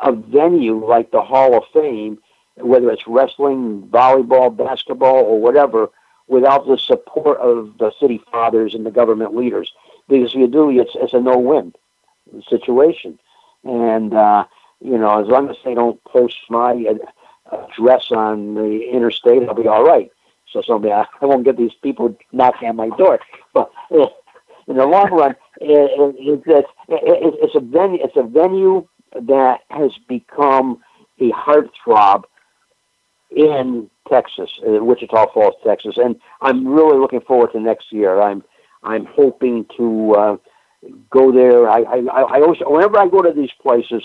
a 0.01 0.11
venue 0.11 0.85
like 0.85 1.11
the 1.11 1.21
Hall 1.21 1.55
of 1.57 1.63
Fame, 1.73 2.19
whether 2.57 2.91
it's 2.91 3.07
wrestling, 3.07 3.87
volleyball, 3.91 4.55
basketball, 4.55 5.23
or 5.23 5.39
whatever, 5.39 5.89
without 6.27 6.67
the 6.67 6.77
support 6.77 7.39
of 7.39 7.77
the 7.79 7.91
city 7.99 8.21
fathers 8.31 8.73
and 8.75 8.85
the 8.85 8.91
government 8.91 9.35
leaders. 9.35 9.71
Because 10.07 10.31
if 10.31 10.35
you 10.35 10.47
do, 10.47 10.69
it's 10.69 10.91
it's 10.95 11.13
a 11.13 11.19
no-win 11.19 11.73
situation. 12.47 13.19
And 13.63 14.13
uh, 14.13 14.45
you 14.79 14.97
know, 14.97 15.21
as 15.21 15.27
long 15.27 15.49
as 15.49 15.57
they 15.63 15.73
don't 15.73 16.03
post 16.03 16.37
my 16.49 16.85
address 17.51 18.11
on 18.11 18.55
the 18.55 18.89
interstate, 18.91 19.47
I'll 19.47 19.55
be 19.55 19.67
all 19.67 19.83
right. 19.83 20.11
So 20.51 20.61
somebody, 20.61 20.93
I 21.21 21.25
won't 21.25 21.45
get 21.45 21.57
these 21.57 21.73
people 21.81 22.15
knocking 22.31 22.69
on 22.69 22.75
my 22.75 22.89
door. 22.89 23.19
But 23.53 23.71
uh, 23.91 24.07
in 24.67 24.77
the 24.77 24.85
long 24.85 25.09
run, 25.11 25.31
it, 25.61 26.15
it, 26.17 26.43
it, 26.47 27.33
it's 27.41 27.55
a 27.55 27.59
venue. 27.59 27.99
It's 28.03 28.17
a 28.17 28.23
venue 28.23 28.87
that 29.13 29.61
has 29.69 29.91
become 30.07 30.81
a 31.19 31.31
heartthrob 31.31 32.23
in 33.35 33.89
Texas, 34.09 34.49
uh, 34.67 34.83
Wichita 34.83 35.27
Falls, 35.33 35.55
Texas, 35.65 35.97
and 35.97 36.15
I'm 36.41 36.67
really 36.67 36.97
looking 36.97 37.21
forward 37.21 37.51
to 37.53 37.59
next 37.59 37.91
year. 37.91 38.21
I'm 38.21 38.43
I'm 38.83 39.05
hoping 39.05 39.65
to 39.77 40.13
uh, 40.13 40.37
go 41.09 41.31
there. 41.31 41.69
I, 41.69 41.81
I 41.81 41.97
I 41.97 42.41
always 42.41 42.59
whenever 42.65 42.97
I 42.97 43.07
go 43.07 43.21
to 43.21 43.33
these 43.33 43.51
places, 43.61 44.03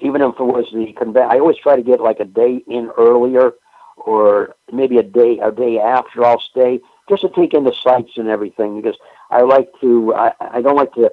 even 0.00 0.22
if 0.22 0.34
it 0.38 0.42
was 0.42 0.66
the 0.72 0.92
convention, 0.92 1.30
I 1.30 1.38
always 1.38 1.58
try 1.58 1.76
to 1.76 1.82
get 1.82 2.00
like 2.00 2.20
a 2.20 2.24
day 2.24 2.62
in 2.66 2.90
earlier, 2.98 3.52
or 3.96 4.56
maybe 4.72 4.98
a 4.98 5.02
day 5.02 5.38
a 5.42 5.50
day 5.52 5.78
after. 5.78 6.24
I'll 6.24 6.40
stay 6.40 6.80
just 7.10 7.22
to 7.22 7.30
take 7.30 7.54
in 7.54 7.64
the 7.64 7.74
sights 7.74 8.12
and 8.16 8.28
everything 8.28 8.80
because 8.82 8.98
I 9.30 9.42
like 9.42 9.70
to. 9.82 10.14
I, 10.14 10.32
I 10.40 10.62
don't 10.62 10.76
like 10.76 10.94
to. 10.94 11.10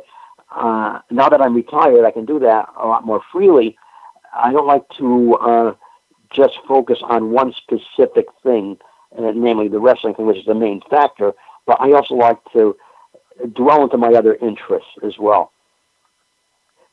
Uh, 0.55 1.01
now 1.11 1.29
that 1.29 1.41
I'm 1.41 1.55
retired, 1.55 2.05
I 2.05 2.11
can 2.11 2.25
do 2.25 2.39
that 2.39 2.69
a 2.79 2.87
lot 2.87 3.05
more 3.05 3.21
freely. 3.33 3.77
I 4.33 4.53
don't 4.53 4.67
like 4.67 4.87
to 4.99 5.35
uh, 5.35 5.75
just 6.31 6.59
focus 6.67 6.99
on 7.03 7.31
one 7.31 7.53
specific 7.53 8.27
thing, 8.43 8.77
uh, 9.17 9.31
namely 9.35 9.69
the 9.69 9.79
wrestling 9.79 10.15
thing, 10.15 10.27
which 10.27 10.37
is 10.37 10.45
the 10.45 10.55
main 10.55 10.81
factor. 10.89 11.33
But 11.65 11.81
I 11.81 11.91
also 11.93 12.15
like 12.15 12.39
to 12.53 12.77
dwell 13.53 13.83
into 13.83 13.97
my 13.97 14.09
other 14.09 14.35
interests 14.35 14.91
as 15.05 15.17
well. 15.19 15.51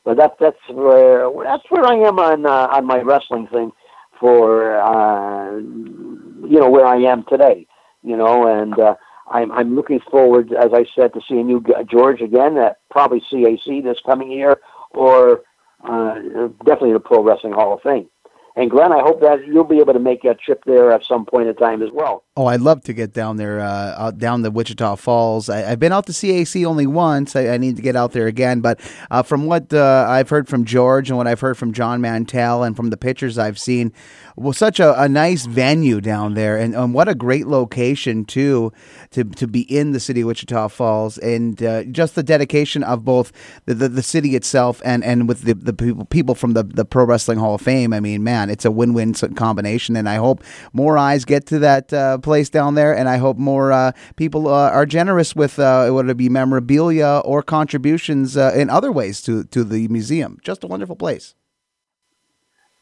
But 0.05 0.17
that 0.17 0.37
that's 0.39 0.57
where 0.69 1.29
that's 1.43 1.65
where 1.69 1.85
I 1.85 1.95
am 1.95 2.19
on 2.19 2.45
uh, 2.45 2.67
on 2.71 2.85
my 2.85 2.99
wrestling 3.01 3.47
thing 3.47 3.71
for 4.19 4.77
uh, 4.79 5.57
you 5.57 6.59
know 6.59 6.69
where 6.69 6.85
I 6.85 6.97
am 6.97 7.25
today. 7.29 7.67
You 8.05 8.15
know, 8.15 8.47
and 8.47 8.77
uh, 8.79 8.95
I'm 9.27 9.51
I'm 9.51 9.75
looking 9.75 9.99
forward, 9.99 10.53
as 10.53 10.71
I 10.73 10.85
said, 10.95 11.13
to 11.13 11.21
seeing 11.27 11.49
you, 11.49 11.63
George, 11.89 12.21
again 12.21 12.57
at 12.57 12.77
probably 12.91 13.21
CAC 13.21 13.83
this 13.83 13.99
coming 14.05 14.31
year, 14.31 14.59
or 14.91 15.41
uh, 15.83 16.15
definitely 16.63 16.93
the 16.93 16.99
Pro 16.99 17.23
Wrestling 17.23 17.53
Hall 17.53 17.73
of 17.73 17.81
Fame. 17.81 18.07
And 18.55 18.69
Glen, 18.69 18.93
I 18.93 19.01
hope 19.01 19.21
that 19.21 19.45
you'll 19.47 19.63
be 19.63 19.79
able 19.79 19.93
to 19.93 19.99
make 19.99 20.23
a 20.23 20.35
trip 20.35 20.63
there 20.65 20.91
at 20.91 21.03
some 21.03 21.25
point 21.25 21.47
in 21.47 21.55
time 21.55 21.81
as 21.81 21.89
well. 21.91 22.24
Oh, 22.37 22.47
I'd 22.47 22.59
love 22.59 22.83
to 22.83 22.91
get 22.91 23.13
down 23.13 23.37
there, 23.37 23.61
uh, 23.61 23.95
out 23.97 24.17
down 24.17 24.41
the 24.41 24.51
Wichita 24.51 24.97
Falls. 24.97 25.47
I, 25.47 25.59
have 25.59 25.79
been 25.79 25.93
out 25.93 26.05
to 26.07 26.11
CAC 26.11 26.65
only 26.65 26.85
once. 26.85 27.33
I, 27.33 27.47
I, 27.47 27.57
need 27.57 27.77
to 27.77 27.81
get 27.81 27.95
out 27.95 28.11
there 28.11 28.27
again. 28.27 28.59
But 28.59 28.81
uh, 29.09 29.23
from 29.23 29.45
what 29.45 29.73
uh, 29.73 30.05
I've 30.09 30.27
heard 30.27 30.49
from 30.49 30.65
George 30.65 31.09
and 31.09 31.15
what 31.15 31.27
I've 31.27 31.39
heard 31.39 31.57
from 31.57 31.71
John 31.71 32.01
Mantell 32.01 32.63
and 32.63 32.75
from 32.75 32.89
the 32.89 32.97
pictures 32.97 33.37
I've 33.37 33.57
seen, 33.57 33.93
well, 34.35 34.51
such 34.51 34.81
a, 34.81 35.01
a 35.01 35.07
nice 35.07 35.45
venue 35.45 36.01
down 36.01 36.33
there, 36.33 36.57
and 36.57 36.75
um, 36.75 36.91
what 36.91 37.07
a 37.07 37.15
great 37.15 37.47
location 37.47 38.25
too 38.25 38.73
to 39.11 39.23
to 39.23 39.47
be 39.47 39.61
in 39.61 39.93
the 39.93 39.99
city 40.01 40.21
of 40.21 40.27
Wichita 40.27 40.67
Falls, 40.67 41.17
and 41.19 41.63
uh, 41.63 41.85
just 41.85 42.15
the 42.15 42.23
dedication 42.23 42.83
of 42.83 43.05
both 43.05 43.31
the, 43.63 43.73
the, 43.73 43.87
the, 43.87 44.03
city 44.03 44.35
itself 44.35 44.81
and, 44.83 45.05
and 45.05 45.29
with 45.29 45.43
the, 45.43 45.53
the 45.53 45.71
people 45.71 46.03
people 46.05 46.35
from 46.35 46.51
the, 46.51 46.63
the 46.63 46.83
Pro 46.83 47.05
Wrestling 47.05 47.39
Hall 47.39 47.55
of 47.55 47.61
Fame. 47.61 47.93
I 47.93 48.01
mean, 48.01 48.25
man, 48.25 48.49
it's 48.49 48.65
a 48.65 48.71
win 48.71 48.93
win 48.93 49.13
combination, 49.13 49.95
and 49.95 50.09
I 50.09 50.15
hope 50.15 50.43
more 50.73 50.97
eyes 50.97 51.23
get 51.23 51.45
to 51.47 51.59
that 51.59 51.93
uh, 51.93 52.17
place 52.25 52.49
down 52.49 52.75
there, 52.75 52.93
and 52.93 53.07
I 53.07 53.17
hope 53.17 53.37
more 53.37 53.71
uh, 53.71 53.93
people 54.17 54.49
uh, 54.49 54.69
are 54.71 54.85
generous 54.85 55.33
with 55.33 55.57
uh, 55.57 55.89
whether 55.89 56.09
it 56.09 56.17
be 56.17 56.27
memorabilia 56.27 57.21
or 57.23 57.41
contributions 57.41 58.35
uh, 58.35 58.51
in 58.53 58.69
other 58.69 58.91
ways 58.91 59.21
to 59.21 59.45
to 59.45 59.63
the 59.63 59.87
museum. 59.87 60.39
Just 60.43 60.65
a 60.65 60.67
wonderful 60.67 60.97
place. 60.97 61.35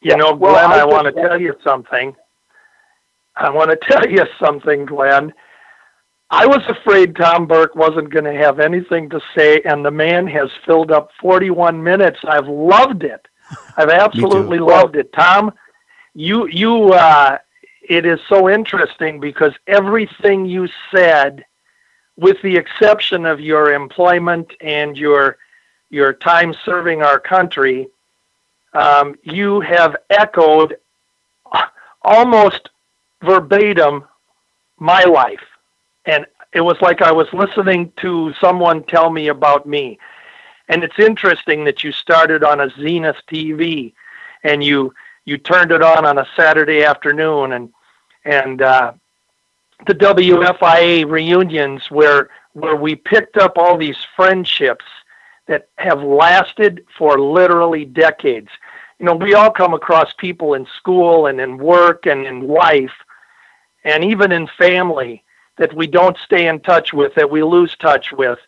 You 0.00 0.16
know, 0.16 0.34
Glen, 0.34 0.40
well, 0.40 0.72
I, 0.72 0.80
I 0.80 0.84
want 0.84 1.06
to 1.06 1.22
tell 1.22 1.40
you 1.40 1.54
something. 1.62 2.16
I 3.36 3.50
want 3.50 3.70
to 3.70 3.76
tell 3.90 4.10
you 4.10 4.24
something, 4.40 4.86
Glen. 4.86 5.32
I 6.30 6.46
was 6.46 6.62
afraid 6.66 7.14
Tom 7.14 7.46
Burke 7.46 7.76
wasn't 7.76 8.10
going 8.10 8.24
to 8.24 8.34
have 8.34 8.58
anything 8.58 9.08
to 9.10 9.20
say, 9.36 9.60
and 9.64 9.84
the 9.84 9.90
man 9.90 10.26
has 10.26 10.50
filled 10.66 10.90
up 10.90 11.10
41 11.20 11.82
minutes. 11.82 12.18
I've 12.24 12.48
loved 12.48 13.04
it. 13.04 13.28
I've 13.76 13.88
absolutely 14.04 14.58
loved 14.58 14.96
it. 14.96 15.12
Tom, 15.12 15.52
you 16.14 16.48
you 16.48 16.92
uh, 16.92 17.38
it 17.88 18.06
is 18.06 18.20
so 18.28 18.48
interesting 18.48 19.20
because 19.20 19.52
everything 19.66 20.46
you 20.46 20.68
said, 20.90 21.44
with 22.16 22.40
the 22.42 22.56
exception 22.56 23.26
of 23.26 23.40
your 23.40 23.72
employment 23.72 24.52
and 24.60 24.96
your 24.96 25.38
your 25.90 26.12
time 26.12 26.54
serving 26.64 27.02
our 27.02 27.20
country, 27.20 27.86
um, 28.72 29.14
you 29.22 29.60
have 29.60 29.96
echoed 30.10 30.76
almost 32.02 32.70
verbatim 33.22 34.04
my 34.78 35.04
life. 35.04 35.44
And 36.06 36.26
it 36.52 36.60
was 36.60 36.76
like 36.80 37.00
I 37.00 37.12
was 37.12 37.28
listening 37.32 37.92
to 37.98 38.32
someone 38.40 38.82
tell 38.84 39.10
me 39.10 39.28
about 39.28 39.66
me. 39.66 39.98
And 40.68 40.82
it's 40.82 40.98
interesting 40.98 41.64
that 41.64 41.84
you 41.84 41.92
started 41.92 42.42
on 42.42 42.60
a 42.60 42.70
Zenith 42.70 43.16
TV 43.30 43.92
and 44.42 44.62
you 44.64 44.92
you 45.24 45.38
turned 45.38 45.72
it 45.72 45.82
on 45.82 46.04
on 46.04 46.18
a 46.18 46.26
Saturday 46.36 46.84
afternoon 46.84 47.52
and 47.52 47.72
and 48.24 48.62
uh, 48.62 48.92
the 49.86 49.94
WFIA 49.94 51.08
reunions 51.08 51.90
where 51.90 52.30
where 52.52 52.76
we 52.76 52.94
picked 52.94 53.36
up 53.36 53.58
all 53.58 53.76
these 53.76 53.98
friendships 54.16 54.84
that 55.46 55.68
have 55.76 56.02
lasted 56.02 56.84
for 56.96 57.18
literally 57.20 57.84
decades. 57.84 58.48
You 58.98 59.06
know, 59.06 59.14
we 59.16 59.34
all 59.34 59.50
come 59.50 59.74
across 59.74 60.12
people 60.18 60.54
in 60.54 60.66
school 60.78 61.26
and 61.26 61.40
in 61.40 61.58
work 61.58 62.06
and 62.06 62.24
in 62.24 62.46
life 62.46 62.92
and 63.84 64.04
even 64.04 64.32
in 64.32 64.46
family 64.58 65.22
that 65.58 65.74
we 65.74 65.86
don't 65.86 66.16
stay 66.18 66.48
in 66.48 66.60
touch 66.60 66.92
with, 66.92 67.14
that 67.14 67.30
we 67.30 67.42
lose 67.42 67.76
touch 67.76 68.12
with. 68.12 68.38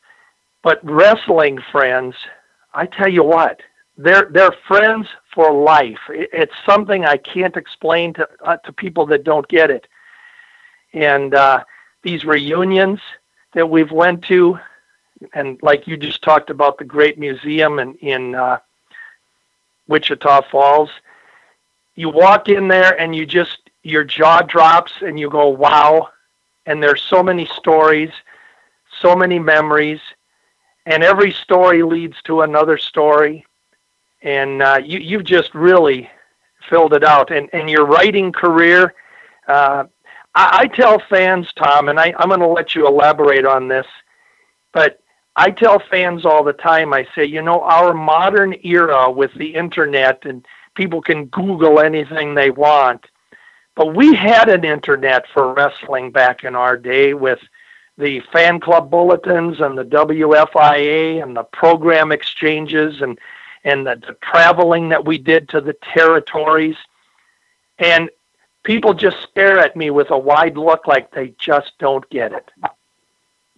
But 0.63 0.81
wrestling 0.83 1.59
friends, 1.71 2.17
I 2.75 2.87
tell 2.87 3.09
you 3.09 3.23
what, 3.23 3.61
they're 3.97 4.29
they're 4.31 4.55
friends 4.67 5.07
for 5.37 5.53
life. 5.53 5.99
It's 6.09 6.55
something 6.65 7.05
I 7.05 7.19
can't 7.19 7.59
explain 7.59 8.15
to 8.15 8.27
uh, 8.43 8.57
to 8.57 8.73
people 8.73 9.05
that 9.07 9.23
don't 9.23 9.47
get 9.49 9.71
it. 9.71 9.87
And 10.95 11.35
uh, 11.35 11.63
these 12.03 12.25
reunions 12.25 13.01
that 13.53 13.69
we've 13.69 13.93
went 13.93 14.25
to, 14.25 14.59
and 15.35 15.61
like 15.63 15.87
you 15.87 15.99
just 15.99 16.23
talked 16.23 16.49
about 16.49 16.79
the 16.79 16.85
great 16.85 17.19
museum 17.19 17.79
in 17.79 17.95
in 17.97 18.35
uh, 18.35 18.61
Wichita 19.89 20.41
Falls, 20.51 20.89
you 21.97 22.09
walk 22.09 22.49
in 22.49 22.67
there 22.69 22.99
and 22.99 23.15
you 23.15 23.27
just 23.27 23.59
your 23.83 24.05
jaw 24.05 24.41
drops 24.41 24.93
and 25.03 25.21
you 25.21 25.29
go, 25.29 25.49
"Wow!" 25.51 26.09
And 26.65 26.83
there's 26.83 27.03
so 27.03 27.23
many 27.23 27.45
stories, 27.45 28.11
so 29.03 29.15
many 29.15 29.39
memories, 29.39 30.01
and 30.87 31.05
every 31.05 31.31
story 31.31 31.83
leads 31.83 32.17
to 32.23 32.41
another 32.41 32.79
story 32.79 33.45
and 34.23 34.63
uh, 34.63 34.81
you 34.83 34.99
you've 34.99 35.25
just 35.25 35.55
really 35.55 36.11
filled 36.69 36.93
it 36.95 37.05
out. 37.05 37.31
And 37.31 37.49
and 37.53 37.69
your 37.71 37.87
writing 37.87 38.33
career, 38.33 38.95
uh, 39.49 39.85
I, 40.35 40.59
I 40.61 40.67
tell 40.69 41.03
fans, 41.09 41.53
Tom, 41.55 41.89
and 41.89 41.99
I, 41.99 42.15
I'm 42.19 42.29
going 42.29 42.41
to 42.41 42.47
let 42.47 42.75
you 42.75 42.87
elaborate 42.87 43.45
on 43.45 43.69
this, 43.69 43.87
but 44.73 45.01
I 45.37 45.51
tell 45.51 45.83
fans 45.91 46.25
all 46.25 46.43
the 46.43 46.55
time. 46.55 46.95
I 46.95 47.07
say, 47.15 47.25
you 47.25 47.43
know, 47.43 47.61
our 47.61 47.93
modern 47.93 48.55
era 48.63 49.11
with 49.11 49.35
the 49.35 49.55
internet 49.55 50.25
and 50.25 50.47
people 50.75 51.03
can 51.03 51.27
Google 51.27 51.79
anything 51.81 52.35
they 52.35 52.51
want. 52.51 53.07
But 53.75 53.95
we 53.95 54.15
had 54.15 54.49
an 54.49 54.65
internet 54.65 55.27
for 55.35 55.53
wrestling 55.53 56.11
back 56.11 56.45
in 56.45 56.55
our 56.55 56.79
day 56.79 57.13
with 57.13 57.41
the 57.99 58.21
fan 58.33 58.61
club 58.61 58.91
bulletins 58.91 59.61
and 59.61 59.77
the 59.77 59.85
WFIA 59.85 61.23
and 61.23 61.37
the 61.37 61.45
program 61.45 62.13
exchanges 62.13 63.03
and 63.03 63.19
and 63.67 63.85
the, 63.85 63.97
the 63.97 64.17
traveling 64.23 64.89
that 64.91 65.05
we 65.05 65.19
did 65.19 65.49
to 65.51 65.61
the 65.61 65.75
territories. 65.95 66.77
And 67.79 68.09
people 68.63 68.95
just 68.95 69.21
stare 69.29 69.59
at 69.59 69.77
me 69.77 69.91
with 69.91 70.11
a 70.11 70.19
wide 70.19 70.57
look 70.57 70.87
like 70.87 71.11
they 71.11 71.35
just 71.39 71.73
don't 71.79 72.09
get 72.09 72.33
it. 72.33 72.49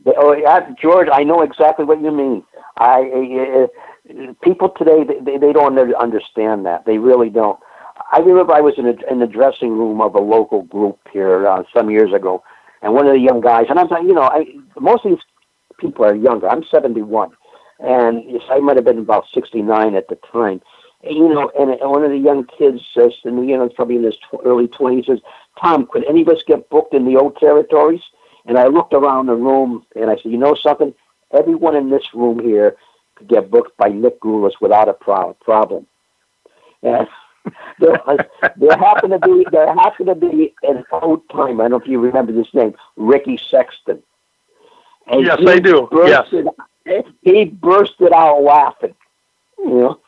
Oh, 0.07 0.33
yeah, 0.33 0.71
George, 0.81 1.09
I 1.13 1.25
know 1.25 1.43
exactly 1.43 1.85
what 1.85 2.01
you 2.01 2.11
mean. 2.11 2.43
I 2.79 3.67
uh, 4.11 4.33
people 4.43 4.71
today 4.71 5.05
they, 5.05 5.37
they 5.37 5.53
don't 5.53 5.79
understand 5.79 6.65
that. 6.67 6.87
They 6.87 6.99
really 6.99 7.29
don't. 7.29 7.59
I 8.13 8.21
remember 8.21 8.55
I 8.55 8.61
was 8.61 8.75
in, 8.79 8.87
a, 8.87 8.95
in 9.11 9.19
the 9.19 9.27
dressing 9.27 9.71
room 9.77 10.01
of 10.01 10.15
a 10.15 10.21
local 10.21 10.63
group 10.63 10.99
here 11.13 11.47
uh, 11.47 11.65
some 11.77 11.91
years 11.91 12.15
ago, 12.15 12.43
and 12.81 12.95
one 12.95 13.07
of 13.07 13.13
the 13.13 13.19
young 13.19 13.41
guys, 13.41 13.67
and 13.69 13.79
I'm 13.79 13.89
you 14.07 14.15
know, 14.15 14.23
I, 14.23 14.47
most 14.81 15.05
of 15.05 15.11
these 15.11 15.25
people 15.79 16.05
are 16.05 16.15
younger. 16.15 16.49
I'm 16.49 16.65
71, 16.71 17.33
and 17.79 18.25
yes, 18.27 18.43
I 18.51 18.59
might 18.59 18.77
have 18.77 18.85
been 18.85 18.99
about 18.99 19.27
69 19.33 19.95
at 19.95 20.09
the 20.09 20.19
time. 20.33 20.61
And, 21.03 21.17
you 21.17 21.29
know, 21.29 21.51
and, 21.59 21.77
one 21.81 22.05
of 22.05 22.11
the 22.11 22.19
young 22.19 22.45
kids 22.45 22.83
says 22.93 23.13
to 23.23 23.31
me, 23.31 23.51
you 23.51 23.57
know, 23.57 23.65
it's 23.65 23.75
probably 23.75 23.97
in 23.97 24.03
his 24.03 24.17
tw- 24.17 24.45
early 24.45 24.67
20s, 24.67 25.07
says, 25.07 25.21
Tom, 25.61 25.87
could 25.87 26.05
any 26.09 26.23
of 26.23 26.29
us 26.29 26.43
get 26.47 26.69
booked 26.71 26.95
in 26.95 27.05
the 27.05 27.17
old 27.17 27.37
territories? 27.37 28.03
And 28.47 28.59
I 28.59 28.67
looked 28.67 28.95
around 28.95 29.27
the 29.27 29.35
room 29.35 29.85
and 29.95 30.11
I 30.11 30.17
said, 30.17 30.33
you 30.33 30.39
know 30.39 30.55
something? 30.55 30.95
Everyone 31.33 31.77
in 31.77 31.91
this 31.91 32.15
room 32.15 32.41
here 32.41 32.77
could 33.17 33.29
get 33.29 33.51
booked 33.51 33.77
by 33.77 33.89
Nick 33.89 34.21
Gulas 34.21 34.55
without 34.61 34.89
a 34.89 34.95
pro- 34.95 35.35
problem. 35.35 35.87
And 36.83 37.07
there, 37.79 38.01
was, 38.07 38.19
there 38.57 38.77
happened 38.79 39.13
to 39.13 39.19
be 39.19 39.47
there 39.51 39.73
happened 39.75 40.09
to 40.09 40.15
be 40.15 40.55
an 40.63 40.85
old 40.93 41.29
time. 41.31 41.61
I 41.61 41.65
don't 41.65 41.71
know 41.73 41.81
if 41.81 41.87
you 41.87 42.01
remember 42.01 42.33
this 42.33 42.53
name, 42.55 42.75
Ricky 42.97 43.37
Sexton. 43.37 44.03
And 45.11 45.25
yes, 45.25 45.39
they 45.45 45.61
do. 45.61 45.89
Yes 45.93 46.33
he 47.23 47.45
bursted 47.45 48.13
out 48.13 48.43
laughing. 48.43 48.95
You 49.59 49.75
know. 49.75 50.01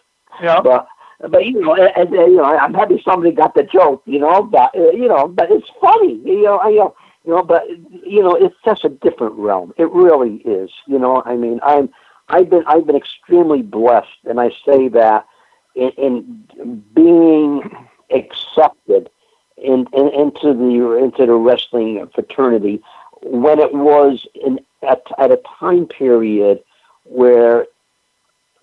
Yeah. 0.42 0.60
But 0.62 0.86
but 1.28 1.44
you 1.44 1.60
know, 1.60 1.74
and, 1.74 2.08
and, 2.14 2.32
you 2.32 2.36
know, 2.36 2.44
I'm 2.44 2.72
happy 2.72 3.00
somebody 3.04 3.32
got 3.32 3.54
the 3.54 3.62
joke. 3.62 4.02
You 4.06 4.20
know, 4.20 4.42
but 4.42 4.74
uh, 4.74 4.90
you 4.90 5.08
know, 5.08 5.28
but 5.28 5.50
it's 5.50 5.68
funny. 5.80 6.20
You 6.24 6.42
know, 6.44 6.58
I, 6.58 6.68
you 6.68 6.78
know, 6.78 6.96
you 7.24 7.32
know, 7.32 7.42
but 7.42 7.68
you 7.68 8.22
know, 8.22 8.34
it's 8.34 8.56
such 8.64 8.84
a 8.84 8.88
different 8.88 9.34
realm. 9.34 9.74
It 9.76 9.90
really 9.90 10.36
is. 10.36 10.70
You 10.86 10.98
know, 10.98 11.22
I 11.24 11.36
mean, 11.36 11.60
I'm 11.62 11.90
I've 12.28 12.48
been 12.48 12.64
I've 12.66 12.86
been 12.86 12.96
extremely 12.96 13.62
blessed, 13.62 14.08
and 14.24 14.40
I 14.40 14.50
say 14.64 14.88
that 14.88 15.26
in, 15.74 15.90
in 15.90 16.84
being 16.94 17.70
accepted 18.10 19.10
in, 19.56 19.86
in, 19.92 20.08
into 20.08 20.54
the 20.54 20.96
into 20.96 21.26
the 21.26 21.34
wrestling 21.34 22.08
fraternity 22.14 22.82
when 23.22 23.58
it 23.58 23.74
was 23.74 24.26
in 24.34 24.58
at, 24.82 25.02
at 25.18 25.30
a 25.30 25.40
time 25.58 25.86
period 25.86 26.62
where 27.04 27.66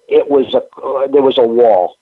it 0.07 0.29
was 0.29 0.53
a 0.53 0.63
uh, 0.81 1.07
there 1.07 1.21
was 1.21 1.37
a 1.37 1.43
wall, 1.43 1.97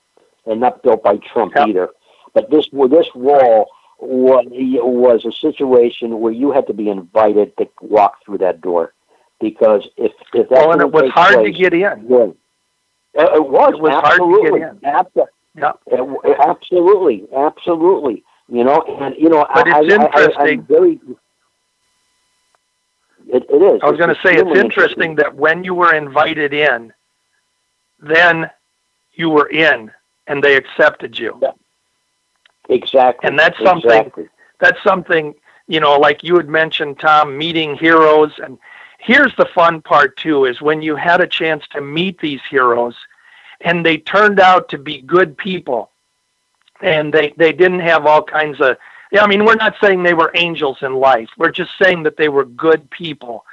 and 0.46 0.60
not 0.60 0.82
built 0.82 1.02
by 1.02 1.16
Trump 1.16 1.54
yep. 1.56 1.68
either. 1.68 1.90
But 2.34 2.50
this 2.50 2.68
this 2.70 3.08
wall 3.14 3.70
was 3.98 4.46
was 4.50 5.24
a 5.24 5.32
situation 5.32 6.20
where 6.20 6.32
you 6.32 6.52
had 6.52 6.66
to 6.68 6.74
be 6.74 6.88
invited 6.88 7.56
to 7.56 7.68
walk 7.80 8.24
through 8.24 8.38
that 8.38 8.60
door, 8.60 8.92
because 9.40 9.88
if 9.96 10.12
if 10.34 10.48
that 10.48 10.58
well, 10.58 10.72
and 10.72 10.82
it 10.82 10.92
was 10.92 11.10
hard 11.10 11.34
place, 11.34 11.46
to 11.46 11.58
get 11.58 11.72
in. 11.72 11.80
Yeah, 11.80 11.94
it, 11.94 12.06
was. 13.48 13.74
It 13.74 13.80
was 13.80 13.92
absolutely. 13.92 14.60
hard 14.60 14.80
to 14.80 14.80
get 14.80 14.90
in. 14.90 14.94
Absolutely. 14.94 15.32
Yeah. 15.56 15.72
It, 15.86 16.36
absolutely, 16.46 17.24
absolutely. 17.34 18.22
You 18.48 18.62
know, 18.62 18.82
and 19.00 19.14
you 19.18 19.28
know, 19.28 19.46
but 19.52 19.66
I, 19.66 19.80
it's 19.82 19.92
interesting. 19.92 20.60
I, 20.60 20.64
very, 20.64 21.00
it, 23.28 23.46
it 23.48 23.62
is. 23.62 23.80
I 23.82 23.90
was 23.90 23.98
going 23.98 24.14
to 24.14 24.20
say 24.22 24.36
it's 24.36 24.58
interesting 24.58 25.16
that 25.16 25.34
when 25.34 25.64
you 25.64 25.74
were 25.74 25.94
invited 25.94 26.52
in, 26.52 26.92
then 27.98 28.50
you 29.14 29.30
were 29.30 29.48
in, 29.48 29.90
and 30.26 30.42
they 30.42 30.56
accepted 30.56 31.18
you. 31.18 31.38
Yeah. 31.42 31.52
Exactly. 32.68 33.28
And 33.28 33.38
that's 33.38 33.58
something. 33.62 33.90
Exactly. 33.90 34.28
That's 34.58 34.82
something 34.82 35.34
you 35.68 35.80
know, 35.80 35.98
like 35.98 36.22
you 36.22 36.36
had 36.36 36.48
mentioned, 36.48 36.98
Tom, 36.98 37.36
meeting 37.36 37.76
heroes. 37.76 38.32
And 38.42 38.58
here's 38.98 39.34
the 39.36 39.46
fun 39.46 39.82
part 39.82 40.16
too: 40.16 40.44
is 40.44 40.60
when 40.60 40.82
you 40.82 40.96
had 40.96 41.20
a 41.20 41.26
chance 41.26 41.66
to 41.68 41.80
meet 41.80 42.20
these 42.20 42.40
heroes, 42.48 42.94
and 43.60 43.84
they 43.84 43.98
turned 43.98 44.40
out 44.40 44.68
to 44.70 44.78
be 44.78 45.00
good 45.02 45.36
people, 45.36 45.90
and 46.80 47.12
they 47.12 47.34
they 47.36 47.52
didn't 47.52 47.80
have 47.80 48.06
all 48.06 48.22
kinds 48.22 48.60
of 48.60 48.76
yeah, 49.12 49.22
I 49.22 49.26
mean, 49.26 49.44
we're 49.44 49.54
not 49.54 49.76
saying 49.80 50.02
they 50.02 50.14
were 50.14 50.30
angels 50.34 50.78
in 50.82 50.94
life. 50.94 51.28
We're 51.36 51.52
just 51.52 51.70
saying 51.80 52.02
that 52.04 52.16
they 52.16 52.28
were 52.28 52.44
good 52.44 52.90
people, 52.90 53.44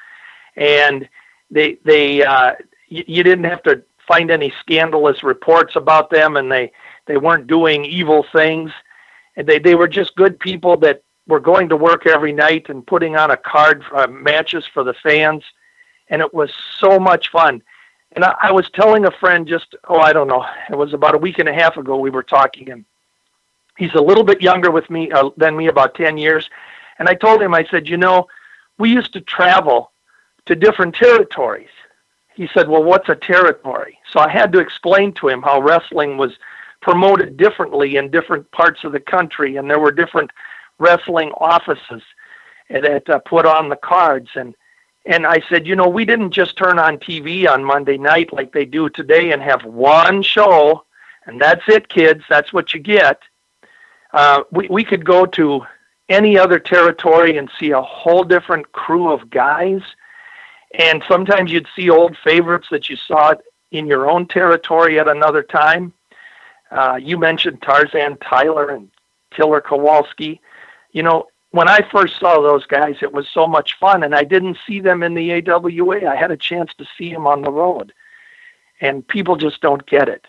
and 0.56 1.08
they 1.52 1.78
they 1.86 2.24
uh, 2.24 2.54
you, 2.88 3.04
you 3.08 3.24
didn't 3.24 3.46
have 3.46 3.64
to 3.64 3.84
find 4.08 4.32
any 4.32 4.54
scandalous 4.60 5.24
reports 5.24 5.76
about 5.76 6.10
them, 6.10 6.38
and 6.38 6.52
they 6.52 6.72
they 7.06 7.18
weren't 7.18 7.48
doing 7.48 7.86
evil 7.86 8.26
things, 8.34 8.72
and 9.36 9.48
they 9.48 9.60
they 9.60 9.76
were 9.76 9.88
just 9.88 10.16
good 10.16 10.40
people 10.40 10.76
that 10.78 11.04
were 11.28 11.40
going 11.40 11.70
to 11.70 11.78
work 11.78 12.06
every 12.08 12.34
night 12.34 12.70
and 12.70 12.86
putting 12.86 13.16
on 13.16 13.32
a 13.32 13.38
card 13.38 13.84
uh, 13.94 14.08
matches 14.08 14.66
for 14.74 14.84
the 14.84 14.94
fans, 15.04 15.44
and 16.10 16.22
it 16.22 16.34
was 16.34 16.52
so 16.80 17.00
much 17.00 17.30
fun. 17.30 17.62
And 18.16 18.26
I, 18.26 18.36
I 18.42 18.52
was 18.52 18.70
telling 18.72 19.06
a 19.06 19.12
friend 19.12 19.48
just 19.48 19.76
oh 19.88 20.00
I 20.00 20.14
don't 20.14 20.28
know 20.28 20.46
it 20.70 20.76
was 20.76 20.94
about 20.94 21.16
a 21.16 21.20
week 21.20 21.40
and 21.40 21.50
a 21.50 21.54
half 21.54 21.78
ago 21.78 21.98
we 21.98 22.10
were 22.10 22.24
talking 22.24 22.70
and 22.72 22.86
He's 23.84 23.96
a 23.96 24.02
little 24.02 24.24
bit 24.24 24.42
younger 24.42 24.72
with 24.72 24.90
me 24.90 25.12
uh, 25.12 25.32
than 25.36 25.58
me, 25.58 25.68
about 25.68 25.94
ten 25.94 26.18
years. 26.18 26.50
And 27.00 27.10
I 27.10 27.16
told 27.16 27.42
him, 27.42 27.54
I 27.54 27.66
said, 27.66 27.90
you 27.90 27.98
know, 27.98 28.28
we 28.78 28.90
used 28.90 29.12
to 29.12 29.20
travel 29.20 29.92
to 30.46 30.56
different 30.56 30.96
territories. 30.96 31.68
He 32.34 32.48
said, 32.54 32.70
Well, 32.70 32.82
what's 32.82 33.10
a 33.10 33.16
territory? 33.16 34.00
So 34.10 34.22
I 34.22 34.30
had 34.30 34.54
to 34.54 34.60
explain 34.60 35.12
to 35.16 35.28
him 35.28 35.42
how 35.42 35.62
wrestling 35.62 36.16
was 36.16 36.40
promoted 36.82 37.36
differently 37.36 37.98
in 37.98 38.10
different 38.10 38.50
parts 38.52 38.86
of 38.86 38.94
the 38.94 39.02
country, 39.02 39.58
and 39.58 39.70
there 39.70 39.80
were 39.80 39.92
different 39.92 40.32
wrestling 40.80 41.32
offices 41.34 42.04
that 42.70 43.10
uh, 43.10 43.20
put 43.20 43.46
on 43.46 43.68
the 43.68 43.76
cards. 43.76 44.30
And 44.36 44.56
and 45.06 45.28
I 45.28 45.44
said, 45.50 45.68
you 45.68 45.76
know, 45.76 45.90
we 45.90 46.06
didn't 46.06 46.32
just 46.32 46.58
turn 46.58 46.80
on 46.80 47.00
TV 47.00 47.50
on 47.50 47.66
Monday 47.66 47.98
night 47.98 48.32
like 48.32 48.54
they 48.54 48.64
do 48.64 48.88
today 48.88 49.34
and 49.34 49.42
have 49.42 49.66
one 49.66 50.24
show, 50.24 50.86
and 51.26 51.42
that's 51.42 51.68
it, 51.68 51.90
kids. 51.90 52.24
That's 52.30 52.54
what 52.54 52.74
you 52.74 52.80
get. 52.80 53.20
Uh, 54.14 54.44
we 54.52 54.68
we 54.70 54.84
could 54.84 55.04
go 55.06 55.26
to 55.26 55.66
any 56.10 56.38
other 56.38 56.60
territory 56.60 57.38
and 57.38 57.50
see 57.60 57.72
a 57.72 57.82
whole 57.82 58.24
different 58.24 58.72
crew 58.72 59.12
of 59.12 59.30
guys. 59.30 59.82
And 60.76 61.04
sometimes 61.08 61.52
you'd 61.52 61.68
see 61.76 61.90
old 61.90 62.18
favorites 62.24 62.68
that 62.72 62.90
you 62.90 62.96
saw 62.96 63.34
in 63.72 63.88
your 63.88 64.10
own 64.10 64.28
territory 64.28 65.00
at 65.00 65.08
another 65.08 65.44
time. 65.44 65.94
Uh, 66.72 67.00
you 67.02 67.18
mentioned 67.18 67.62
Tarzan 67.62 68.18
Tyler 68.18 68.70
and 68.70 68.90
Killer 69.32 69.62
Kowalski. 69.62 70.42
You 70.92 71.04
know, 71.04 71.28
when 71.52 71.70
I 71.70 71.88
first 71.92 72.20
saw 72.20 72.42
those 72.42 72.66
guys, 72.66 72.98
it 73.02 73.14
was 73.14 73.28
so 73.28 73.46
much 73.46 73.78
fun, 73.80 74.04
and 74.04 74.16
I 74.16 74.24
didn't 74.24 74.58
see 74.66 74.80
them 74.80 75.04
in 75.04 75.14
the 75.14 75.34
AWA. 75.34 76.08
I 76.10 76.16
had 76.16 76.32
a 76.32 76.38
chance 76.38 76.72
to 76.78 76.86
see 76.98 77.14
them 77.14 77.28
on 77.28 77.44
the 77.44 77.52
road, 77.52 77.94
and 78.82 79.08
people 79.08 79.36
just 79.36 79.62
don't 79.62 79.86
get 79.86 80.10
it. 80.10 80.26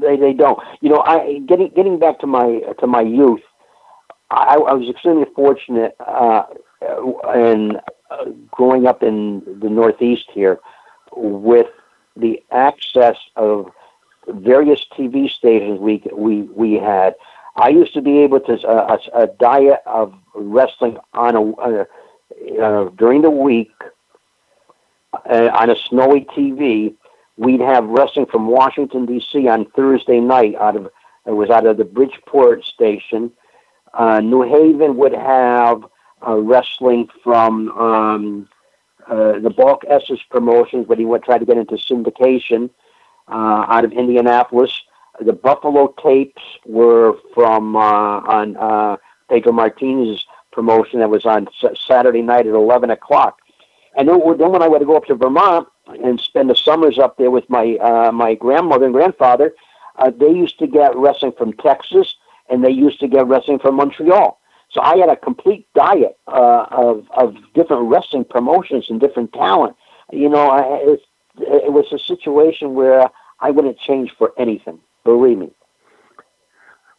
They 0.00 0.16
they 0.16 0.32
don't. 0.32 0.58
You 0.80 0.90
know, 0.90 1.02
I 1.04 1.40
getting 1.46 1.70
getting 1.70 1.98
back 1.98 2.20
to 2.20 2.26
my 2.26 2.60
to 2.78 2.86
my 2.86 3.00
youth. 3.00 3.40
I, 4.30 4.56
I 4.56 4.72
was 4.74 4.88
extremely 4.88 5.26
fortunate 5.34 5.96
uh, 6.00 6.44
in 7.34 7.78
uh, 8.10 8.24
growing 8.50 8.86
up 8.86 9.02
in 9.02 9.42
the 9.60 9.70
Northeast 9.70 10.26
here 10.32 10.60
with 11.12 11.66
the 12.16 12.42
access 12.50 13.16
of 13.36 13.70
various 14.28 14.84
TV 14.96 15.30
stations 15.30 15.80
we 15.80 16.02
we 16.12 16.42
we 16.42 16.74
had. 16.74 17.14
I 17.56 17.70
used 17.70 17.94
to 17.94 18.02
be 18.02 18.18
able 18.18 18.40
to 18.40 18.52
uh, 18.68 18.98
a, 19.14 19.22
a 19.22 19.26
diet 19.26 19.80
of 19.86 20.14
wrestling 20.34 20.98
on 21.14 21.34
a 21.36 21.42
uh, 21.60 21.84
uh, 22.62 22.90
during 22.90 23.22
the 23.22 23.30
week 23.30 23.72
uh, 25.28 25.50
on 25.54 25.70
a 25.70 25.76
snowy 25.76 26.24
TV. 26.36 26.94
We'd 27.38 27.60
have 27.60 27.84
wrestling 27.84 28.26
from 28.26 28.48
Washington 28.48 29.06
D.C. 29.06 29.46
on 29.46 29.70
Thursday 29.70 30.18
night 30.18 30.56
out 30.56 30.74
of 30.74 30.90
it 31.24 31.30
was 31.30 31.50
out 31.50 31.66
of 31.66 31.76
the 31.76 31.84
Bridgeport 31.84 32.64
station. 32.64 33.30
Uh, 33.94 34.20
New 34.20 34.42
Haven 34.42 34.96
would 34.96 35.12
have 35.12 35.84
uh, 36.26 36.34
wrestling 36.36 37.08
from 37.22 37.68
um, 37.78 38.48
uh, 39.06 39.38
the 39.38 39.50
Balk 39.50 39.82
Estes 39.88 40.20
promotions, 40.30 40.86
but 40.88 40.98
he 40.98 41.04
would 41.04 41.22
try 41.22 41.38
to 41.38 41.44
get 41.44 41.56
into 41.56 41.74
syndication 41.74 42.70
uh, 43.28 43.66
out 43.68 43.84
of 43.84 43.92
Indianapolis. 43.92 44.72
The 45.20 45.32
Buffalo 45.32 45.94
tapes 46.02 46.42
were 46.66 47.18
from 47.34 47.76
uh, 47.76 47.80
on 47.80 48.56
uh, 48.56 48.96
Pedro 49.30 49.52
Martinez's 49.52 50.24
promotion 50.50 50.98
that 51.00 51.10
was 51.10 51.24
on 51.24 51.46
Saturday 51.86 52.22
night 52.22 52.46
at 52.46 52.54
11 52.54 52.90
o'clock. 52.90 53.38
And 53.96 54.08
then, 54.08 54.20
then 54.38 54.50
when 54.50 54.62
I 54.62 54.68
would 54.68 54.84
go 54.86 54.96
up 54.96 55.04
to 55.06 55.14
Vermont 55.14 55.68
and 56.04 56.20
spend 56.20 56.50
the 56.50 56.56
summers 56.56 56.98
up 56.98 57.16
there 57.16 57.30
with 57.30 57.48
my 57.48 57.76
uh, 57.76 58.12
my 58.12 58.34
grandmother 58.34 58.84
and 58.86 58.94
grandfather, 58.94 59.54
uh, 59.96 60.10
they 60.10 60.30
used 60.30 60.58
to 60.58 60.66
get 60.66 60.96
wrestling 60.96 61.32
from 61.36 61.52
Texas 61.54 62.16
and 62.50 62.64
they 62.64 62.70
used 62.70 63.00
to 63.00 63.08
get 63.08 63.26
wrestling 63.26 63.58
from 63.58 63.76
Montreal. 63.76 64.38
So 64.70 64.80
I 64.80 64.96
had 64.96 65.08
a 65.08 65.16
complete 65.16 65.66
diet 65.74 66.18
uh, 66.26 66.66
of 66.70 67.06
of 67.10 67.36
different 67.54 67.88
wrestling 67.90 68.24
promotions 68.24 68.86
and 68.90 69.00
different 69.00 69.32
talent. 69.32 69.76
You 70.12 70.28
know, 70.28 70.48
I, 70.48 70.60
it, 70.92 71.00
it 71.38 71.72
was 71.72 71.86
a 71.92 71.98
situation 71.98 72.74
where 72.74 73.08
I 73.40 73.50
wouldn't 73.50 73.78
change 73.78 74.14
for 74.18 74.32
anything. 74.38 74.80
Believe 75.04 75.38
me. 75.38 75.50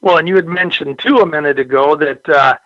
Well, 0.01 0.17
and 0.17 0.27
you 0.27 0.35
had 0.35 0.47
mentioned 0.47 0.99
too 0.99 1.17
a 1.17 1.25
minute 1.25 1.59
ago 1.59 1.95
that 1.95 2.27
uh, 2.27 2.57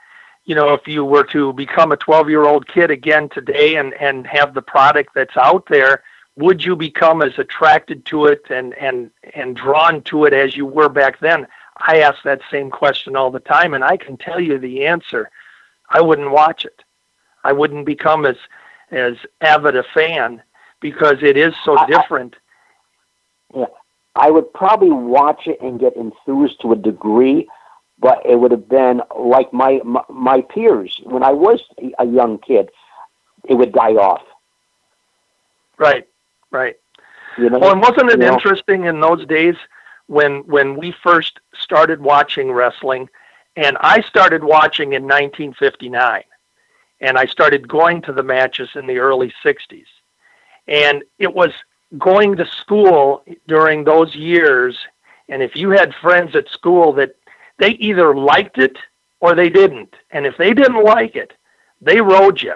you 0.46 0.56
know 0.56 0.74
if 0.74 0.88
you 0.88 1.04
were 1.04 1.26
to 1.26 1.52
become 1.54 1.92
a 1.92 1.98
12-year-old 1.98 2.68
kid 2.68 2.90
again 2.90 3.28
today 3.30 3.76
and 3.76 3.94
and 3.96 4.26
have 4.28 4.54
the 4.54 4.62
product 4.62 5.14
that's 5.16 5.36
out 5.36 5.66
there, 5.68 6.04
would 6.36 6.64
you 6.64 6.76
become 6.76 7.22
as 7.22 7.38
attracted 7.38 8.06
to 8.06 8.26
it 8.26 8.46
and 8.50 8.74
and 8.76 9.12
and 9.34 9.56
drawn 9.56 10.02
to 10.04 10.26
it 10.26 10.34
as 10.34 10.56
you 10.56 10.66
were 10.66 10.90
back 10.90 11.20
then? 11.20 11.48
I 11.78 12.00
ask 12.00 12.24
that 12.24 12.42
same 12.52 12.70
question 12.70 13.16
all 13.16 13.32
the 13.32 13.40
time, 13.40 13.74
and 13.74 13.84
I 13.84 13.98
can 13.98 14.18
tell 14.18 14.40
you 14.40 14.58
the 14.58 14.86
answer. 14.86 15.30
I 15.90 16.02
wouldn't 16.02 16.32
watch 16.32 16.66
it. 16.66 16.84
I 17.44 17.52
wouldn't 17.52 17.86
become 17.86 18.26
as 18.26 18.38
as 18.92 19.16
avid 19.42 19.76
a 19.76 19.84
fan 19.94 20.42
because 20.80 21.18
it 21.22 21.38
is 21.38 21.54
so 21.64 21.78
I, 21.78 21.86
different. 21.88 22.36
Yeah, 23.56 23.66
I 24.16 24.32
would 24.32 24.54
probably 24.54 24.92
watch 24.92 25.48
it 25.48 25.60
and 25.62 25.80
get 25.80 25.96
enthused 25.96 26.62
to 26.62 26.74
a 26.74 26.76
degree, 26.76 27.48
but 28.00 28.26
it 28.26 28.36
would 28.40 28.52
have 28.52 28.70
been 28.70 29.02
like 29.16 29.52
my 29.54 29.82
my, 29.84 30.04
my 30.10 30.42
peers 30.42 31.00
when 31.04 31.24
I 31.24 31.32
was 31.32 31.62
a 32.00 32.06
young 32.06 32.40
kid. 32.40 32.70
It 33.46 33.56
would 33.56 33.74
die 33.74 33.96
off. 33.96 34.24
Right, 35.78 36.08
right. 36.54 36.76
You 37.38 37.50
know, 37.50 37.60
well, 37.60 37.72
and 37.72 37.82
wasn't 37.82 38.12
it 38.12 38.22
interesting 38.22 38.84
know? 38.84 38.90
in 38.90 39.02
those 39.02 39.26
days 39.26 39.56
when 40.08 40.40
when 40.42 40.78
we 40.78 40.92
first 41.04 41.40
started 41.54 42.02
watching 42.02 42.52
wrestling, 42.52 43.10
and 43.56 43.78
I 43.82 44.02
started 44.02 44.44
watching 44.44 44.94
in 44.94 45.04
1959, 45.04 46.24
and 47.02 47.18
I 47.18 47.26
started 47.26 47.68
going 47.68 48.02
to 48.04 48.14
the 48.14 48.24
matches 48.24 48.70
in 48.76 48.88
the 48.88 49.00
early 49.00 49.34
60s, 49.44 49.86
and 50.68 51.04
it 51.20 51.34
was 51.34 51.52
going 51.98 52.36
to 52.38 52.46
school 52.46 53.24
during 53.48 53.84
those 53.84 54.16
years, 54.16 54.78
and 55.30 55.42
if 55.42 55.56
you 55.56 55.72
had 55.72 55.94
friends 55.96 56.36
at 56.36 56.50
school 56.50 56.94
that 56.94 57.16
they 57.58 57.72
either 57.72 58.16
liked 58.16 58.58
it 58.58 58.78
or 59.20 59.36
they 59.36 59.50
didn't, 59.50 59.96
and 60.12 60.26
if 60.26 60.38
they 60.38 60.54
didn't 60.54 60.84
like 60.84 61.16
it, 61.16 61.34
they 61.82 62.02
rode 62.02 62.42
you. 62.42 62.54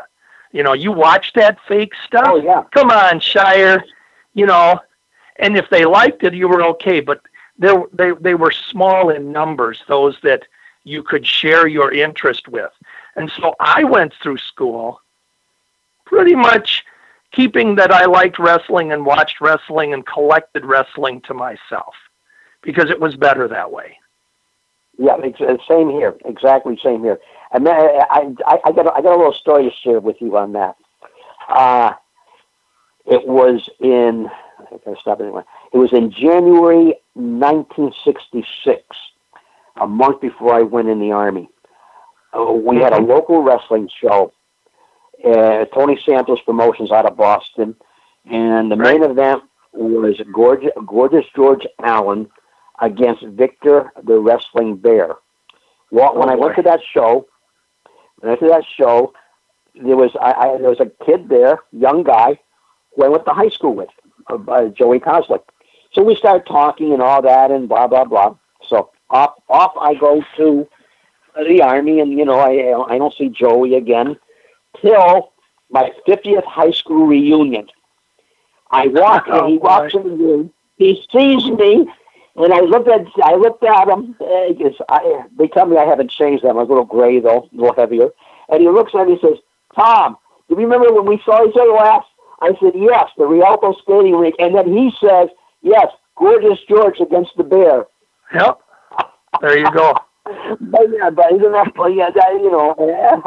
You 0.52 0.64
know, 0.64 0.74
you 0.74 0.92
watch 0.92 1.34
that 1.34 1.58
fake 1.68 1.94
stuff. 2.06 2.26
Oh 2.28 2.42
yeah. 2.42 2.64
Come 2.72 2.90
on, 2.92 3.20
Schire. 3.20 3.82
You 4.34 4.46
know, 4.46 4.80
and 5.38 5.58
if 5.58 5.70
they 5.70 5.86
liked 5.86 6.24
it, 6.24 6.34
you 6.34 6.48
were 6.48 6.64
okay. 6.64 7.00
But 7.00 7.22
they 7.58 7.74
they 7.94 8.12
they 8.20 8.36
were 8.36 8.52
small 8.52 9.10
in 9.10 9.32
numbers. 9.32 9.84
Those 9.88 10.18
that 10.24 10.44
you 10.84 11.04
could 11.04 11.26
share 11.26 11.68
your 11.68 11.92
interest 11.92 12.48
with, 12.48 12.72
and 13.16 13.32
so 13.32 13.56
I 13.60 13.84
went 13.84 14.14
through 14.22 14.38
school 14.38 15.02
pretty 16.06 16.36
much 16.36 16.86
keeping 17.32 17.76
that 17.76 17.92
I 17.92 18.06
liked 18.06 18.40
wrestling 18.40 18.92
and 18.92 19.06
watched 19.06 19.42
wrestling 19.42 19.94
and 19.94 20.06
collected 20.06 20.66
wrestling 20.66 21.22
to 21.22 21.34
myself 21.34 21.94
because 22.62 22.90
it 22.90 23.00
was 23.00 23.16
better 23.16 23.48
that 23.48 23.72
way. 23.72 23.98
Yeah, 24.98 25.18
it's, 25.20 25.38
it's 25.40 25.68
same 25.68 25.90
here. 25.90 26.16
Exactly 26.26 26.80
same 26.84 27.04
here. 27.04 27.20
And 27.54 27.68
I, 27.68 28.06
I, 28.10 28.60
I 28.66 28.72
got 28.72 28.88
I 28.96 29.02
got 29.02 29.16
a 29.16 29.18
little 29.18 29.34
story 29.34 29.70
to 29.70 29.76
share 29.76 30.00
with 30.00 30.18
you 30.22 30.38
on 30.38 30.54
that. 30.54 30.76
Uh, 31.48 31.94
it 33.06 33.26
was 33.28 33.70
in 33.80 34.28
I 34.60 34.78
gotta 34.84 35.00
stop 35.00 35.22
anyway. 35.22 35.44
It 35.74 35.78
was 35.78 35.94
in 35.94 36.12
January 36.12 36.96
1966, 37.14 38.84
a 39.80 39.88
month 39.88 40.22
before 40.22 40.54
I 40.54 40.62
went 40.62 40.90
in 40.90 41.00
the 41.00 41.12
army. 41.12 41.50
Uh, 42.38 42.52
we 42.52 42.78
had 42.78 42.94
a 42.94 42.98
mm-hmm. 42.98 43.10
local 43.10 43.42
wrestling 43.42 43.90
show 44.02 44.34
uh, 45.26 45.66
Tony 45.74 46.00
Santos 46.06 46.42
Promotions 46.42 46.92
out 46.92 47.06
of 47.06 47.18
Boston, 47.18 47.76
and 48.26 48.72
the 48.72 48.76
right. 48.76 49.00
main 49.00 49.10
event 49.10 49.44
was 49.74 50.16
gorgeous, 50.34 50.72
gorgeous 50.86 51.26
George 51.36 51.66
Allen 51.84 52.30
against 52.82 53.24
Victor 53.26 53.92
the 54.04 54.20
Wrestling 54.20 54.78
Bear. 54.78 55.16
Well, 55.92 56.12
oh, 56.14 56.20
when 56.20 56.30
I 56.30 56.36
went 56.36 56.56
to 56.58 56.62
that 56.64 56.82
show, 56.94 57.28
went 58.22 58.40
to 58.40 58.48
that 58.48 58.66
show, 58.66 59.14
there 59.76 59.96
was 59.96 60.12
I, 60.20 60.34
I 60.34 60.58
there 60.58 60.70
was 60.70 60.80
a 60.80 60.92
kid 61.06 61.30
there, 61.30 61.60
young 61.72 62.04
guy, 62.04 62.40
who 62.96 63.04
I 63.06 63.10
went 63.10 63.26
to 63.26 63.32
high 63.32 63.50
school 63.50 63.74
with, 63.76 63.90
uh, 64.30 64.66
Joey 64.70 65.00
Kozlik. 65.00 65.44
So 65.92 66.04
we 66.04 66.16
started 66.16 66.46
talking 66.48 66.94
and 66.94 67.02
all 67.02 67.22
that, 67.22 67.52
and 67.52 67.70
blah 67.70 67.88
blah 67.88 68.06
blah. 68.06 68.36
So 68.68 68.92
off 69.10 69.36
off 69.50 69.74
I 69.80 69.94
go 69.96 70.24
to 70.38 70.68
the 71.36 71.62
army, 71.62 72.00
and 72.00 72.12
you 72.12 72.26
know 72.26 72.40
I 72.40 72.94
I 72.94 72.98
don't 72.98 73.14
see 73.14 73.30
Joey 73.30 73.76
again 73.76 74.18
till 74.82 75.32
my 75.70 75.92
50th 76.08 76.46
high 76.46 76.72
school 76.72 77.08
reunion. 77.08 77.68
I 78.72 78.88
walk 78.88 79.26
oh, 79.28 79.40
and 79.40 79.50
he 79.50 79.58
walks 79.58 79.94
in 79.94 80.04
the 80.04 80.16
room. 80.16 80.54
He 80.78 81.04
sees 81.12 81.46
me, 81.52 81.88
and 82.38 82.54
I 82.54 82.62
look 82.62 82.88
at 82.88 83.06
I 83.24 83.36
looked 83.36 83.64
at 83.64 83.88
him. 83.88 84.16
Because 84.20 84.76
I, 84.90 85.24
they 85.38 85.48
tell 85.48 85.66
me 85.66 85.78
I 85.78 85.86
haven't 85.86 86.12
changed. 86.12 86.44
them. 86.44 86.52
I'm 86.52 86.58
a 86.58 86.64
little 86.64 86.86
gray 86.86 87.20
though, 87.20 87.50
a 87.52 87.56
little 87.56 87.76
heavier. 87.76 88.10
And 88.50 88.62
he 88.62 88.70
looks 88.70 88.94
at 88.96 89.08
me 89.08 89.14
and 89.14 89.22
says, 89.22 89.38
"Tom, 89.76 90.18
do 90.48 90.56
you 90.56 90.62
remember 90.62 90.94
when 90.94 91.06
we 91.06 91.22
saw 91.26 91.46
each 91.48 91.56
other 91.56 91.72
last?" 91.72 92.08
I 92.42 92.52
said, 92.62 92.74
"Yes, 92.76 93.10
the 93.18 93.26
Rialto 93.26 93.74
skating 93.82 94.16
rink." 94.16 94.36
And 94.40 94.56
then 94.56 94.72
he 94.72 94.92
says, 95.02 95.30
"Yes, 95.62 95.88
gorgeous 96.16 96.60
George 96.70 97.00
against 97.00 97.32
the 97.38 97.44
bear." 97.44 97.86
Yep. 98.34 98.60
There 99.42 99.58
you 99.58 99.72
go 99.72 99.94
but 100.60 100.82
yeah, 100.92 101.10
but 101.10 101.32
isn't 101.34 101.52
that, 101.52 101.74
but 101.76 101.94
yeah, 101.94 102.10
that, 102.10 102.34
you 102.34 102.52
know, 102.52 102.76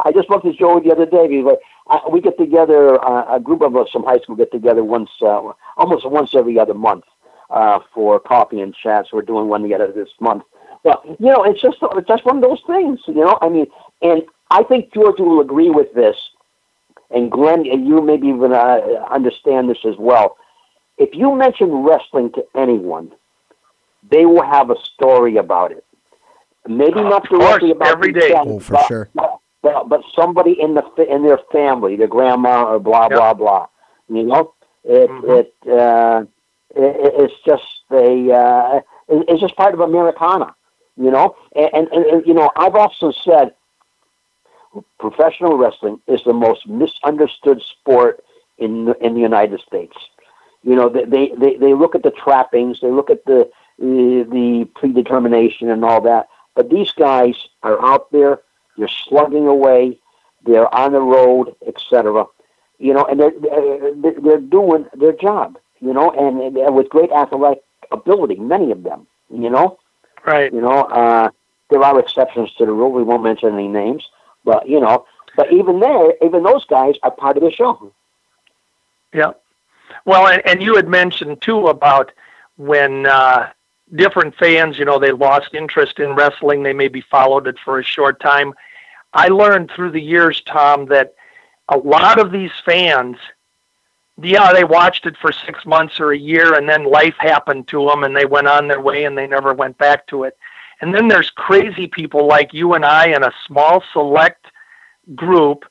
I 0.04 0.12
just 0.12 0.26
spoke 0.26 0.42
to 0.42 0.52
Joey 0.52 0.82
the 0.82 0.92
other 0.92 1.06
day 1.06 1.28
because 1.28 1.56
I, 1.88 2.00
we 2.11 2.20
get 2.20 2.38
together. 2.38 3.02
Uh, 3.04 3.36
a 3.36 3.40
group 3.40 3.62
of 3.62 3.76
us 3.76 3.88
from 3.90 4.04
high 4.04 4.18
school 4.18 4.36
get 4.36 4.52
together 4.52 4.84
once, 4.84 5.11
uh, 5.22 5.52
almost 5.76 6.08
once 6.08 6.34
every 6.34 6.58
other 6.58 6.74
month, 6.74 7.04
uh, 7.51 7.80
for 7.92 8.18
coffee 8.20 8.61
and 8.61 8.74
chats. 8.74 9.12
We're 9.12 9.22
doing 9.22 9.48
one 9.48 9.62
together 9.62 9.92
this 9.92 10.09
month. 10.20 10.44
But 10.82 11.05
you 11.05 11.26
know, 11.26 11.44
it's 11.44 11.61
just 11.61 11.78
it's 11.82 12.09
just 12.09 12.24
one 12.24 12.36
of 12.36 12.42
those 12.42 12.62
things. 12.66 13.01
You 13.07 13.14
know, 13.14 13.38
I 13.42 13.48
mean, 13.48 13.66
and 14.03 14.22
I 14.51 14.62
think 14.62 14.92
George 14.94 15.18
will 15.18 15.40
agree 15.40 15.70
with 15.70 15.92
this, 15.94 16.16
and 17.11 17.30
Glenn, 17.30 17.66
and 17.66 17.86
you 17.86 18.01
maybe 18.01 18.28
even 18.28 18.53
uh, 18.53 18.80
understand 19.11 19.68
this 19.68 19.84
as 19.84 19.96
well. 19.98 20.36
If 20.96 21.11
you 21.14 21.34
mention 21.34 21.82
wrestling 21.82 22.32
to 22.32 22.44
anyone, 22.55 23.12
they 24.11 24.24
will 24.26 24.42
have 24.42 24.70
a 24.70 24.76
story 24.94 25.36
about 25.36 25.72
it. 25.72 25.84
Maybe 26.66 27.03
not 27.03 27.28
directly 27.28 27.70
about 27.70 27.88
every 27.88 28.12
day. 28.12 28.32
Oh, 28.34 28.59
for 28.61 28.74
but, 28.74 28.86
sure. 28.86 29.09
But, 29.14 29.38
but, 29.62 29.88
but 29.88 30.03
somebody 30.14 30.61
in 30.61 30.74
the 30.74 30.84
in 31.09 31.22
their 31.22 31.38
family, 31.53 31.96
their 31.96 32.07
grandma 32.07 32.64
or 32.64 32.78
blah 32.78 33.09
Yep. 33.09 33.18
blah 33.18 33.34
blah. 33.34 33.66
You 34.09 34.24
know, 34.24 34.55
it 34.84 35.11
Mhm. 35.11 35.38
it, 35.38 35.55
uh, 35.70 36.24
it 36.76 37.14
it's 37.22 37.34
just 37.44 37.82
a 37.90 38.32
uh, 38.32 38.80
it's 39.08 39.40
just 39.40 39.56
part 39.56 39.74
of 39.74 39.80
Americana. 39.80 40.54
You 40.96 41.10
know, 41.10 41.34
and, 41.56 41.88
and, 41.92 42.04
and 42.04 42.26
you 42.26 42.34
know, 42.34 42.50
I've 42.56 42.74
also 42.74 43.10
said 43.10 43.54
professional 44.98 45.56
wrestling 45.56 46.00
is 46.06 46.22
the 46.24 46.32
most 46.32 46.66
misunderstood 46.68 47.62
sport 47.62 48.22
in 48.58 48.84
the, 48.84 49.04
in 49.04 49.14
the 49.14 49.20
United 49.20 49.60
States. 49.60 49.96
You 50.62 50.76
know, 50.76 50.88
they, 50.88 51.04
they, 51.04 51.32
they, 51.38 51.56
they 51.56 51.74
look 51.74 51.94
at 51.94 52.02
the 52.02 52.10
trappings, 52.10 52.80
they 52.80 52.90
look 52.90 53.08
at 53.08 53.24
the, 53.24 53.50
the 53.78 54.26
the 54.30 54.68
predetermination 54.74 55.70
and 55.70 55.84
all 55.84 56.02
that, 56.02 56.28
but 56.54 56.68
these 56.68 56.92
guys 56.92 57.34
are 57.62 57.82
out 57.82 58.12
there, 58.12 58.40
they're 58.76 58.88
slugging 58.88 59.46
away, 59.46 59.98
they're 60.44 60.72
on 60.74 60.92
the 60.92 61.00
road, 61.00 61.54
etc. 61.66 62.26
You 62.78 62.92
know, 62.92 63.06
and 63.06 63.18
they're 63.18 63.32
they're 63.94 64.20
they're 64.20 64.40
doing 64.40 64.86
their 64.92 65.12
job. 65.12 65.58
You 65.80 65.92
know, 65.92 66.10
and, 66.10 66.56
and 66.56 66.74
with 66.74 66.88
great 66.88 67.10
athletic 67.10 67.62
ability, 67.90 68.36
many 68.36 68.70
of 68.70 68.82
them. 68.82 69.06
You 69.30 69.50
know, 69.50 69.78
Right. 70.26 70.52
you 70.52 70.60
know, 70.60 70.82
uh, 70.84 71.30
there 71.70 71.82
are 71.82 71.98
exceptions 71.98 72.52
to 72.54 72.66
the 72.66 72.72
rule. 72.72 72.92
We 72.92 73.02
won't 73.02 73.22
mention 73.22 73.54
any 73.54 73.68
names, 73.68 74.08
but 74.44 74.68
you 74.68 74.80
know, 74.80 75.06
but 75.36 75.52
even 75.52 75.80
there, 75.80 76.12
even 76.22 76.42
those 76.42 76.64
guys 76.66 76.94
are 77.02 77.10
part 77.10 77.36
of 77.36 77.42
the 77.42 77.50
show. 77.50 77.92
Yeah. 79.14 79.32
Well, 80.04 80.26
and, 80.28 80.42
and 80.46 80.62
you 80.62 80.76
had 80.76 80.88
mentioned 80.88 81.40
too 81.40 81.68
about 81.68 82.12
when 82.56 83.06
uh, 83.06 83.50
different 83.94 84.34
fans, 84.36 84.78
you 84.78 84.84
know, 84.84 84.98
they 84.98 85.12
lost 85.12 85.54
interest 85.54 85.98
in 85.98 86.14
wrestling. 86.14 86.62
They 86.62 86.72
maybe 86.72 87.00
followed 87.00 87.46
it 87.46 87.58
for 87.64 87.78
a 87.78 87.84
short 87.84 88.20
time. 88.20 88.54
I 89.12 89.28
learned 89.28 89.70
through 89.74 89.90
the 89.92 90.00
years, 90.00 90.40
Tom, 90.42 90.86
that 90.86 91.14
a 91.68 91.78
lot 91.78 92.18
of 92.18 92.30
these 92.32 92.52
fans, 92.64 93.16
yeah, 94.22 94.52
they 94.52 94.64
watched 94.64 95.06
it 95.06 95.16
for 95.16 95.32
six 95.32 95.64
months 95.64 96.00
or 96.00 96.12
a 96.12 96.18
year, 96.18 96.54
and 96.54 96.68
then 96.68 96.84
life 96.84 97.14
happened 97.18 97.68
to 97.68 97.86
them, 97.86 98.04
and 98.04 98.16
they 98.16 98.24
went 98.26 98.48
on 98.48 98.68
their 98.68 98.80
way, 98.80 99.04
and 99.04 99.16
they 99.16 99.26
never 99.26 99.54
went 99.54 99.78
back 99.78 100.06
to 100.08 100.24
it. 100.24 100.36
And 100.80 100.94
then 100.94 101.08
there's 101.08 101.30
crazy 101.30 101.86
people 101.86 102.26
like 102.26 102.54
you 102.54 102.74
and 102.74 102.84
I, 102.84 103.08
and 103.08 103.24
a 103.24 103.32
small 103.46 103.82
select 103.92 104.46
group 105.14 105.64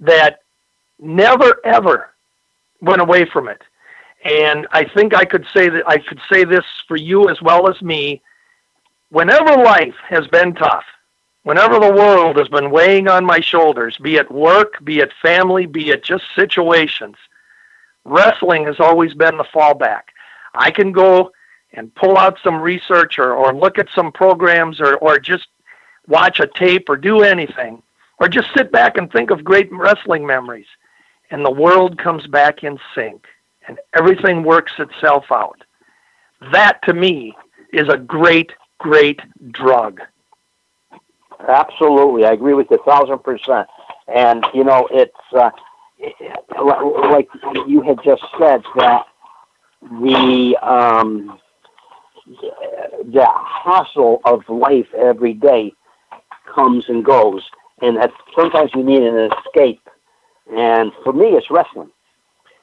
that 0.00 0.42
never 0.98 1.60
ever 1.64 2.10
went 2.80 3.00
away 3.00 3.24
from 3.24 3.48
it. 3.48 3.62
And 4.24 4.66
I 4.72 4.84
think 4.84 5.14
I 5.14 5.24
could 5.24 5.46
say 5.52 5.68
that 5.68 5.88
I 5.88 5.98
could 5.98 6.20
say 6.30 6.44
this 6.44 6.64
for 6.86 6.96
you 6.96 7.28
as 7.28 7.40
well 7.40 7.68
as 7.68 7.80
me. 7.82 8.20
Whenever 9.10 9.62
life 9.62 9.94
has 10.08 10.26
been 10.26 10.54
tough, 10.54 10.84
whenever 11.44 11.78
the 11.78 11.92
world 11.92 12.36
has 12.36 12.48
been 12.48 12.70
weighing 12.70 13.08
on 13.08 13.24
my 13.24 13.40
shoulders, 13.40 13.96
be 13.96 14.16
it 14.16 14.30
work, 14.30 14.84
be 14.84 14.98
it 14.98 15.12
family, 15.22 15.66
be 15.66 15.90
it 15.90 16.02
just 16.04 16.24
situations, 16.34 17.16
wrestling 18.08 18.64
has 18.64 18.80
always 18.80 19.14
been 19.14 19.36
the 19.36 19.44
fallback. 19.44 20.02
I 20.54 20.70
can 20.70 20.92
go 20.92 21.32
and 21.72 21.94
pull 21.94 22.16
out 22.16 22.38
some 22.42 22.60
research 22.60 23.18
or, 23.18 23.34
or 23.34 23.54
look 23.54 23.78
at 23.78 23.88
some 23.94 24.12
programs 24.12 24.80
or, 24.80 24.96
or 24.96 25.18
just 25.18 25.48
watch 26.06 26.40
a 26.40 26.46
tape 26.46 26.88
or 26.88 26.96
do 26.96 27.22
anything 27.22 27.82
or 28.18 28.28
just 28.28 28.48
sit 28.56 28.72
back 28.72 28.96
and 28.96 29.12
think 29.12 29.30
of 29.30 29.44
great 29.44 29.70
wrestling 29.72 30.26
memories 30.26 30.66
and 31.30 31.44
the 31.44 31.50
world 31.50 31.98
comes 31.98 32.26
back 32.26 32.64
in 32.64 32.78
sync 32.94 33.26
and 33.66 33.78
everything 33.94 34.42
works 34.42 34.72
itself 34.78 35.26
out. 35.30 35.62
That 36.52 36.82
to 36.84 36.94
me 36.94 37.36
is 37.72 37.88
a 37.88 37.98
great, 37.98 38.52
great 38.78 39.20
drug. 39.50 40.00
Absolutely, 41.46 42.24
I 42.24 42.32
agree 42.32 42.54
with 42.54 42.68
you 42.70 42.78
a 42.78 42.90
thousand 42.90 43.18
percent. 43.22 43.68
And 44.08 44.44
you 44.54 44.64
know, 44.64 44.88
it's 44.90 45.14
uh, 45.36 45.50
like 47.10 47.28
you 47.66 47.82
had 47.82 47.98
just 48.04 48.22
said 48.38 48.62
that 48.76 49.06
the 49.82 50.56
um, 50.62 51.38
the 52.26 53.26
hassle 53.64 54.20
of 54.24 54.42
life 54.48 54.86
every 54.96 55.34
day 55.34 55.72
comes 56.54 56.88
and 56.88 57.04
goes, 57.04 57.42
and 57.82 57.96
that 57.96 58.12
sometimes 58.36 58.70
you 58.74 58.82
need 58.82 59.02
an 59.02 59.30
escape. 59.32 59.88
And 60.54 60.92
for 61.04 61.12
me, 61.12 61.26
it's 61.28 61.50
wrestling. 61.50 61.90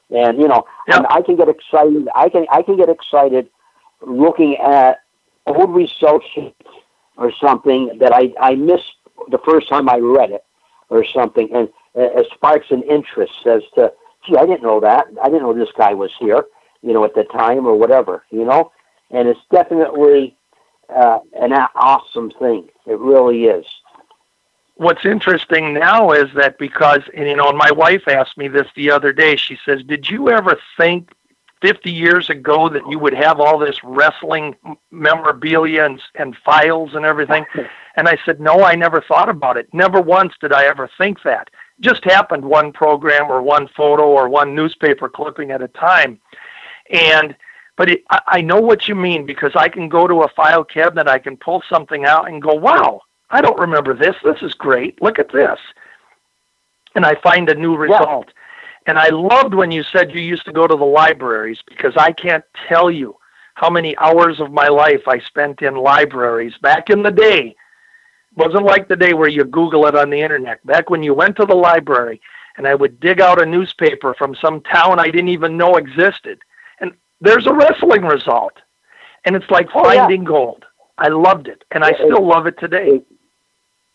And 0.09 0.39
you 0.39 0.47
know, 0.47 0.65
and 0.87 1.05
I 1.09 1.21
can 1.21 1.35
get 1.35 1.49
excited. 1.49 2.07
I 2.15 2.29
can 2.29 2.45
I 2.51 2.61
can 2.61 2.77
get 2.77 2.89
excited 2.89 3.49
looking 4.05 4.57
at 4.57 4.99
old 5.47 5.73
results 5.75 6.25
or 7.17 7.31
something 7.41 7.97
that 7.99 8.13
I 8.13 8.33
I 8.39 8.55
missed 8.55 8.93
the 9.29 9.39
first 9.39 9.67
time 9.67 9.89
I 9.89 9.97
read 9.97 10.31
it 10.31 10.43
or 10.89 11.03
something, 11.05 11.49
and 11.53 11.69
it 11.95 12.27
sparks 12.33 12.67
an 12.71 12.83
interest 12.83 13.45
as 13.45 13.61
to, 13.75 13.91
gee, 14.25 14.37
I 14.37 14.45
didn't 14.45 14.63
know 14.63 14.79
that. 14.81 15.07
I 15.21 15.27
didn't 15.27 15.43
know 15.43 15.53
this 15.53 15.69
guy 15.77 15.93
was 15.93 16.11
here, 16.19 16.45
you 16.81 16.93
know, 16.93 17.05
at 17.05 17.15
the 17.15 17.23
time 17.23 17.65
or 17.65 17.75
whatever, 17.75 18.23
you 18.31 18.45
know. 18.45 18.71
And 19.11 19.27
it's 19.27 19.39
definitely 19.51 20.35
uh, 20.93 21.19
an 21.33 21.53
awesome 21.53 22.31
thing. 22.31 22.69
It 22.85 22.99
really 22.99 23.45
is. 23.45 23.65
What's 24.75 25.05
interesting 25.05 25.73
now 25.73 26.11
is 26.11 26.27
that 26.35 26.57
because, 26.57 26.99
and, 27.15 27.27
you 27.27 27.35
know, 27.35 27.51
my 27.53 27.71
wife 27.71 28.07
asked 28.07 28.37
me 28.37 28.49
this 28.49 28.67
the 28.75 28.91
other 28.91 29.13
day. 29.13 29.37
She 29.37 29.57
says, 29.65 29.83
Did 29.83 30.09
you 30.09 30.29
ever 30.29 30.59
think 30.75 31.11
50 31.61 31.89
years 31.89 32.29
ago 32.29 32.67
that 32.67 32.85
you 32.89 32.99
would 32.99 33.13
have 33.13 33.39
all 33.39 33.57
this 33.57 33.81
wrestling 33.83 34.53
memorabilia 34.91 35.85
and, 35.85 36.01
and 36.15 36.35
files 36.43 36.93
and 36.93 37.05
everything? 37.05 37.45
And 37.95 38.09
I 38.09 38.17
said, 38.25 38.41
No, 38.41 38.63
I 38.63 38.75
never 38.75 38.99
thought 38.99 39.29
about 39.29 39.55
it. 39.55 39.73
Never 39.73 40.01
once 40.01 40.33
did 40.41 40.51
I 40.51 40.65
ever 40.65 40.89
think 40.97 41.23
that. 41.23 41.49
Just 41.79 42.03
happened 42.03 42.43
one 42.45 42.71
program 42.71 43.29
or 43.29 43.41
one 43.41 43.67
photo 43.67 44.03
or 44.03 44.29
one 44.29 44.55
newspaper 44.55 45.09
clipping 45.09 45.51
at 45.51 45.61
a 45.61 45.67
time. 45.67 46.19
And 46.89 47.35
but 47.77 47.89
it, 47.89 48.03
I 48.09 48.21
I 48.27 48.41
know 48.41 48.59
what 48.59 48.87
you 48.87 48.95
mean 48.95 49.25
because 49.25 49.51
I 49.55 49.69
can 49.69 49.89
go 49.89 50.07
to 50.07 50.23
a 50.23 50.29
file 50.29 50.63
cabinet, 50.63 51.07
I 51.07 51.19
can 51.19 51.37
pull 51.37 51.63
something 51.69 52.05
out 52.05 52.29
and 52.29 52.41
go, 52.41 52.53
wow, 52.53 53.01
I 53.29 53.41
don't 53.41 53.59
remember 53.59 53.93
this. 53.93 54.15
This 54.23 54.41
is 54.41 54.53
great. 54.53 55.01
Look 55.01 55.19
at 55.19 55.31
this. 55.31 55.59
And 56.95 57.05
I 57.05 57.15
find 57.15 57.49
a 57.49 57.55
new 57.55 57.75
result. 57.75 58.31
And 58.87 58.99
I 58.99 59.09
loved 59.09 59.53
when 59.53 59.71
you 59.71 59.83
said 59.83 60.13
you 60.13 60.21
used 60.21 60.45
to 60.45 60.53
go 60.53 60.67
to 60.67 60.75
the 60.75 60.85
libraries 60.85 61.61
because 61.67 61.93
I 61.97 62.11
can't 62.11 62.45
tell 62.67 62.91
you 62.91 63.17
how 63.55 63.69
many 63.69 63.97
hours 63.97 64.39
of 64.39 64.51
my 64.51 64.67
life 64.67 65.07
I 65.07 65.19
spent 65.19 65.61
in 65.61 65.75
libraries 65.75 66.53
back 66.61 66.89
in 66.89 67.01
the 67.01 67.11
day. 67.11 67.55
Wasn't 68.35 68.65
like 68.65 68.87
the 68.87 68.95
day 68.95 69.13
where 69.13 69.29
you 69.29 69.43
Google 69.45 69.85
it 69.87 69.95
on 69.95 70.09
the 70.09 70.21
internet. 70.21 70.65
Back 70.65 70.89
when 70.89 71.03
you 71.03 71.13
went 71.13 71.35
to 71.37 71.45
the 71.45 71.55
library 71.55 72.21
and 72.57 72.67
I 72.67 72.75
would 72.75 72.99
dig 72.99 73.19
out 73.21 73.41
a 73.41 73.45
newspaper 73.45 74.13
from 74.17 74.35
some 74.35 74.61
town 74.61 74.99
I 74.99 75.05
didn't 75.05 75.29
even 75.29 75.57
know 75.57 75.75
existed. 75.75 76.39
And 76.79 76.93
there's 77.21 77.47
a 77.47 77.53
wrestling 77.53 78.03
result. 78.03 78.53
And 79.25 79.35
it's 79.35 79.49
like 79.49 79.67
Oh, 79.73 79.91
yeah. 79.91 80.01
finding 80.01 80.23
gold. 80.23 80.65
I 80.97 81.07
loved 81.09 81.47
it. 81.47 81.63
And 81.71 81.83
I 81.83 81.89
It- 81.89 81.97
still 81.97 82.25
love 82.25 82.45
it 82.47 82.57
today. 82.59 83.01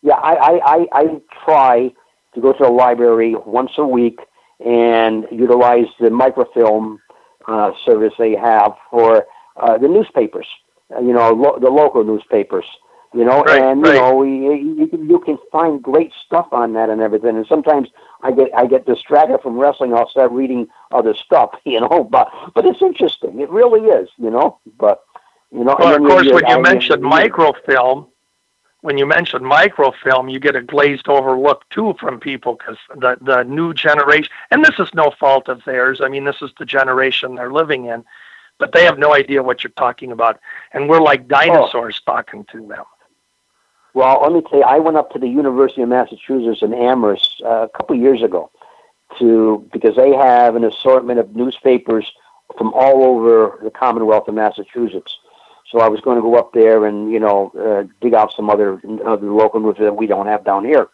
Yeah, 0.02 0.14
I, 0.14 0.34
I, 0.34 0.60
I, 0.64 0.86
I 0.92 1.04
try 1.44 1.92
to 2.34 2.40
go 2.40 2.52
to 2.52 2.64
the 2.64 2.70
library 2.70 3.34
once 3.34 3.72
a 3.76 3.84
week 3.86 4.18
and 4.64 5.26
utilize 5.30 5.86
the 6.00 6.10
microfilm 6.10 7.00
uh, 7.46 7.72
service 7.84 8.12
they 8.18 8.34
have 8.34 8.72
for 8.90 9.26
uh, 9.56 9.76
the 9.78 9.88
newspapers. 9.88 10.46
Uh, 10.94 11.00
you 11.00 11.12
know, 11.12 11.30
lo- 11.32 11.58
the 11.60 11.68
local 11.70 12.02
newspapers. 12.04 12.64
You 13.12 13.24
know, 13.24 13.42
Right, 13.42 13.60
and 13.60 13.82
right. 13.82 13.94
you 13.94 14.00
know, 14.00 14.22
you, 14.22 14.52
you, 14.54 14.86
can- 14.86 15.10
you 15.10 15.18
can 15.18 15.36
find 15.50 15.82
great 15.82 16.12
stuff 16.24 16.46
on 16.52 16.74
that 16.74 16.90
and 16.90 17.00
everything. 17.00 17.36
And 17.36 17.46
sometimes 17.46 17.88
I 18.22 18.30
get 18.30 18.50
I 18.56 18.66
get 18.66 18.86
distracted 18.86 19.40
from 19.42 19.58
wrestling. 19.58 19.92
I'll 19.94 20.08
start 20.08 20.30
reading 20.30 20.68
other 20.92 21.14
stuff. 21.14 21.50
You 21.64 21.80
know, 21.80 22.04
but 22.04 22.30
but 22.54 22.64
it's 22.66 22.82
interesting. 22.82 23.40
It 23.40 23.50
really 23.50 23.80
is. 23.88 24.08
You 24.16 24.30
know, 24.30 24.58
but 24.78 25.02
you 25.50 25.64
know. 25.64 25.76
Well, 25.78 25.94
of 25.96 26.02
course, 26.02 26.26
you- 26.26 26.34
when 26.34 26.46
you 26.46 26.54
I- 26.54 26.60
mentioned 26.60 27.02
microfilm, 27.02 28.06
when 28.82 28.96
you 28.96 29.06
mentioned 29.06 29.44
microfilm, 29.44 30.28
you 30.28 30.38
get 30.38 30.54
a 30.54 30.62
glazed 30.62 31.08
over 31.08 31.36
look 31.36 31.68
too 31.70 31.94
from 31.98 32.20
people 32.20 32.54
because 32.54 32.78
the 32.96 33.16
the 33.20 33.42
new 33.42 33.74
generation, 33.74 34.32
and 34.52 34.64
this 34.64 34.78
is 34.78 34.94
no 34.94 35.10
fault 35.18 35.48
of 35.48 35.64
theirs. 35.64 36.00
I 36.00 36.08
mean, 36.08 36.24
this 36.24 36.40
is 36.42 36.52
the 36.60 36.64
generation 36.64 37.34
they're 37.34 37.52
living 37.52 37.86
in, 37.86 38.04
but 38.58 38.72
they 38.72 38.84
have 38.84 38.98
no 39.00 39.14
idea 39.14 39.42
what 39.42 39.64
you're 39.64 39.72
talking 39.72 40.12
about, 40.12 40.38
and 40.72 40.88
we're 40.88 41.00
like 41.02 41.22
oh. 41.22 41.28
dinosaurs 41.28 42.00
talking 42.06 42.44
to 42.52 42.66
them. 42.68 42.84
Well, 43.94 44.20
let 44.22 44.32
me 44.32 44.42
tell 44.42 44.60
you, 44.60 44.64
I 44.64 44.78
went 44.78 44.96
up 44.96 45.10
to 45.10 45.18
the 45.18 45.28
University 45.28 45.82
of 45.82 45.88
Massachusetts 45.88 46.62
in 46.62 46.72
Amherst 46.72 47.42
uh, 47.44 47.66
a 47.66 47.68
couple 47.68 47.96
years 47.96 48.22
ago, 48.22 48.50
to 49.18 49.68
because 49.72 49.96
they 49.96 50.12
have 50.12 50.54
an 50.54 50.64
assortment 50.64 51.18
of 51.18 51.34
newspapers 51.34 52.12
from 52.56 52.72
all 52.72 53.04
over 53.04 53.58
the 53.62 53.70
Commonwealth 53.70 54.28
of 54.28 54.34
Massachusetts. 54.34 55.18
So 55.70 55.80
I 55.80 55.88
was 55.88 56.00
going 56.00 56.16
to 56.16 56.22
go 56.22 56.36
up 56.36 56.52
there 56.52 56.84
and 56.86 57.12
you 57.12 57.18
know 57.20 57.52
uh, 57.58 57.88
dig 58.00 58.14
out 58.14 58.32
some 58.32 58.48
other 58.48 58.80
other 59.04 59.30
local 59.30 59.60
news 59.60 59.76
that 59.78 59.96
we 59.96 60.06
don't 60.06 60.26
have 60.26 60.44
down 60.44 60.64
here. 60.64 60.88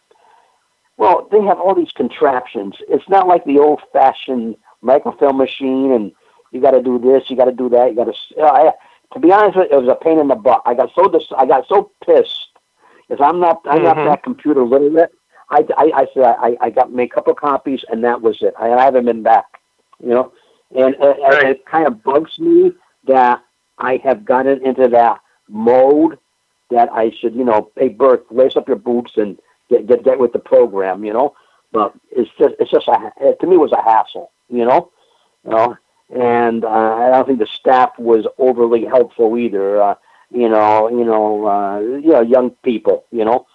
Well, 0.97 1.27
they 1.31 1.41
have 1.43 1.59
all 1.59 1.75
these 1.75 1.91
contraptions. 1.91 2.75
It's 2.89 3.07
not 3.07 3.27
like 3.27 3.45
the 3.45 3.59
old-fashioned 3.59 4.55
microfilm 4.81 5.37
machine, 5.37 5.91
and 5.91 6.11
you 6.51 6.59
got 6.59 6.71
to 6.71 6.81
do 6.81 6.97
this, 6.97 7.29
you 7.29 7.37
got 7.37 7.45
to 7.45 7.51
do 7.51 7.69
that, 7.69 7.89
you 7.89 7.95
got 7.95 8.11
to. 8.11 8.41
Uh, 8.41 8.71
to 9.13 9.19
be 9.19 9.31
honest, 9.31 9.57
with 9.57 9.67
you, 9.69 9.77
it 9.77 9.81
was 9.81 9.91
a 9.91 10.03
pain 10.03 10.17
in 10.17 10.27
the 10.27 10.35
butt. 10.35 10.63
I 10.65 10.73
got 10.73 10.89
so 10.95 11.07
dis- 11.07 11.31
I 11.37 11.45
got 11.45 11.67
so 11.67 11.91
pissed 12.03 12.49
because 13.07 13.23
I'm 13.25 13.39
not 13.39 13.61
I'm 13.65 13.83
not 13.83 13.97
Mhm. 13.97 14.05
that 14.05 14.23
computer 14.23 14.63
literate. 14.63 15.11
I, 15.49 15.65
I, 15.77 15.91
I 16.01 16.07
said 16.13 16.23
I, 16.25 16.57
I 16.59 16.69
got 16.69 16.91
made 16.91 17.09
a 17.11 17.13
couple 17.15 17.33
copies 17.33 17.83
and 17.89 18.03
that 18.03 18.21
was 18.21 18.37
it. 18.41 18.53
I, 18.59 18.71
I 18.73 18.83
haven't 18.83 19.05
been 19.05 19.23
back, 19.23 19.45
you 20.03 20.09
know, 20.09 20.31
and, 20.75 20.93
and, 20.95 21.17
and 21.19 21.47
it 21.49 21.65
kind 21.65 21.87
of 21.87 22.03
bugs 22.03 22.37
me 22.39 22.73
that 23.05 23.41
I 23.77 23.97
have 24.03 24.25
gotten 24.25 24.65
into 24.65 24.87
that 24.89 25.21
mode 25.47 26.17
that 26.69 26.91
I 26.91 27.11
should, 27.11 27.33
you 27.35 27.45
know, 27.45 27.71
hey 27.77 27.89
Bert, 27.89 28.25
lace 28.31 28.57
up 28.57 28.67
your 28.67 28.77
boots 28.77 29.13
and 29.17 29.37
get 29.69 29.87
get 29.87 30.03
get 30.03 30.19
with 30.19 30.33
the 30.33 30.39
program, 30.39 31.05
you 31.05 31.13
know. 31.13 31.33
But 31.71 31.93
it's 32.11 32.29
just 32.37 32.55
it's 32.59 32.71
just 32.71 32.87
a 32.87 33.13
it, 33.21 33.39
to 33.39 33.47
me 33.47 33.55
it 33.55 33.59
was 33.59 33.71
a 33.71 33.81
hassle, 33.81 34.31
you 34.49 34.65
know, 34.65 34.91
you 35.45 35.51
know, 35.51 35.77
and 36.13 36.65
uh, 36.65 36.67
I 36.95 37.09
don't 37.11 37.25
think 37.25 37.39
the 37.39 37.47
staff 37.47 37.97
was 37.97 38.25
overly 38.37 38.83
helpful 38.85 39.37
either. 39.37 39.81
Uh, 39.81 39.95
you 40.31 40.49
know, 40.49 40.89
you 40.89 41.03
know, 41.05 41.47
uh, 41.47 41.79
you 41.79 42.11
know, 42.11 42.21
young 42.21 42.51
people, 42.63 43.05
you 43.11 43.25
know. 43.25 43.47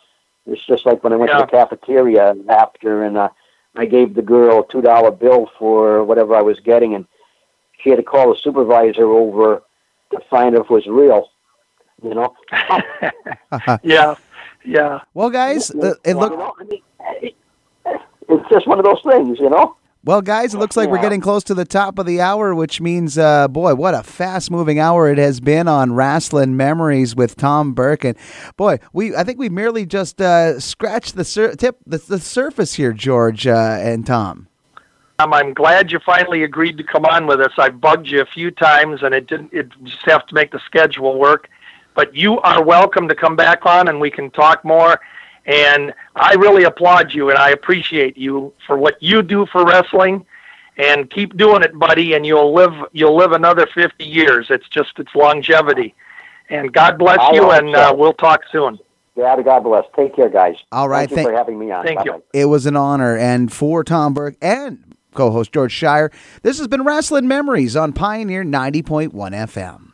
It's 0.47 0.65
just 0.67 0.85
like 0.87 1.05
when 1.05 1.13
I 1.13 1.17
went 1.17 1.31
to 1.31 1.37
the 1.47 1.51
cafeteria 1.51 2.35
after, 2.49 3.05
and 3.05 3.17
uh, 3.17 3.29
I 3.77 3.85
gave 3.87 4.15
the 4.15 4.23
girl 4.23 4.61
a 4.61 4.73
two 4.73 4.83
dollar 4.83 5.11
bill 5.11 5.51
for 5.59 6.03
whatever 6.05 6.35
I 6.35 6.43
was 6.43 6.59
getting, 6.61 6.95
and 6.95 7.07
she 7.81 7.91
had 7.91 7.97
to 7.97 8.03
call 8.03 8.33
the 8.33 8.39
supervisor 8.41 9.05
over 9.07 9.63
to 10.11 10.21
find 10.31 10.55
if 10.57 10.63
it 10.63 10.71
was 10.71 10.87
real. 10.87 11.31
You 12.03 12.15
know, 12.15 12.35
yeah, 13.85 14.15
yeah. 14.65 15.01
well, 15.15 15.31
guys, 15.31 15.71
uh, 15.71 15.95
it 16.05 16.15
Well, 16.17 16.29
look 16.29 16.33
you 16.33 16.39
know, 16.39 16.55
I 16.59 16.65
mean, 16.65 16.83
it- 17.23 17.37
it's 18.29 18.49
just 18.49 18.67
one 18.67 18.79
of 18.79 18.85
those 18.85 19.03
things, 19.03 19.39
you 19.39 19.51
know. 19.51 19.77
Well, 20.05 20.21
guys. 20.21 20.53
It 20.53 20.59
looks 20.59 20.77
like 20.77 20.89
we're 20.89 21.01
getting 21.01 21.21
close 21.21 21.45
to 21.45 21.55
the 21.55 21.65
top 21.65 21.97
of 22.01 22.07
the 22.07 22.21
hour, 22.21 22.57
which 22.57 22.81
means, 22.81 23.17
uh, 23.17 23.47
boy, 23.47 23.77
what 23.77 23.95
a 23.95 24.03
fast-moving 24.03 24.81
hour 24.81 25.09
it 25.09 25.19
has 25.19 25.39
been 25.39 25.69
on 25.69 25.91
Rasslin 25.91 26.55
Memories 26.55 27.15
with 27.15 27.37
Tom 27.37 27.73
Burke. 27.73 28.05
And 28.05 28.19
boy, 28.57 28.81
we 28.93 29.15
I 29.15 29.23
think 29.23 29.39
we 29.39 29.49
merely 29.49 29.87
just 29.87 30.21
uh, 30.21 30.59
scratched 30.59 31.15
the 31.15 31.25
sur- 31.25 31.55
tip 31.55 31.79
the, 31.87 31.99
the 31.99 32.19
surface 32.19 32.75
here, 32.75 32.93
George 32.93 33.47
uh, 33.47 33.79
and 33.81 34.05
Tom. 34.05 34.49
Um, 35.21 35.33
I'm 35.33 35.55
glad 35.55 35.93
you 35.93 36.01
finally 36.05 36.43
agreed 36.43 36.79
to 36.79 36.85
come 36.85 37.05
on 37.05 37.29
with 37.29 37.41
us. 37.41 37.53
I 37.57 37.69
bugged 37.69 38.09
you 38.09 38.21
a 38.21 38.27
few 38.27 38.51
times, 38.51 39.05
and 39.05 39.15
it 39.15 39.29
didn't. 39.29 39.53
It 39.53 39.69
just 39.85 40.03
have 40.07 40.27
to 40.27 40.35
make 40.35 40.51
the 40.51 40.61
schedule 40.67 41.17
work. 41.17 41.49
But 41.95 42.17
you 42.17 42.41
are 42.41 42.61
welcome 42.65 43.07
to 43.07 43.15
come 43.15 43.37
back 43.37 43.67
on, 43.67 43.87
and 43.87 44.01
we 44.01 44.11
can 44.11 44.33
talk 44.33 44.65
more. 44.65 45.01
And 45.47 45.93
I 46.15 46.35
really 46.35 46.65
applaud 46.65 47.13
you, 47.15 47.31
and 47.31 47.39
I 47.39 47.51
appreciate 47.51 48.17
you 48.17 48.53
for 48.67 48.77
what 48.77 49.03
you 49.03 49.23
do 49.23 49.47
for 49.47 49.65
wrestling. 49.67 50.25
And 50.79 51.11
keep 51.11 51.37
doing 51.37 51.63
it, 51.63 51.79
buddy, 51.79 52.15
and 52.15 52.25
you'll 52.25 52.55
live. 52.55 52.73
You'll 52.93 53.17
live 53.17 53.33
another 53.33 53.67
50 53.75 54.05
years. 54.05 54.47
It's 54.49 54.67
just 54.69 54.93
it's 54.99 55.15
longevity. 55.15 55.95
And 56.49 56.73
God 56.73 56.99
bless 56.99 57.19
I 57.21 57.33
you, 57.35 57.51
and 57.51 57.75
so. 57.75 57.81
uh, 57.91 57.95
we'll 57.95 58.15
talk 58.15 58.41
soon. 58.51 58.79
Yeah, 59.15 59.41
God 59.43 59.61
bless. 59.65 59.85
Take 59.95 60.17
care, 60.17 60.31
guys. 60.31 60.57
All 60.73 60.89
right, 60.89 61.01
Thank 61.01 61.11
you 61.11 61.17
thank- 61.17 61.29
for 61.29 61.35
having 61.35 61.59
me 61.59 61.71
on. 61.71 61.85
Thank 61.85 62.05
you. 62.07 62.13
Bye-bye. 62.13 62.25
It 62.33 62.45
was 62.47 62.65
an 62.65 62.77
honor. 62.77 63.17
And 63.19 63.53
for 63.53 63.85
Tom 63.85 64.15
Burke 64.15 64.37
and 64.41 64.97
co 65.15 65.31
host 65.31 65.53
George 65.53 65.75
Schire, 65.79 66.11
this 66.43 66.57
has 66.59 66.69
been 66.69 66.81
Rasslin 66.85 67.25
Memories 67.25 67.77
on 67.77 67.93
Pioneer 67.93 68.43
90.1 68.43 69.11
FM. 69.13 69.92